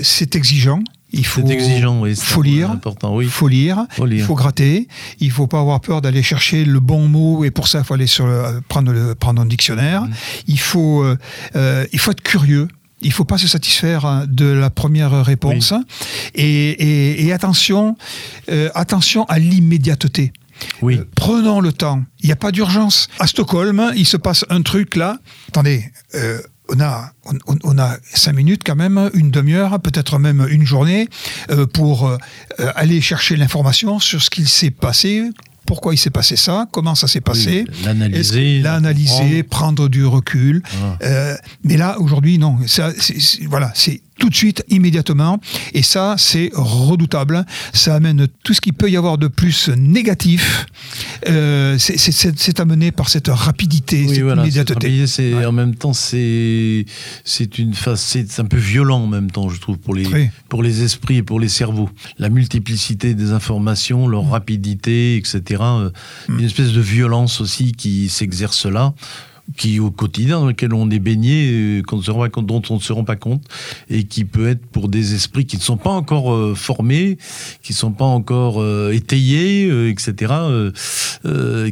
c'est 0.00 0.36
exigeant. 0.36 0.82
Il 1.16 1.24
faut, 1.24 1.46
exigeant, 1.46 2.00
oui. 2.00 2.16
faut 2.16 2.42
lire. 2.42 2.72
important, 2.72 3.14
oui. 3.14 3.26
faut 3.26 3.46
lire, 3.46 3.86
Faut 3.90 4.04
lire. 4.04 4.18
il 4.18 4.24
faut 4.24 4.34
gratter, 4.34 4.88
il 5.20 5.30
faut 5.30 5.46
pas 5.46 5.60
avoir 5.60 5.80
peur 5.80 6.02
d'aller 6.02 6.24
chercher 6.24 6.64
le 6.64 6.80
bon 6.80 7.06
mot 7.06 7.44
et 7.44 7.52
pour 7.52 7.68
ça 7.68 7.78
il 7.78 7.84
faut 7.84 7.94
aller 7.94 8.08
sur 8.08 8.26
le, 8.26 8.60
prendre, 8.68 8.92
le, 8.92 9.14
prendre 9.14 9.40
un 9.40 9.46
dictionnaire. 9.46 10.02
Mm. 10.02 10.12
Il, 10.48 10.58
faut, 10.58 11.04
euh, 11.04 11.16
euh, 11.54 11.86
il 11.92 12.00
faut 12.00 12.10
être 12.10 12.22
curieux. 12.22 12.66
Il 13.04 13.12
faut 13.12 13.24
pas 13.24 13.38
se 13.38 13.46
satisfaire 13.46 14.04
hein, 14.04 14.24
de 14.28 14.46
la 14.46 14.70
première 14.70 15.24
réponse 15.24 15.72
et, 16.34 16.70
et- 16.70 17.24
et 17.26 17.32
attention, 17.32 17.96
euh, 18.50 18.70
attention 18.74 19.24
à 19.26 19.38
l'immédiateté. 19.38 20.32
Oui. 20.82 20.96
Euh, 20.98 21.04
prenons 21.16 21.60
le 21.60 21.72
temps. 21.72 22.02
Il 22.20 22.26
n'y 22.26 22.32
a 22.32 22.36
pas 22.36 22.52
d'urgence. 22.52 23.08
À 23.18 23.26
Stockholm, 23.26 23.92
il 23.96 24.06
se 24.06 24.16
passe 24.16 24.44
un 24.50 24.62
truc 24.62 24.96
là. 24.96 25.18
Attendez, 25.48 25.84
euh, 26.14 26.40
on 26.70 26.80
a, 26.80 27.12
on, 27.64 27.78
a 27.78 27.96
cinq 28.14 28.32
minutes 28.34 28.62
quand 28.64 28.76
même, 28.76 29.10
une 29.12 29.30
demi-heure, 29.30 29.78
peut-être 29.80 30.18
même 30.18 30.46
une 30.48 30.64
journée, 30.64 31.08
euh, 31.50 31.66
pour 31.66 32.06
euh, 32.08 32.16
aller 32.74 33.02
chercher 33.02 33.36
l'information 33.36 33.98
sur 34.00 34.22
ce 34.22 34.30
qu'il 34.30 34.48
s'est 34.48 34.70
passé, 34.70 35.28
pourquoi 35.66 35.94
il 35.94 35.98
s'est 35.98 36.10
passé 36.10 36.36
ça, 36.36 36.66
comment 36.70 36.94
ça 36.94 37.08
s'est 37.08 37.20
passé. 37.20 37.64
Oui, 37.68 37.84
l'analyser, 37.84 38.60
L'analyser, 38.60 39.42
prendre 39.42 39.88
du 39.88 40.04
recul. 40.04 40.62
Voilà. 40.78 40.98
Euh, 41.04 41.36
mais 41.62 41.76
là, 41.76 41.98
aujourd'hui, 42.00 42.38
non. 42.38 42.58
Ça, 42.66 42.90
voilà, 43.48 43.72
c'est 43.74 44.00
tout 44.18 44.30
de 44.30 44.34
suite, 44.34 44.64
immédiatement. 44.68 45.40
Et 45.72 45.82
ça, 45.82 46.14
c'est 46.18 46.50
redoutable. 46.54 47.44
Ça 47.72 47.94
amène 47.94 48.26
tout 48.44 48.54
ce 48.54 48.60
qu'il 48.60 48.72
peut 48.74 48.90
y 48.90 48.96
avoir 48.96 49.18
de 49.18 49.28
plus 49.28 49.68
négatif. 49.76 50.66
Euh, 51.28 51.76
c'est- 51.78 52.60
amené 52.60 52.92
par 52.92 53.08
cette 53.08 53.28
rapidité, 53.28 54.04
Oui, 54.06 54.14
cette 54.14 54.22
voilà, 54.22 54.42
immédiateté. 54.42 55.06
c'est 55.06 55.34
Ouais. 55.34 55.44
en 55.46 55.52
même 55.52 55.74
temps 55.74 55.92
c'est 55.92 56.84
une 57.58 57.74
phase 57.74 58.00
c'est 58.00 58.38
un 58.40 58.44
peu 58.44 58.56
violent 58.56 59.00
en 59.02 59.06
même 59.06 59.30
temps 59.30 59.48
je 59.48 59.60
trouve 59.60 59.78
pour 59.78 59.94
les 59.94 60.06
Oui. 60.06 60.28
pour 60.48 60.62
les 60.62 60.82
esprits 60.82 61.16
et 61.16 61.22
pour 61.22 61.40
les 61.40 61.48
cerveaux 61.48 61.90
la 62.18 62.28
multiplicité 62.28 63.14
des 63.14 63.32
informations 63.32 64.06
Mm. 64.06 64.10
leur 64.10 64.28
rapidité 64.30 65.16
etc 65.16 65.60
euh, 65.62 65.90
une 66.28 66.44
espèce 66.44 66.72
de 66.72 66.80
violence 66.80 67.40
aussi 67.40 67.72
qui 67.72 68.08
s'exerce 68.08 68.66
là 68.66 68.94
qui 69.56 69.78
au 69.78 69.90
quotidien 69.90 70.40
dans 70.40 70.46
lequel 70.46 70.72
on 70.72 70.90
est 70.90 70.98
baigné 70.98 71.50
euh, 71.52 71.82
qu'on 71.82 71.98
ne 71.98 72.02
se 72.02 72.10
rend 72.10 72.20
pas 72.20 72.28
compte- 72.30 72.46
dont 72.46 72.62
on 72.70 72.76
ne 72.76 72.80
se 72.80 72.92
rend 72.92 73.04
pas 73.04 73.16
compte 73.16 73.42
et 73.90 74.04
qui 74.04 74.24
peut 74.24 74.48
être 74.48 74.64
pour 74.66 74.88
des 74.88 75.14
esprits 75.14 75.44
qui 75.46 75.56
ne 75.56 75.62
sont 75.62 75.76
pas 75.76 75.90
encore 75.90 76.32
euh, 76.32 76.54
formés 76.54 77.18
qui 77.62 77.72
ne 77.72 77.76
sont 77.76 77.92
pas 77.92 78.04
encore 78.06 78.60
euh, 78.62 78.92
étayés 78.92 79.68
etc 79.88 80.32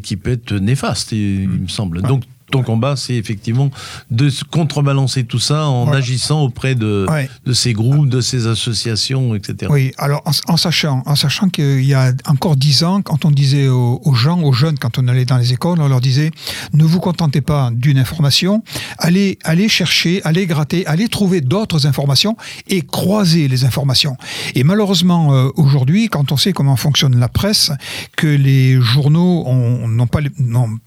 qui 0.02 0.16
peut 0.16 0.32
être 0.32 0.52
néfaste 0.54 1.12
il 1.12 1.48
me 1.48 1.68
semble. 1.68 2.02
Donc 2.02 2.24
ton 2.52 2.62
combat, 2.62 2.94
c'est 2.96 3.14
effectivement 3.14 3.70
de 4.10 4.30
contrebalancer 4.50 5.24
tout 5.24 5.38
ça 5.40 5.66
en 5.66 5.84
Voilà. 5.84 5.98
agissant 5.98 6.42
auprès 6.42 6.74
de, 6.74 7.06
Ouais. 7.10 7.28
de 7.46 7.52
ces 7.52 7.72
groupes, 7.72 8.08
de 8.08 8.20
ces 8.20 8.46
associations, 8.46 9.34
etc. 9.34 9.70
Oui, 9.70 9.92
alors 9.98 10.22
en, 10.24 10.52
en 10.52 10.56
sachant, 10.56 11.02
en 11.06 11.16
sachant 11.16 11.48
qu'il 11.48 11.84
y 11.84 11.94
a 11.94 12.12
encore 12.26 12.56
dix 12.56 12.84
ans, 12.84 13.02
quand 13.02 13.24
on 13.24 13.30
disait 13.30 13.68
aux, 13.68 14.00
aux 14.04 14.14
gens, 14.14 14.40
aux 14.42 14.52
jeunes, 14.52 14.78
quand 14.78 14.98
on 14.98 15.08
allait 15.08 15.24
dans 15.24 15.38
les 15.38 15.52
écoles, 15.52 15.80
on 15.80 15.88
leur 15.88 16.00
disait 16.00 16.30
ne 16.72 16.84
vous 16.84 17.00
contentez 17.00 17.40
pas 17.40 17.70
d'une 17.72 17.98
information, 17.98 18.62
allez, 18.98 19.38
allez 19.44 19.68
chercher, 19.68 20.20
allez 20.24 20.46
gratter, 20.46 20.86
allez 20.86 21.08
trouver 21.08 21.40
d'autres 21.40 21.86
informations 21.86 22.36
et 22.68 22.82
croiser 22.82 23.48
les 23.48 23.64
informations. 23.64 24.16
Et 24.54 24.62
malheureusement, 24.62 25.34
euh, 25.34 25.48
aujourd'hui, 25.56 26.08
quand 26.08 26.32
on 26.32 26.36
sait 26.36 26.52
comment 26.52 26.76
fonctionne 26.76 27.18
la 27.18 27.28
presse, 27.28 27.72
que 28.16 28.26
les 28.26 28.80
journaux 28.80 29.44
ont- 29.46 29.88
n'ont 29.88 30.06
pas, 30.06 30.20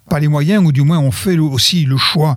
pas 0.09 0.20
les 0.20 0.28
moyens, 0.28 0.63
ou 0.63 0.72
du 0.72 0.82
moins 0.82 0.99
ont 0.99 1.11
fait 1.11 1.36
le- 1.36 1.55
aussi 1.56 1.86
le 1.86 1.97
choix 1.97 2.36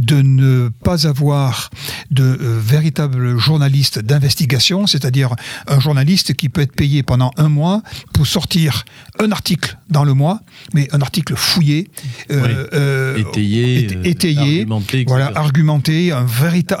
de 0.00 0.22
ne 0.22 0.70
pas 0.86 1.06
avoir 1.06 1.68
de 2.10 2.22
euh, 2.24 2.60
véritables 2.74 3.38
journalistes 3.38 3.98
d'investigation, 3.98 4.86
c'est-à-dire 4.86 5.30
un 5.66 5.80
journaliste 5.80 6.34
qui 6.34 6.48
peut 6.48 6.62
être 6.66 6.76
payé 6.84 7.02
pendant 7.02 7.30
un 7.36 7.48
mois 7.48 7.82
pour 8.14 8.26
sortir 8.26 8.84
un 9.18 9.30
article 9.32 9.76
dans 9.90 10.04
le 10.04 10.14
mois, 10.14 10.40
mais 10.74 10.88
un 10.92 11.00
article 11.02 11.34
fouillé, 11.36 11.90
euh, 12.30 12.42
Oui. 12.44 12.50
euh, 12.74 13.16
Étayé, 13.18 13.62
éta- 13.88 14.06
étayé, 14.12 14.58
argumenté, 14.60 15.04
voilà, 15.08 15.32
argumenté, 15.34 16.12
un, 16.12 16.26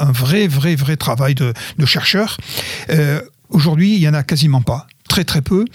un 0.08 0.12
vrai, 0.12 0.46
vrai, 0.58 0.74
vrai 0.84 0.96
travail 0.96 1.34
de, 1.34 1.52
de 1.78 1.86
chercheur. 1.86 2.36
Aujourd'hui, 3.50 3.94
il 3.96 4.00
y 4.00 4.08
en 4.08 4.14
a 4.14 4.22
quasiment 4.22 4.62
pas. 4.62 4.86
Très 5.12 5.24
très 5.24 5.42
peu. 5.42 5.66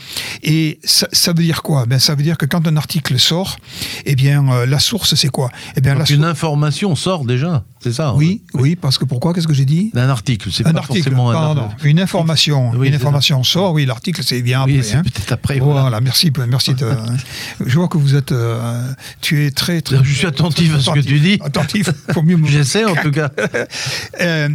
Et 0.42 0.80
ça, 0.84 1.08
ça 1.12 1.32
veut 1.32 1.44
dire 1.44 1.62
quoi? 1.62 1.86
Ben, 1.86 2.00
Ça 2.00 2.16
veut 2.16 2.24
dire 2.24 2.40
que 2.40 2.48
quand 2.48 2.66
un 2.68 2.76
article 2.76 3.20
sort, 3.20 3.58
eh 4.06 4.16
bien, 4.16 4.50
euh, 4.52 4.66
la 4.66 4.80
source, 4.80 5.14
c'est 5.14 5.28
quoi? 5.30 5.52
Eh 5.76 5.82
bien, 5.82 5.94
Donc 5.94 6.10
une 6.10 6.24
information 6.24 6.96
sort 6.96 7.24
déjà, 7.24 7.64
c'est 7.84 7.94
ça 7.94 8.16
Oui, 8.16 8.42
oui, 8.56 8.76
parce 8.76 8.98
que 8.98 9.06
pourquoi? 9.06 9.36
Qu'est-ce 9.36 9.48
que 9.48 9.54
j'ai 9.54 9.66
dit? 9.66 9.92
Un 9.94 10.10
article, 10.10 10.50
c'est 10.52 10.66
un 10.66 10.72
pas 10.74 10.80
article, 10.80 11.04
forcément 11.04 11.30
un 11.30 11.34
pardon. 11.34 11.62
article. 11.66 11.86
Une 11.88 12.00
information, 12.00 12.72
Oui, 12.72 12.88
une 12.88 12.96
information 12.96 13.44
sort, 13.44 13.74
oui, 13.74 13.86
l'article 13.86 14.24
c'est 14.24 14.42
bien 14.42 14.66
Oui, 14.66 14.80
après. 14.80 14.96
hein. 14.96 15.04
peut-être 15.04 15.32
après. 15.32 15.60
Voilà, 15.60 15.82
voilà. 15.82 16.02
merci, 16.02 16.32
merci 16.50 16.74
de. 16.74 16.90
je 17.64 17.78
vois 17.78 17.88
que 17.90 18.00
vous 18.00 18.16
êtes, 18.16 18.32
euh, 18.32 18.92
tu 19.22 19.46
es 19.46 19.52
très, 19.52 19.82
très. 19.82 20.04
Je 20.04 20.14
suis 20.16 20.26
attentif 20.26 20.74
à 20.74 20.80
ce 20.80 20.90
que 20.90 21.00
tu 21.02 21.20
dis. 21.20 21.38
Attentif, 21.44 21.92
faut 22.12 22.24
mieux. 22.24 22.38
me- 22.42 22.48
J'essaie 22.48 22.86
en 22.86 22.96
tout 23.04 23.12
cas. 23.12 23.30
Euh, 24.20 24.50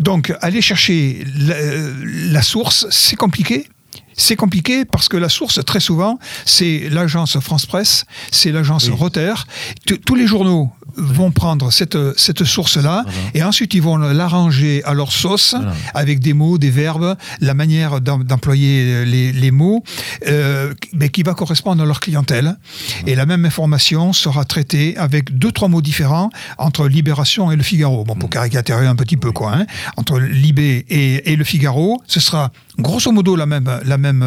donc, 0.00 0.34
aller 0.40 0.60
chercher 0.60 1.24
la, 1.38 1.54
la 2.32 2.42
source, 2.42 2.86
c'est 2.90 3.14
compliqué? 3.14 3.68
C'est 4.20 4.36
compliqué 4.36 4.84
parce 4.84 5.08
que 5.08 5.16
la 5.16 5.28
source, 5.28 5.64
très 5.64 5.80
souvent, 5.80 6.18
c'est 6.44 6.88
l'agence 6.90 7.38
France 7.38 7.64
Presse, 7.66 8.04
c'est 8.32 8.50
l'agence 8.52 8.88
Oui. 8.88 8.94
Reuters. 8.98 9.46
Tous 10.04 10.14
les 10.16 10.26
journaux 10.26 10.70
vont 10.96 11.30
prendre 11.30 11.70
cette, 11.70 11.96
cette 12.18 12.42
source-là 12.44 13.04
Voilà. 13.06 13.20
et 13.34 13.42
ensuite 13.44 13.72
ils 13.74 13.82
vont 13.82 13.96
l'arranger 13.98 14.82
à 14.84 14.94
leur 14.94 15.12
sauce 15.12 15.54
Voilà. 15.56 15.72
avec 15.94 16.18
des 16.18 16.32
mots, 16.32 16.58
des 16.58 16.70
verbes, 16.70 17.16
la 17.40 17.54
manière 17.54 18.00
d'em- 18.00 18.24
d'employer 18.24 19.04
les, 19.04 19.32
les 19.32 19.50
mots 19.52 19.84
euh, 20.26 20.74
mais 20.94 21.08
qui 21.10 21.22
va 21.22 21.34
correspondre 21.34 21.80
à 21.82 21.86
leur 21.86 22.00
clientèle. 22.00 22.56
Et 23.06 23.14
la 23.14 23.26
même 23.26 23.44
information 23.44 24.12
sera 24.12 24.44
traitée 24.44 24.96
avec 24.96 25.38
deux, 25.38 25.52
trois 25.52 25.68
mots 25.68 25.82
différents 25.82 26.30
entre 26.58 26.88
Libération 26.88 27.52
et 27.52 27.56
le 27.56 27.62
Figaro. 27.62 28.02
Bon, 28.04 28.14
Mm. 28.16 28.18
pour 28.18 28.30
caricaturer 28.30 28.86
un 28.88 28.96
petit 28.96 29.16
peu, 29.16 29.30
quoi. 29.30 29.54
hein. 29.54 29.66
Entre 29.96 30.18
Libé 30.18 30.84
et, 30.88 31.32
et 31.32 31.36
le 31.36 31.44
Figaro, 31.44 32.02
ce 32.08 32.18
sera 32.18 32.50
grosso 32.78 33.10
modo 33.12 33.36
la 33.36 33.46
même, 33.46 33.68
la 33.84 33.98
même 33.98 34.22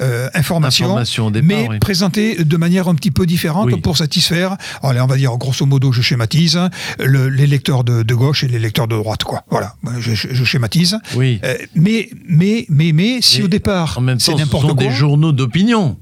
euh, 0.00 0.28
information, 0.34 0.86
Information 0.86 1.30
départ, 1.30 1.46
mais 1.48 1.66
oui. 1.68 1.78
présentée 1.78 2.44
de 2.44 2.56
manière 2.56 2.88
un 2.88 2.94
petit 2.94 3.10
peu 3.10 3.26
différente 3.26 3.66
Oui. 3.72 3.80
pour 3.80 3.96
satisfaire, 3.96 4.56
allez, 4.82 5.00
on 5.00 5.06
va 5.06 5.16
dire 5.16 5.36
grosso 5.36 5.66
modo, 5.66 5.92
je 5.92 6.02
schématise, 6.02 6.58
le- 6.98 7.28
les 7.28 7.46
lecteurs 7.46 7.84
de, 7.84 8.02
de 8.02 8.14
gauche 8.14 8.44
et 8.44 8.48
les 8.48 8.58
lecteurs 8.58 8.88
de 8.88 8.96
droite, 8.96 9.24
quoi. 9.24 9.44
Voilà, 9.50 9.74
je, 9.98 10.14
je- 10.14 10.28
je 10.32 10.44
schématise. 10.44 10.98
Oui. 11.16 11.40
Euh, 11.44 11.54
mais, 11.74 12.08
mais, 12.28 12.66
mais, 12.68 12.92
mais, 12.92 13.18
si 13.20 13.38
Mais 13.38 13.44
au 13.44 13.48
départ, 13.48 14.00
c'est 14.18 14.34
n'importe 14.34 14.68
sont 14.68 14.74
quoi. 14.74 14.84
des 14.84 14.90
journaux 14.90 15.32
d'opinion. 15.32 15.96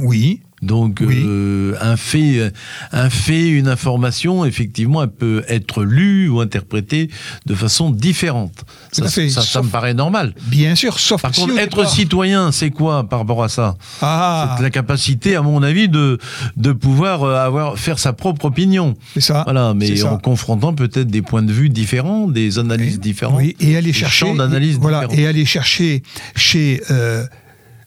Oui, 0.00 0.40
Donc 0.64 0.98
Oui. 1.06 1.22
euh, 1.24 1.74
un 1.80 1.96
fait, 1.96 2.52
un 2.92 3.10
fait, 3.10 3.48
une 3.48 3.68
information, 3.68 4.44
effectivement, 4.44 5.02
elle 5.02 5.10
peut 5.10 5.44
être 5.48 5.84
lue 5.84 6.28
ou 6.28 6.40
interprétée 6.40 7.10
de 7.46 7.54
façon 7.54 7.90
différente. 7.90 8.64
Ça, 8.92 9.62
me 9.62 9.68
paraît 9.68 9.94
normal. 9.94 10.34
bien 10.46 10.74
sûr, 10.74 10.98
sauf 10.98 11.20
Par 11.22 11.32
contre, 11.32 11.56
être 11.58 11.76
départ- 11.76 11.90
citoyen, 11.90 12.52
c'est 12.52 12.70
quoi 12.70 13.08
par 13.08 13.20
rapport 13.20 13.42
à 13.44 13.48
ça? 13.48 13.76
Ah, 14.00 14.54
C'est 14.56 14.62
la 14.62 14.70
capacité, 14.70 15.36
à 15.36 15.42
mon 15.42 15.62
avis, 15.62 15.88
de 15.88 16.18
de 16.56 16.72
pouvoir 16.72 17.22
euh, 17.24 17.36
avoir 17.44 17.78
faire 17.78 17.98
sa 17.98 18.12
propre 18.12 18.46
opinion. 18.46 18.94
c'est 19.14 19.20
ça. 19.20 19.42
Voilà, 19.44 19.74
mais 19.74 19.96
ça. 19.96 20.12
en 20.12 20.18
confrontant 20.18 20.72
peut-être 20.74 21.08
des 21.08 21.22
points 21.22 21.42
de 21.42 21.52
vue 21.52 21.68
différents, 21.68 22.26
des 22.28 22.58
analyses 22.58 23.00
différentes. 23.00 23.38
Oui, 23.38 23.56
et 23.60 23.76
aller 23.76 23.88
des 23.88 23.92
chercher, 23.92 24.26
champs 24.26 24.34
d'analyse 24.34 24.78
voilà, 24.78 25.00
différents. 25.06 25.18
et 25.22 25.26
aller 25.26 25.44
chercher 25.44 26.02
chez 26.36 26.80
euh, 26.90 27.24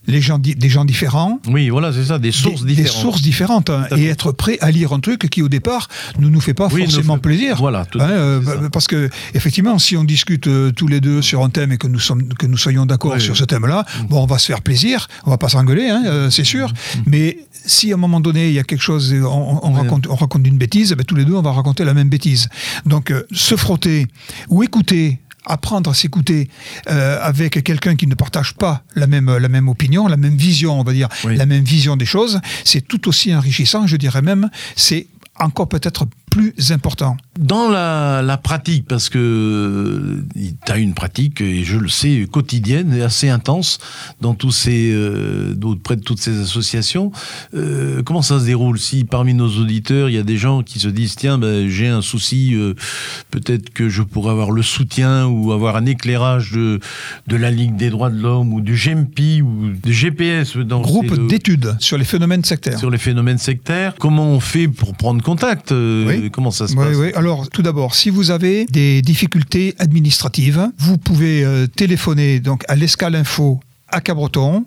les 0.08 0.22
gens, 0.22 0.40
des 0.40 0.70
gens 0.70 0.86
différents. 0.86 1.40
Oui, 1.48 1.70
voilà, 1.70 1.92
c'est 1.94 2.06
ça, 2.06 2.18
des 2.20 2.32
sources 2.32 2.62
des, 2.62 2.76
des 2.76 2.84
différentes. 2.84 3.02
sources 3.02 3.22
différentes 3.22 3.70
hein, 3.70 3.86
et 3.96 4.06
être 4.08 4.32
prêt 4.32 4.58
à 4.62 4.72
lire 4.72 4.94
un 4.94 5.00
truc 5.00 5.30
qui 5.30 5.42
au 5.42 5.50
départ 5.50 5.88
ne 6.20 6.28
nous 6.30 6.40
fait 6.40 6.54
pas 6.54 6.68
Oui, 6.72 6.84
forcément 6.84 7.16
fait- 7.16 7.22
plaisir. 7.22 7.58
Voilà, 7.58 7.86
tout 7.86 8.00
Hein, 8.00 8.10
euh, 8.10 8.70
parce 8.72 8.88
que 8.88 9.10
effectivement 9.34 9.78
si 9.80 9.98
on 9.98 10.04
discute 10.04 10.48
euh, 10.48 10.72
tous 10.72 10.88
les 10.88 11.02
deux 11.02 11.22
sur 11.22 11.44
un 11.44 11.50
thème 11.50 11.72
et 11.74 11.78
que 11.78 11.88
nous 11.88 12.00
sommes 12.00 12.34
que 12.36 12.46
nous 12.46 12.58
soyons 12.58 12.86
d'accord 12.86 13.14
Oui, 13.16 13.22
sur 13.22 13.34
oui. 13.34 13.40
ce 13.40 13.44
thème-là 13.46 13.86
bon 14.10 14.24
on 14.24 14.26
va 14.26 14.38
se 14.38 14.46
faire 14.48 14.62
plaisir 14.62 15.08
on 15.26 15.30
va 15.32 15.38
pas 15.38 15.50
s'engueuler 15.50 15.90
hein, 15.90 16.04
euh, 16.06 16.30
c'est 16.30 16.44
sûr. 16.46 16.72
Mais 17.06 17.40
si 17.66 17.92
à 17.92 17.96
un 17.96 17.98
moment 17.98 18.20
donné 18.22 18.48
il 18.48 18.54
y 18.54 18.60
a 18.60 18.64
quelque 18.64 18.82
chose 18.82 19.14
on, 19.14 19.60
on- 19.64 19.74
raconte 19.74 20.08
on 20.08 20.16
raconte 20.16 20.48
une 20.48 20.58
bêtise 20.58 20.94
ben, 20.94 21.04
tous 21.04 21.16
les 21.16 21.26
deux 21.26 21.34
on 21.36 21.42
va 21.42 21.52
raconter 21.52 21.84
la 21.84 21.94
même 21.94 22.10
bêtise. 22.10 22.48
Donc 22.86 23.14
se 23.32 23.56
frotter 23.56 24.08
ou 24.50 24.64
écouter 24.64 25.20
apprendre 25.48 25.90
à 25.90 25.94
s'écouter 25.94 26.50
euh, 26.90 27.20
avec 27.22 27.64
quelqu'un 27.64 27.96
qui 27.96 28.06
ne 28.08 28.16
partage 28.16 28.54
pas 28.54 28.84
la 28.96 29.08
même, 29.08 29.36
la 29.38 29.50
même 29.50 29.68
opinion, 29.70 30.08
la 30.08 30.18
même 30.18 30.36
vision, 30.36 30.80
on 30.80 30.84
va 30.84 30.94
dire, 30.94 31.10
Oui. 31.24 31.36
la 31.38 31.46
même 31.46 31.64
vision 31.64 31.96
des 31.96 32.06
choses, 32.06 32.40
c'est 32.64 32.82
tout 32.88 33.08
aussi 33.08 33.34
enrichissant, 33.34 33.88
je 33.88 33.98
dirais 33.98 34.22
même, 34.22 34.50
c'est 34.76 35.08
encore 35.40 35.70
peut-être 35.70 36.06
plus 36.30 36.54
important. 36.72 37.18
Dans 37.40 37.70
la, 37.70 38.22
la 38.22 38.38
pratique, 38.38 38.88
parce 38.88 39.10
que 39.10 40.24
tu 40.66 40.72
as 40.72 40.78
une 40.78 40.94
pratique, 40.94 41.42
et 41.42 41.64
je 41.64 41.78
le 41.78 41.88
sais, 41.88 42.28
quotidienne 42.32 42.94
et 42.94 43.02
assez 43.02 43.30
intense 43.30 43.80
dans 44.22 44.34
tous 44.34 44.52
ces, 44.52 44.92
euh, 44.94 45.56
auprès 45.64 45.96
de 45.96 46.02
toutes 46.02 46.20
ces 46.20 46.40
associations, 46.40 47.12
euh, 47.54 48.02
comment 48.04 48.22
ça 48.22 48.40
se 48.40 48.46
déroule? 48.46 48.80
Si 48.80 49.04
parmi 49.04 49.34
nos 49.34 49.50
auditeurs, 49.60 50.10
il 50.10 50.16
y 50.16 50.20
a 50.20 50.24
des 50.24 50.38
gens 50.38 50.64
qui 50.64 50.80
se 50.80 50.88
disent 50.88 51.16
tiens, 51.16 51.38
ben, 51.38 51.68
j'ai 51.70 51.88
un 51.88 52.02
souci, 52.02 52.56
euh, 52.56 52.74
peut-être 53.32 53.72
que 53.72 53.90
je 53.90 54.02
pourrais 54.04 54.32
avoir 54.32 54.52
le 54.52 54.62
soutien 54.62 55.26
ou 55.28 55.52
avoir 55.52 55.76
un 55.76 55.86
éclairage 55.86 56.52
de, 56.52 56.80
de 57.28 57.36
la 57.36 57.52
Ligue 57.52 57.76
des 57.76 57.90
droits 57.90 58.10
de 58.10 58.20
l'homme 58.20 58.54
ou 58.54 58.62
du 58.62 58.74
GMPI 58.76 59.42
ou 59.42 59.70
du 59.84 59.94
GPS 59.94 60.58
dans 60.58 60.82
Groupe 60.82 61.12
euh, 61.12 61.28
d'études 61.28 61.76
sur 61.80 61.98
les 61.98 62.06
phénomènes 62.06 62.44
sectaires. 62.44 62.80
sur 62.80 62.90
les 62.90 62.98
phénomènes 62.98 63.38
sectaires. 63.38 63.94
Comment 64.00 64.28
on 64.28 64.40
fait 64.40 64.68
pour 64.68 64.96
prendre 64.96 65.22
contact 65.24 65.72
euh, 65.72 66.17
Oui. 66.22 66.32
Comment 66.32 66.52
ça 66.52 66.68
se 66.68 66.74
Oui, 66.76 66.86
passe 66.86 66.98
oui. 66.98 67.12
Alors, 67.16 67.50
tout 67.50 67.62
d'abord, 67.62 67.96
si 67.96 68.10
vous 68.10 68.32
avez 68.32 68.66
des 68.66 69.02
difficultés 69.02 69.76
administratives, 69.80 70.70
vous 70.78 70.98
pouvez 70.98 71.44
euh, 71.44 71.68
téléphoner 71.68 72.40
donc 72.40 72.64
à 72.68 72.76
l'escale 72.76 73.16
info 73.16 73.60
à 73.90 74.02
Cabreton. 74.02 74.66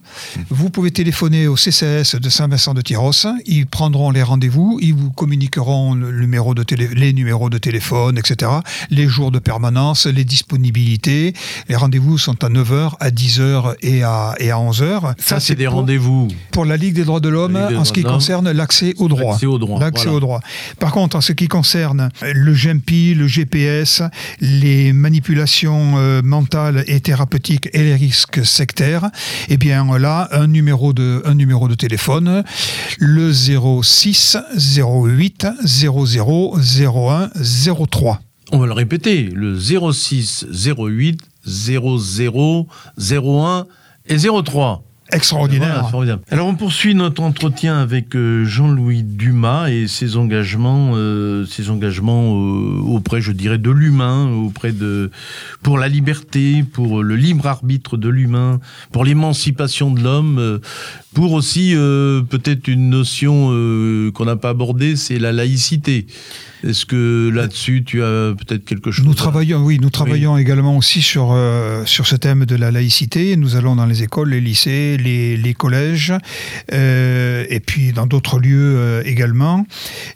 Vous 0.49 0.71
pouvez 0.71 0.91
téléphoner 0.91 1.47
au 1.47 1.57
CCS 1.57 2.17
de 2.17 2.29
Saint-Vincent-de-Tyros. 2.31 3.13
Ils 3.47 3.67
prendront 3.67 4.11
les 4.11 4.23
rendez-vous. 4.23 4.79
Ils 4.83 4.95
vous 4.95 5.11
communiqueront 5.11 5.95
le 5.95 6.11
numéro 6.21 6.55
de 6.55 6.63
télé- 6.63 6.89
les 6.95 7.13
numéros 7.13 7.51
de 7.51 7.59
téléphone, 7.59 8.17
etc. 8.19 8.51
Les 8.91 9.09
jours 9.09 9.31
de 9.31 9.39
permanence, 9.39 10.07
les 10.07 10.25
disponibilités. 10.25 11.35
Les 11.69 11.77
rendez-vous 11.77 12.19
sont 12.19 12.43
à 12.45 12.49
9h, 12.49 12.95
à 13.01 13.11
10h 13.11 13.75
et 13.83 14.03
à, 14.03 14.35
et 14.39 14.51
à 14.51 14.57
11h. 14.59 15.15
Ça, 15.19 15.39
c'est 15.41 15.55
des 15.55 15.67
rendez-vous. 15.67 16.29
pour 16.53 16.65
la 16.65 16.77
Ligue 16.77 16.95
des 16.95 17.05
droits 17.05 17.21
de 17.21 17.29
l'homme 17.29 17.57
en 17.57 17.85
ce 17.85 17.93
qui 17.93 18.01
droits 18.01 18.13
de 18.13 18.17
concerne 18.17 18.51
l'accès 18.51 18.95
au 18.99 19.09
droit. 19.09 19.33
L'accès 19.33 19.47
au 19.47 19.59
droit, 19.59 19.81
L'accès 19.81 20.05
voilà. 20.05 20.17
au 20.17 20.21
droit. 20.21 20.41
Par 20.79 20.93
contre, 20.93 21.17
en 21.17 21.21
ce 21.21 21.33
qui 21.33 21.49
concerne 21.49 22.09
le 22.23 22.55
GEMPI, 22.55 23.15
le 23.15 23.27
GPS, 23.29 24.03
les 24.41 24.93
manipulations 24.93 25.95
euh, 25.99 26.23
mentales 26.23 26.85
et 26.87 27.01
thérapeutiques 27.01 27.69
et 27.73 27.83
les 27.83 27.95
risques 27.95 28.45
sectaires, 28.47 29.10
eh 29.49 29.57
bien 29.57 29.99
là, 29.99 30.29
un 30.33 30.47
numéro 30.47 30.93
de, 30.93 31.23
un 31.25 31.35
numéro 31.35 31.69
de 31.69 31.75
téléphone, 31.75 32.45
le 32.99 33.33
06 33.33 34.37
08 34.77 35.47
00 35.65 36.57
01 36.57 37.31
03. 37.89 38.21
On 38.53 38.59
va 38.59 38.67
le 38.67 38.73
répéter, 38.73 39.31
le 39.33 39.59
06 39.59 40.47
08 40.77 41.21
00 41.47 42.67
01 42.99 43.67
et 44.07 44.17
03. 44.19 44.85
Extraordinaire. 45.13 45.91
Alors 46.31 46.47
on 46.47 46.55
poursuit 46.55 46.95
notre 46.95 47.23
entretien 47.23 47.79
avec 47.79 48.15
euh, 48.15 48.45
Jean-Louis 48.45 49.03
Dumas 49.03 49.69
et 49.69 49.89
ses 49.89 50.17
engagements, 50.17 50.93
euh, 50.95 51.45
ses 51.47 51.71
engagements 51.71 52.35
euh, 52.35 52.81
auprès, 52.81 53.21
je 53.21 53.33
dirais, 53.33 53.59
de 53.59 53.71
l'humain, 53.71 54.31
auprès 54.31 54.73
de 54.73 55.11
pour 55.63 55.79
la 55.79 55.89
liberté, 55.89 56.63
pour 56.63 57.03
le 57.03 57.17
libre 57.17 57.47
arbitre 57.47 57.97
de 57.97 58.09
l'humain, 58.09 58.61
pour 58.93 59.05
l'émancipation 59.05 59.91
de 59.91 60.01
l'homme, 60.01 60.39
euh, 60.39 60.59
pour 61.15 61.33
aussi 61.33 61.75
euh, 61.75 62.23
peut-être 62.23 62.69
une 62.69 62.89
notion 62.91 63.49
euh, 63.51 64.11
qu'on 64.13 64.25
n'a 64.25 64.37
pas 64.37 64.51
abordée, 64.51 64.97
c'est 64.97 65.19
la 65.19 65.33
laïcité. 65.33 66.07
Est-ce 66.63 66.85
que 66.85 67.31
là-dessus 67.35 67.85
tu 67.85 68.03
as 68.03 68.35
peut-être 68.37 68.67
quelque 68.67 68.91
chose 68.91 69.07
Nous 69.07 69.15
travaillons, 69.15 69.65
oui, 69.65 69.79
nous 69.81 69.89
travaillons 69.89 70.37
également 70.37 70.77
aussi 70.77 71.01
sur, 71.01 71.31
euh, 71.33 71.87
sur 71.87 72.07
ce 72.07 72.17
thème 72.17 72.45
de 72.45 72.55
la 72.55 72.71
laïcité. 72.71 73.35
Nous 73.37 73.57
allons 73.57 73.77
dans 73.77 73.87
les 73.87 74.03
écoles, 74.03 74.29
les 74.31 74.43
lycées, 74.43 74.99
les, 74.99 75.39
les 75.39 75.55
collèges, 75.55 76.13
et 76.71 77.61
puis 77.67 77.93
dans 77.93 78.07
d'autres 78.07 78.39
lieux 78.39 79.03
également. 79.07 79.65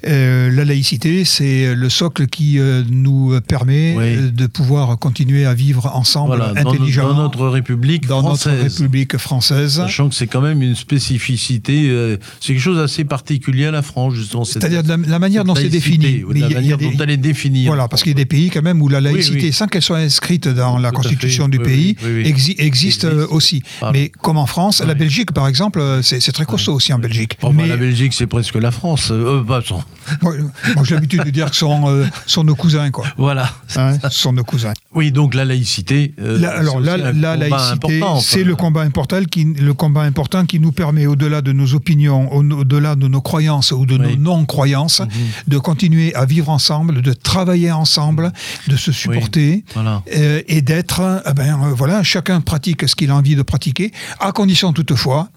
La 0.02 0.64
laïcité, 0.64 1.24
c'est 1.24 1.74
le 1.74 1.88
socle 1.88 2.26
qui 2.26 2.58
nous 2.90 3.40
permet 3.48 3.94
Oui. 3.96 4.30
de 4.30 4.46
pouvoir 4.46 4.98
continuer 4.98 5.46
à 5.46 5.54
vivre 5.54 5.90
ensemble 5.94 6.36
Voilà, 6.36 6.52
intelligemment 6.60 7.14
dans 7.14 7.22
notre 7.22 7.48
République 7.48 8.06
dans 8.06 8.22
notre 8.22 8.42
française. 8.50 8.78
République 8.80 9.16
française. 9.16 9.76
Sachant 9.76 10.10
que 10.10 10.14
c'est 10.14 10.26
quand 10.26 10.42
même 10.42 10.60
une 10.60 10.74
spécificité, 10.84 11.88
euh, 11.88 12.16
c'est 12.40 12.52
quelque 12.54 12.62
chose 12.62 12.76
d'assez 12.78 13.04
particulier 13.04 13.66
à 13.66 13.70
la 13.70 13.82
France, 13.82 14.14
justement. 14.14 14.44
C'est-à-dire 14.44 14.82
la, 14.86 14.96
la 14.96 15.18
manière 15.18 15.44
dont 15.44 15.54
c'est 15.54 15.68
défini. 15.68 16.24
Mais 16.28 16.40
la 16.40 16.46
il 16.48 16.52
y 16.52 16.56
a- 16.56 16.60
il 16.60 16.66
y 16.66 16.72
a 16.72 16.76
manière 16.76 16.78
des- 16.78 16.84
dont 16.96 17.02
elle 17.04 17.10
est 17.10 17.16
définie. 17.16 17.66
Voilà, 17.66 17.88
parce 17.88 18.02
qu'il 18.02 18.10
y 18.12 18.14
a 18.14 18.16
des 18.16 18.24
pays 18.26 18.50
quand 18.50 18.62
même 18.62 18.80
où 18.82 18.88
la 18.88 19.00
laïcité, 19.00 19.46
oui. 19.46 19.52
sans 19.52 19.66
qu'elle 19.66 19.82
soit 19.82 19.98
inscrite 19.98 20.48
dans 20.48 20.78
la 20.78 20.90
constitution 20.90 21.44
fait. 21.46 21.50
du 21.50 21.58
Oui, 21.58 21.64
pays, 21.64 21.96
exi- 22.24 22.54
existe, 22.58 23.04
euh, 23.04 23.12
Existe. 23.24 23.32
aussi. 23.32 23.62
Mais 23.92 24.10
comme 24.20 24.36
en 24.36 24.46
France, 24.46 24.80
la. 24.84 24.94
Belgique 24.94 25.32
par 25.32 25.48
exemple, 25.48 25.80
euh, 25.80 26.02
c'est 26.02 26.32
très 26.32 26.44
costaud 26.46 26.72
aussi 26.74 26.92
en 26.92 26.98
Belgique. 26.98 27.36
Bon, 27.40 27.52
bah, 27.52 27.66
la 27.66 27.76
Belgique, 27.76 28.12
c'est 28.14 28.26
presque 28.28 28.54
la 28.54 28.70
France. 28.70 29.08
Euh, 29.10 29.42
bah, 29.42 29.60
son- 29.66 29.82
moi, 30.22 30.34
moi, 30.76 30.84
j'ai 30.84 30.94
l'habitude 30.94 31.24
de 31.24 31.30
dire 31.30 31.46
que 31.50 31.54
ce 31.56 31.60
sont, 31.60 31.88
euh, 31.88 32.04
sont 32.26 32.44
nos 32.44 32.54
cousins, 32.54 32.90
quoi. 32.90 33.04
Voilà. 33.16 33.50
Hein, 33.76 33.98
ce 34.04 34.08
sont 34.10 34.32
nos 34.32 34.44
cousins. 34.44 34.72
Oui, 34.94 35.10
donc 35.10 35.34
la 35.34 35.44
laïcité. 35.44 36.14
La- 36.18 36.50
alors 36.58 36.76
c'est 36.80 36.96
là, 36.98 37.12
la 37.12 37.36
laïcité, 37.36 38.00
c'est 38.20 38.44
le 38.44 38.54
combat 38.54 38.82
important 38.82 39.22
qui, 39.24 39.44
le 39.44 39.74
combat 39.74 40.02
important 40.02 40.44
qui 40.46 40.60
nous 40.60 40.72
permet, 40.74 41.06
au-delà 41.06 41.40
de 41.40 41.52
nos 41.52 41.74
opinions, 41.74 42.30
au- 42.32 42.42
au-delà 42.60 42.94
de 42.96 43.08
nos 43.08 43.20
croyances 43.22 43.72
ou 43.72 43.86
de 43.86 43.96
Oui. 43.96 44.16
nos 44.18 44.22
non-croyances, 44.36 45.00
Mhm. 45.00 45.08
de 45.48 45.58
continuer 45.58 46.14
à 46.14 46.24
vivre 46.26 46.50
ensemble, 46.50 47.00
de 47.00 47.12
travailler 47.14 47.72
ensemble, 47.72 48.32
de 48.68 48.76
se 48.76 48.92
supporter. 48.92 49.64
Voilà. 49.74 50.02
euh, 50.14 50.42
et 50.48 50.60
d'être, 50.60 51.00
euh, 51.00 51.32
ben 51.32 51.54
euh, 51.62 51.72
voilà, 51.74 52.02
chacun 52.02 52.40
pratique 52.40 52.86
ce 52.88 52.94
qu'il 52.94 53.10
a 53.10 53.16
envie 53.16 53.36
de 53.36 53.42
pratiquer, 53.42 53.92
à 54.20 54.32
condition 54.32 54.72
toutefois 54.72 55.28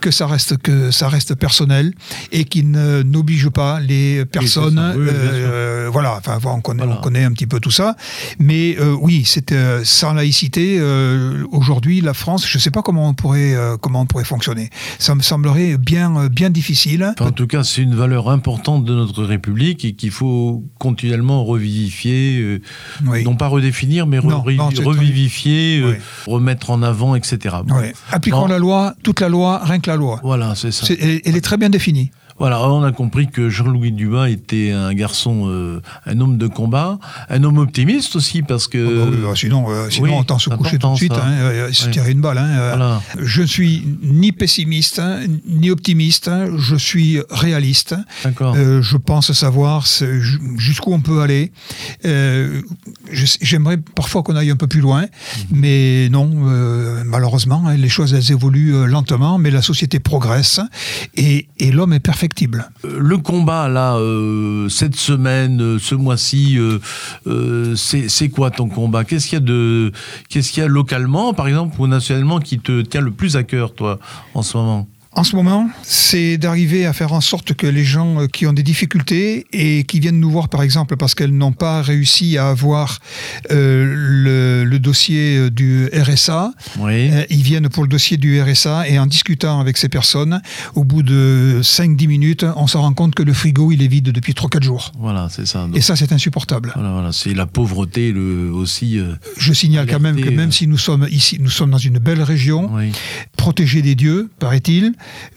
que 0.00 0.10
ça 0.10 0.26
reste 0.26 0.58
que 0.58 0.90
ça 0.90 1.08
reste 1.08 1.34
personnel 1.34 1.92
et 2.32 2.44
qu'il 2.44 2.70
ne 2.70 3.02
n'oblige 3.02 3.48
pas 3.48 3.80
les 3.80 4.24
personnes. 4.26 4.78
Oui, 4.96 5.02
oui, 5.04 5.08
euh, 5.12 5.88
voilà, 5.92 6.16
enfin 6.18 6.38
on 6.44 6.60
connaît, 6.60 6.84
Voilà. 6.84 6.98
on 6.98 7.02
connaît 7.02 7.24
un 7.24 7.32
petit 7.32 7.46
peu 7.46 7.60
tout 7.60 7.70
ça, 7.70 7.96
mais 8.38 8.76
euh, 8.78 8.94
oui, 9.00 9.22
c'est 9.24 9.52
euh, 9.52 9.82
sans 9.84 10.12
laïcité 10.12 10.76
euh, 10.78 11.44
aujourd'hui 11.52 12.00
la 12.00 12.14
France, 12.14 12.46
je 12.46 12.58
sais 12.58 12.70
pas 12.70 12.82
comment 12.82 13.08
on 13.08 13.14
pourrait 13.14 13.54
comment 13.80 14.02
on 14.02 14.06
pourrait 14.06 14.24
fonctionner. 14.24 14.70
Ça 14.98 15.14
me 15.14 15.22
semblerait 15.22 15.76
bien 15.78 16.28
bien 16.28 16.50
difficile. 16.50 17.12
Enfin, 17.18 17.30
en 17.30 17.32
tout 17.32 17.46
cas, 17.46 17.64
c'est 17.64 17.82
une 17.82 17.94
valeur 17.94 18.28
importante 18.30 18.84
de 18.84 18.94
notre 18.94 19.24
République 19.24 19.84
et 19.84 19.92
qu'il 19.94 20.10
faut 20.10 20.64
continuellement 20.78 21.44
revivifier, 21.44 22.60
Oui. 23.06 23.24
non 23.24 23.36
pas 23.36 23.48
redéfinir, 23.48 24.06
mais 24.06 24.18
re- 24.18 24.26
Non, 24.56 24.68
revivifier, 24.84 25.82
remettre 26.26 26.70
en 26.70 26.82
avant, 26.82 27.14
etc. 27.14 27.56
Bon. 27.64 27.74
Appliquons 28.10 28.42
Non. 28.42 28.46
la 28.48 28.58
loi, 28.58 28.94
toute 29.02 29.20
la 29.20 29.28
loi, 29.28 29.43
rien 29.44 29.80
que 29.80 29.90
la 29.90 29.96
loi. 29.96 30.20
Voilà, 30.22 30.54
c'est 30.54 30.70
ça. 30.72 30.86
C'est- 30.86 30.98
elle, 31.00 31.20
elle 31.24 31.36
est 31.36 31.40
très 31.40 31.56
bien 31.56 31.70
définie. 31.70 32.10
Voilà, 32.38 32.68
on 32.68 32.82
a 32.82 32.90
compris 32.92 33.28
que 33.28 33.48
Jean-Louis 33.48 33.92
Dumas 33.92 34.28
était 34.28 34.72
un 34.72 34.92
garçon, 34.92 35.44
euh, 35.48 35.80
un 36.04 36.20
homme 36.20 36.36
de 36.36 36.48
combat, 36.48 36.98
un 37.30 37.44
homme 37.44 37.58
optimiste 37.58 38.16
aussi, 38.16 38.42
parce 38.42 38.66
que... 38.66 38.78
Ah 38.78 39.10
bah 39.10 39.16
bah 39.28 39.32
sinon, 39.36 39.66
euh, 39.70 39.88
sinon 39.88 40.04
oui, 40.08 40.12
autant 40.18 40.38
se 40.40 40.50
coucher 40.50 40.78
tout 40.78 40.90
de 40.92 40.96
suite, 40.96 41.12
hein, 41.12 41.30
euh, 41.30 41.72
se 41.72 41.88
tirer 41.90 42.10
une 42.10 42.20
balle. 42.20 42.38
hein, 42.38 42.68
Voilà. 42.70 43.02
Je 43.22 43.42
suis 43.42 43.84
ni 44.02 44.32
pessimiste, 44.32 44.98
hein, 44.98 45.20
ni 45.46 45.70
optimiste, 45.70 46.26
hein, 46.28 46.48
je 46.58 46.74
suis 46.76 47.20
réaliste. 47.30 47.94
Je 48.24 48.96
pense 48.96 49.32
savoir 49.32 49.84
jusqu'où 50.56 50.92
on 50.92 51.00
peut 51.00 51.20
aller. 51.22 51.52
J'aimerais 53.12 53.76
parfois 53.76 54.22
qu'on 54.22 54.34
aille 54.36 54.50
un 54.50 54.56
peu 54.56 54.66
plus 54.66 54.80
loin, 54.80 55.02
Mhm. 55.02 55.08
mais 55.60 56.08
non, 56.10 56.26
malheureusement, 57.04 57.70
les 57.70 57.88
choses 57.88 58.12
elles 58.14 58.32
évoluent 58.32 58.86
lentement, 58.86 59.38
mais 59.38 59.50
la 59.50 59.62
société 59.62 60.00
progresse 60.00 60.60
et, 61.16 61.46
et 61.58 61.70
l'homme 61.70 61.92
est 61.92 62.00
perfectible. 62.00 62.23
Euh, 62.84 62.98
Le 62.98 63.18
combat, 63.18 63.68
là, 63.68 63.96
euh, 63.96 64.68
cette 64.68 64.96
semaine, 64.96 65.60
euh, 65.60 65.78
ce 65.78 65.94
mois-ci, 65.94 66.58
c'est 67.76 68.28
quoi 68.28 68.50
ton 68.50 68.68
combat? 68.68 69.04
Qu'est-ce 69.04 69.28
qu'il 69.28 69.38
y 69.38 69.42
a 69.42 69.44
de, 69.44 69.92
qu'est-ce 70.28 70.52
qu'il 70.52 70.62
y 70.62 70.66
a 70.66 70.68
localement, 70.68 71.34
par 71.34 71.48
exemple, 71.48 71.76
ou 71.78 71.86
nationalement, 71.86 72.40
qui 72.40 72.58
te 72.58 72.82
tient 72.82 73.00
le 73.00 73.10
plus 73.10 73.36
à 73.36 73.42
cœur, 73.42 73.74
toi, 73.74 73.98
en 74.34 74.42
ce 74.42 74.56
moment? 74.56 74.88
En 75.16 75.22
ce 75.22 75.36
moment, 75.36 75.70
c'est 75.84 76.38
d'arriver 76.38 76.86
à 76.86 76.92
faire 76.92 77.12
en 77.12 77.20
sorte 77.20 77.54
que 77.54 77.68
les 77.68 77.84
gens 77.84 78.22
euh, 78.22 78.26
qui 78.26 78.48
ont 78.48 78.52
des 78.52 78.64
difficultés 78.64 79.46
et 79.52 79.84
qui 79.84 80.00
viennent 80.00 80.18
nous 80.18 80.30
voir, 80.30 80.48
par 80.48 80.62
exemple, 80.62 80.96
parce 80.96 81.14
qu'elles 81.14 81.36
n'ont 81.36 81.52
pas 81.52 81.82
réussi 81.82 82.36
à 82.36 82.48
avoir 82.48 82.98
euh, 83.52 83.94
le, 83.96 84.64
le 84.64 84.78
dossier 84.80 85.36
euh, 85.38 85.50
du 85.50 85.88
RSA, 85.92 86.52
Oui. 86.80 87.10
euh, 87.12 87.24
ils 87.30 87.42
viennent 87.42 87.68
pour 87.68 87.84
le 87.84 87.88
dossier 87.88 88.16
du 88.16 88.42
RSA 88.42 88.88
et 88.88 88.98
en 88.98 89.06
discutant 89.06 89.60
avec 89.60 89.76
ces 89.76 89.88
personnes, 89.88 90.42
au 90.74 90.82
bout 90.82 91.04
de 91.04 91.60
5-10 91.62 92.08
minutes, 92.08 92.44
on 92.56 92.66
se 92.66 92.76
rend 92.76 92.92
compte 92.92 93.14
que 93.14 93.22
le 93.22 93.32
frigo, 93.32 93.70
il 93.70 93.82
est 93.82 93.86
vide 93.88 94.10
depuis 94.10 94.32
3-4 94.32 94.64
jours. 94.64 94.90
Voilà, 94.98 95.28
c'est 95.30 95.46
ça. 95.46 95.66
Donc, 95.68 95.76
Et 95.76 95.80
ça, 95.80 95.94
c'est 95.94 96.10
insupportable. 96.12 96.72
voilà, 96.74 96.90
voilà, 96.92 97.12
c'est 97.12 97.34
la 97.34 97.46
pauvreté, 97.46 98.10
le, 98.10 98.50
aussi. 98.52 98.98
euh, 98.98 99.14
Je 99.38 99.52
signale 99.52 99.86
quand 99.88 100.00
même 100.00 100.20
que 100.20 100.30
même 100.30 100.50
si 100.50 100.66
nous 100.66 100.76
sommes 100.78 101.06
ici, 101.12 101.38
nous 101.40 101.50
sommes 101.50 101.70
dans 101.70 101.78
une 101.78 102.00
belle 102.00 102.22
région, 102.22 102.68
oui. 102.74 102.90
protégé 103.36 103.80
des 103.80 103.94
dieux, 103.94 104.28
paraît-il. 104.40 104.92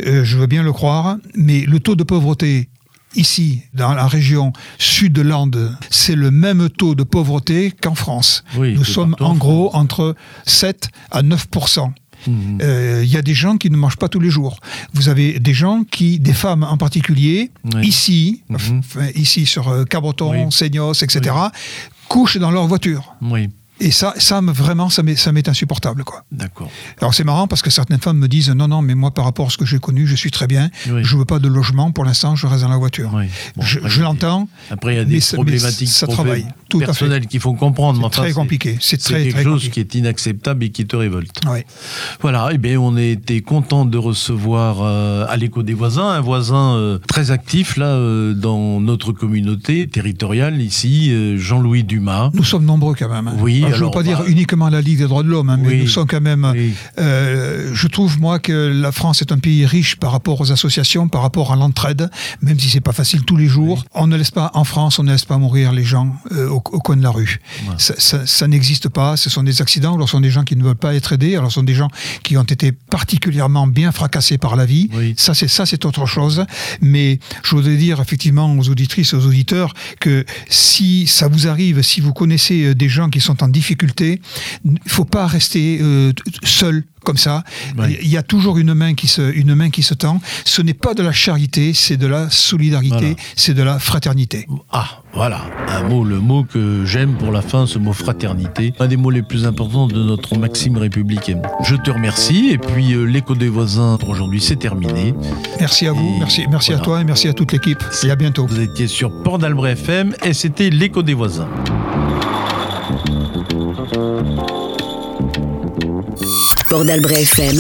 Euh, 0.06 0.24
je 0.24 0.38
veux 0.38 0.48
bien 0.48 0.64
le 0.64 0.74
croire, 0.74 1.18
mais 1.36 1.62
le 1.62 1.80
taux 1.80 1.96
de 1.96 2.04
pauvreté 2.04 2.70
ici, 3.16 3.62
dans 3.74 3.94
la 3.94 4.06
région 4.08 4.54
sud 4.78 5.14
de 5.14 5.22
l'Ande, 5.22 5.76
c'est 5.90 6.16
le 6.16 6.30
même 6.30 6.70
taux 6.70 6.94
de 6.94 7.04
pauvreté 7.04 7.72
qu'en 7.82 7.96
France. 7.96 8.44
Oui, 8.58 8.76
Nous 8.76 8.84
sommes 8.84 9.16
en 9.20 9.34
gros 9.34 9.74
entre 9.76 10.16
7 10.46 10.90
à 11.12 11.22
9 11.24 11.48
Mhm. 12.28 12.58
euh, 12.64 13.02
il 13.06 13.10
y 13.12 13.16
a 13.18 13.22
des 13.22 13.36
gens 13.36 13.58
qui 13.58 13.70
ne 13.70 13.78
mangent 13.78 13.96
pas 13.98 14.10
tous 14.10 14.20
les 14.20 14.32
jours. 14.32 14.60
Vous 14.94 15.08
avez 15.08 15.40
des 15.40 15.54
gens 15.54 15.84
qui, 15.90 16.20
des 16.20 16.34
femmes 16.34 16.64
en 16.64 16.76
particulier, 16.76 17.52
Oui. 17.76 17.88
ici, 17.88 18.42
enfin, 18.54 19.08
ici 19.16 19.46
sur 19.46 19.70
euh, 19.70 19.84
Cabreton, 19.86 20.32
Oui. 20.32 20.52
Seignos, 20.52 20.94
etc., 21.04 21.36
couchent 22.10 22.38
dans 22.38 22.50
leur 22.52 22.66
voiture. 22.68 23.16
Oui, 23.22 23.50
Et 23.80 23.92
ça, 23.92 24.14
ça 24.18 24.42
me- 24.42 24.52
vraiment, 24.52 24.90
ça 24.90 25.04
m'est 25.04 25.50
insupportable, 25.50 26.04
quoi. 26.04 26.24
d'accord. 26.32 26.70
Alors 27.00 27.14
c'est 27.14 27.24
marrant 27.24 27.48
parce 27.48 27.62
que 27.62 27.70
certaines 27.70 28.00
femmes 28.00 28.18
me 28.18 28.28
disent 28.28 28.50
non 28.50 28.68
non 28.68 28.82
mais 28.82 28.96
moi 28.96 29.12
par 29.12 29.26
rapport 29.26 29.48
à 29.48 29.50
ce 29.50 29.58
que 29.58 29.66
j'ai 29.66 29.80
connu 29.80 30.08
je 30.08 30.16
suis 30.16 30.32
très 30.32 30.48
bien 30.48 30.70
Oui. 30.90 31.02
je 31.04 31.16
veux 31.16 31.26
pas 31.26 31.40
de 31.40 31.48
logement 31.48 31.92
pour 31.92 32.04
l'instant 32.06 32.36
je 32.36 32.48
reste 32.48 32.64
dans 32.64 32.70
la 32.70 32.78
voiture 32.78 33.12
Oui. 33.14 33.26
Bon, 33.56 33.64
je, 33.64 34.02
l'entends 34.02 34.48
Après, 34.72 34.94
il 34.96 34.98
y 34.98 35.00
a 35.00 35.06
des 35.06 35.16
mais 35.18 35.34
problématiques 35.34 35.90
ça 35.90 36.08
travaille, 36.08 36.48
tout 36.70 36.80
personnelles 36.80 37.28
qu'il 37.28 37.40
faut 37.40 37.54
comprendre. 37.54 38.02
C'est 38.12 38.22
très 38.22 38.34
compliqué, 38.34 38.78
c'est 38.82 38.98
très, 38.98 39.24
quelque 39.24 39.34
très 39.34 39.44
chose 39.44 39.54
compliqué. 39.64 39.86
qui 39.86 39.98
est 39.98 40.00
inacceptable 40.00 40.64
et 40.64 40.70
qui 40.70 40.86
te 40.88 40.96
révolte. 40.96 41.40
Ouais. 41.48 41.66
Voilà, 42.22 42.50
et 42.52 42.58
bien 42.58 42.80
on 42.80 42.98
était 42.98 43.42
content 43.42 43.86
de 43.86 43.98
recevoir 43.98 44.78
euh, 44.82 45.26
à 45.30 45.38
l'écho 45.38 45.62
des 45.64 45.74
voisins 45.74 46.08
un 46.10 46.22
voisin 46.22 46.76
euh, 46.76 46.98
très 47.08 47.32
actif 47.32 47.78
là 47.78 47.88
euh, 47.88 48.34
dans 48.34 48.80
notre 48.82 49.12
communauté 49.12 49.88
territoriale 49.88 50.62
ici, 50.62 51.38
Jean-Louis 51.38 51.84
Dumas. 51.84 52.32
nous 52.34 52.44
sommes 52.44 52.66
nombreux 52.66 52.96
quand 52.96 53.10
même 53.10 53.28
hein. 53.28 53.36
Oui, 53.40 53.64
Alors, 53.68 53.78
je 53.78 53.84
ne 53.84 53.90
veux 53.90 53.94
pas 53.94 54.04
dire 54.04 54.24
uniquement 54.28 54.70
la 54.70 54.82
Ligue 54.82 54.98
des 55.00 55.06
droits 55.08 55.24
de 55.24 55.28
l'homme 55.30 55.50
hein, 55.50 55.58
mais 55.62 55.68
Oui. 55.70 55.82
nous 55.82 55.88
sommes 55.88 56.08
quand 56.08 56.22
même 56.22 56.52
Oui. 56.56 56.74
euh, 57.00 57.72
je 57.74 57.88
trouve 57.88 58.20
moi 58.20 58.40
que 58.40 58.52
la 58.74 58.92
France 58.92 59.22
est 59.22 59.32
un 59.32 59.40
pays 59.40 59.66
riche 59.66 59.96
par 59.98 60.12
rapport 60.12 60.42
aux 60.42 60.52
associations 60.52 61.08
par 61.08 61.22
rapport 61.22 61.52
à 61.54 61.56
l'entraide 61.56 62.10
même 62.42 62.60
si 62.60 62.70
c'est 62.70 62.82
pas 62.82 62.92
facile 62.94 63.24
tous 63.24 63.38
les 63.38 63.48
jours 63.48 63.84
on 63.94 64.08
ne 64.08 64.16
laisse 64.18 64.32
pas 64.32 64.52
en 64.54 64.64
France 64.64 65.00
on 65.00 65.04
ne 65.04 65.12
laisse 65.12 65.26
pas 65.26 65.38
mourir 65.38 65.72
les 65.72 65.84
gens 65.84 66.16
euh, 66.32 66.50
au, 66.50 66.56
au 66.58 66.80
coin 66.80 66.96
de 66.98 67.04
la 67.04 67.10
rue 67.12 67.40
Voilà. 67.64 67.80
ça, 67.80 67.94
ça- 67.98 68.26
ça 68.26 68.48
n'existe 68.48 68.90
pas. 68.90 69.16
Ce 69.18 69.30
sont 69.30 69.44
des 69.44 69.62
accidents, 69.62 69.96
alors 69.96 70.08
ce 70.08 70.12
sont 70.14 70.20
des 70.22 70.30
gens 70.32 70.44
qui 70.44 70.56
ne 70.56 70.64
veulent 70.64 70.76
pas 70.76 70.94
être 70.96 71.14
aidés, 71.14 71.36
alors 71.36 71.50
ce 71.52 71.56
sont 71.56 71.64
des 71.64 71.74
gens 71.74 71.90
qui 72.24 72.36
ont 72.38 72.44
été 72.44 72.72
particulièrement 72.72 73.68
bien 73.68 73.92
fracassés 73.92 74.38
par 74.38 74.56
la 74.56 74.66
vie. 74.66 74.90
Oui. 74.94 75.14
Ça, 75.18 75.34
c'est 75.34 75.48
ça, 75.48 75.66
c'est 75.66 75.86
autre 75.86 76.06
chose. 76.06 76.46
Mais 76.82 77.20
je 77.44 77.56
voudrais 77.56 77.76
dire 77.78 78.02
effectivement 78.02 78.54
aux 78.58 78.70
auditrices, 78.70 79.14
aux 79.14 79.26
auditeurs, 79.26 79.74
que 80.00 80.26
si 80.50 81.08
ça 81.08 81.28
vous 81.28 81.48
arrive, 81.48 81.82
si 81.82 82.02
vous 82.02 82.14
connaissez 82.14 82.64
euh, 82.66 82.76
des 82.76 82.90
gens 82.90 83.10
qui 83.10 83.20
sont 83.22 83.44
en 83.44 83.48
difficulté, 83.58 84.22
il 84.66 84.92
faut 84.92 85.06
pas 85.06 85.26
rester 85.28 85.80
euh, 85.82 86.12
seul 86.44 86.84
comme 87.04 87.18
ça. 87.18 87.44
Oui. 87.78 87.98
Il 88.02 88.10
y 88.10 88.18
a 88.18 88.22
toujours 88.24 88.58
une 88.58 88.74
main 88.74 88.94
qui 88.94 89.08
se, 89.08 89.22
une 89.34 89.56
main 89.56 89.70
qui 89.70 89.82
se 89.82 89.94
tend. 89.94 90.20
Ce 90.44 90.62
n'est 90.62 90.74
pas 90.74 90.94
de 90.94 91.02
la 91.02 91.14
charité, 91.14 91.74
c'est 91.74 91.96
de 91.96 92.06
la 92.06 92.30
solidarité, 92.30 92.96
Voilà. 93.12 93.16
c'est 93.38 93.54
de 93.54 93.64
la 93.64 93.80
fraternité. 93.80 94.46
Ah, 94.74 95.02
voilà, 95.14 95.40
un 95.70 95.84
mot, 95.88 96.04
le 96.04 96.20
mot 96.20 96.44
que 96.44 96.84
j'aime 96.86 97.14
pour 97.18 97.32
la 97.32 97.42
fin, 97.42 97.66
ce 97.66 97.80
mot 97.80 97.94
fraternité, 97.94 98.74
un 98.80 98.88
des 98.88 98.98
mots 98.98 99.10
les 99.10 99.22
plus 99.24 99.46
importants 99.46 99.88
de 99.88 100.04
notre 100.04 100.38
maxime 100.38 100.76
républicaine. 100.78 101.42
Je 101.64 101.76
te 101.76 101.90
remercie, 101.92 102.50
et 102.52 102.58
puis 102.58 102.94
euh, 102.94 103.06
l'écho 103.06 103.36
des 103.36 103.50
voisins 103.50 103.96
pour 103.98 104.10
aujourd'hui, 104.10 104.42
c'est 104.42 104.58
terminé. 104.58 105.14
Merci 105.62 105.88
à 105.88 105.94
vous, 105.94 106.18
merci, 106.20 106.46
merci 106.52 106.72
voilà. 106.72 106.82
à 106.82 106.86
toi 106.86 107.02
et 107.02 107.04
merci 107.06 107.28
à 107.30 107.34
toute 107.34 107.54
l'équipe. 107.54 107.82
Et 108.04 108.12
à 108.12 108.16
bientôt. 108.18 108.46
Vous 108.48 108.60
étiez 108.60 108.88
sur 108.88 109.24
Port 109.24 109.40
d'Albret 109.40 109.72
FM, 109.74 110.14
et 110.26 110.34
c'était 110.34 110.70
l'écho 110.70 111.02
des 111.04 111.14
voisins. 111.14 111.48
Port 116.70 116.86
d'Albret 116.86 117.22
FM, 117.24 117.60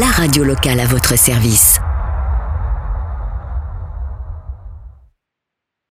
la 0.00 0.06
radio 0.06 0.44
locale 0.44 0.80
à 0.80 0.86
votre 0.86 1.18
service. 1.18 1.80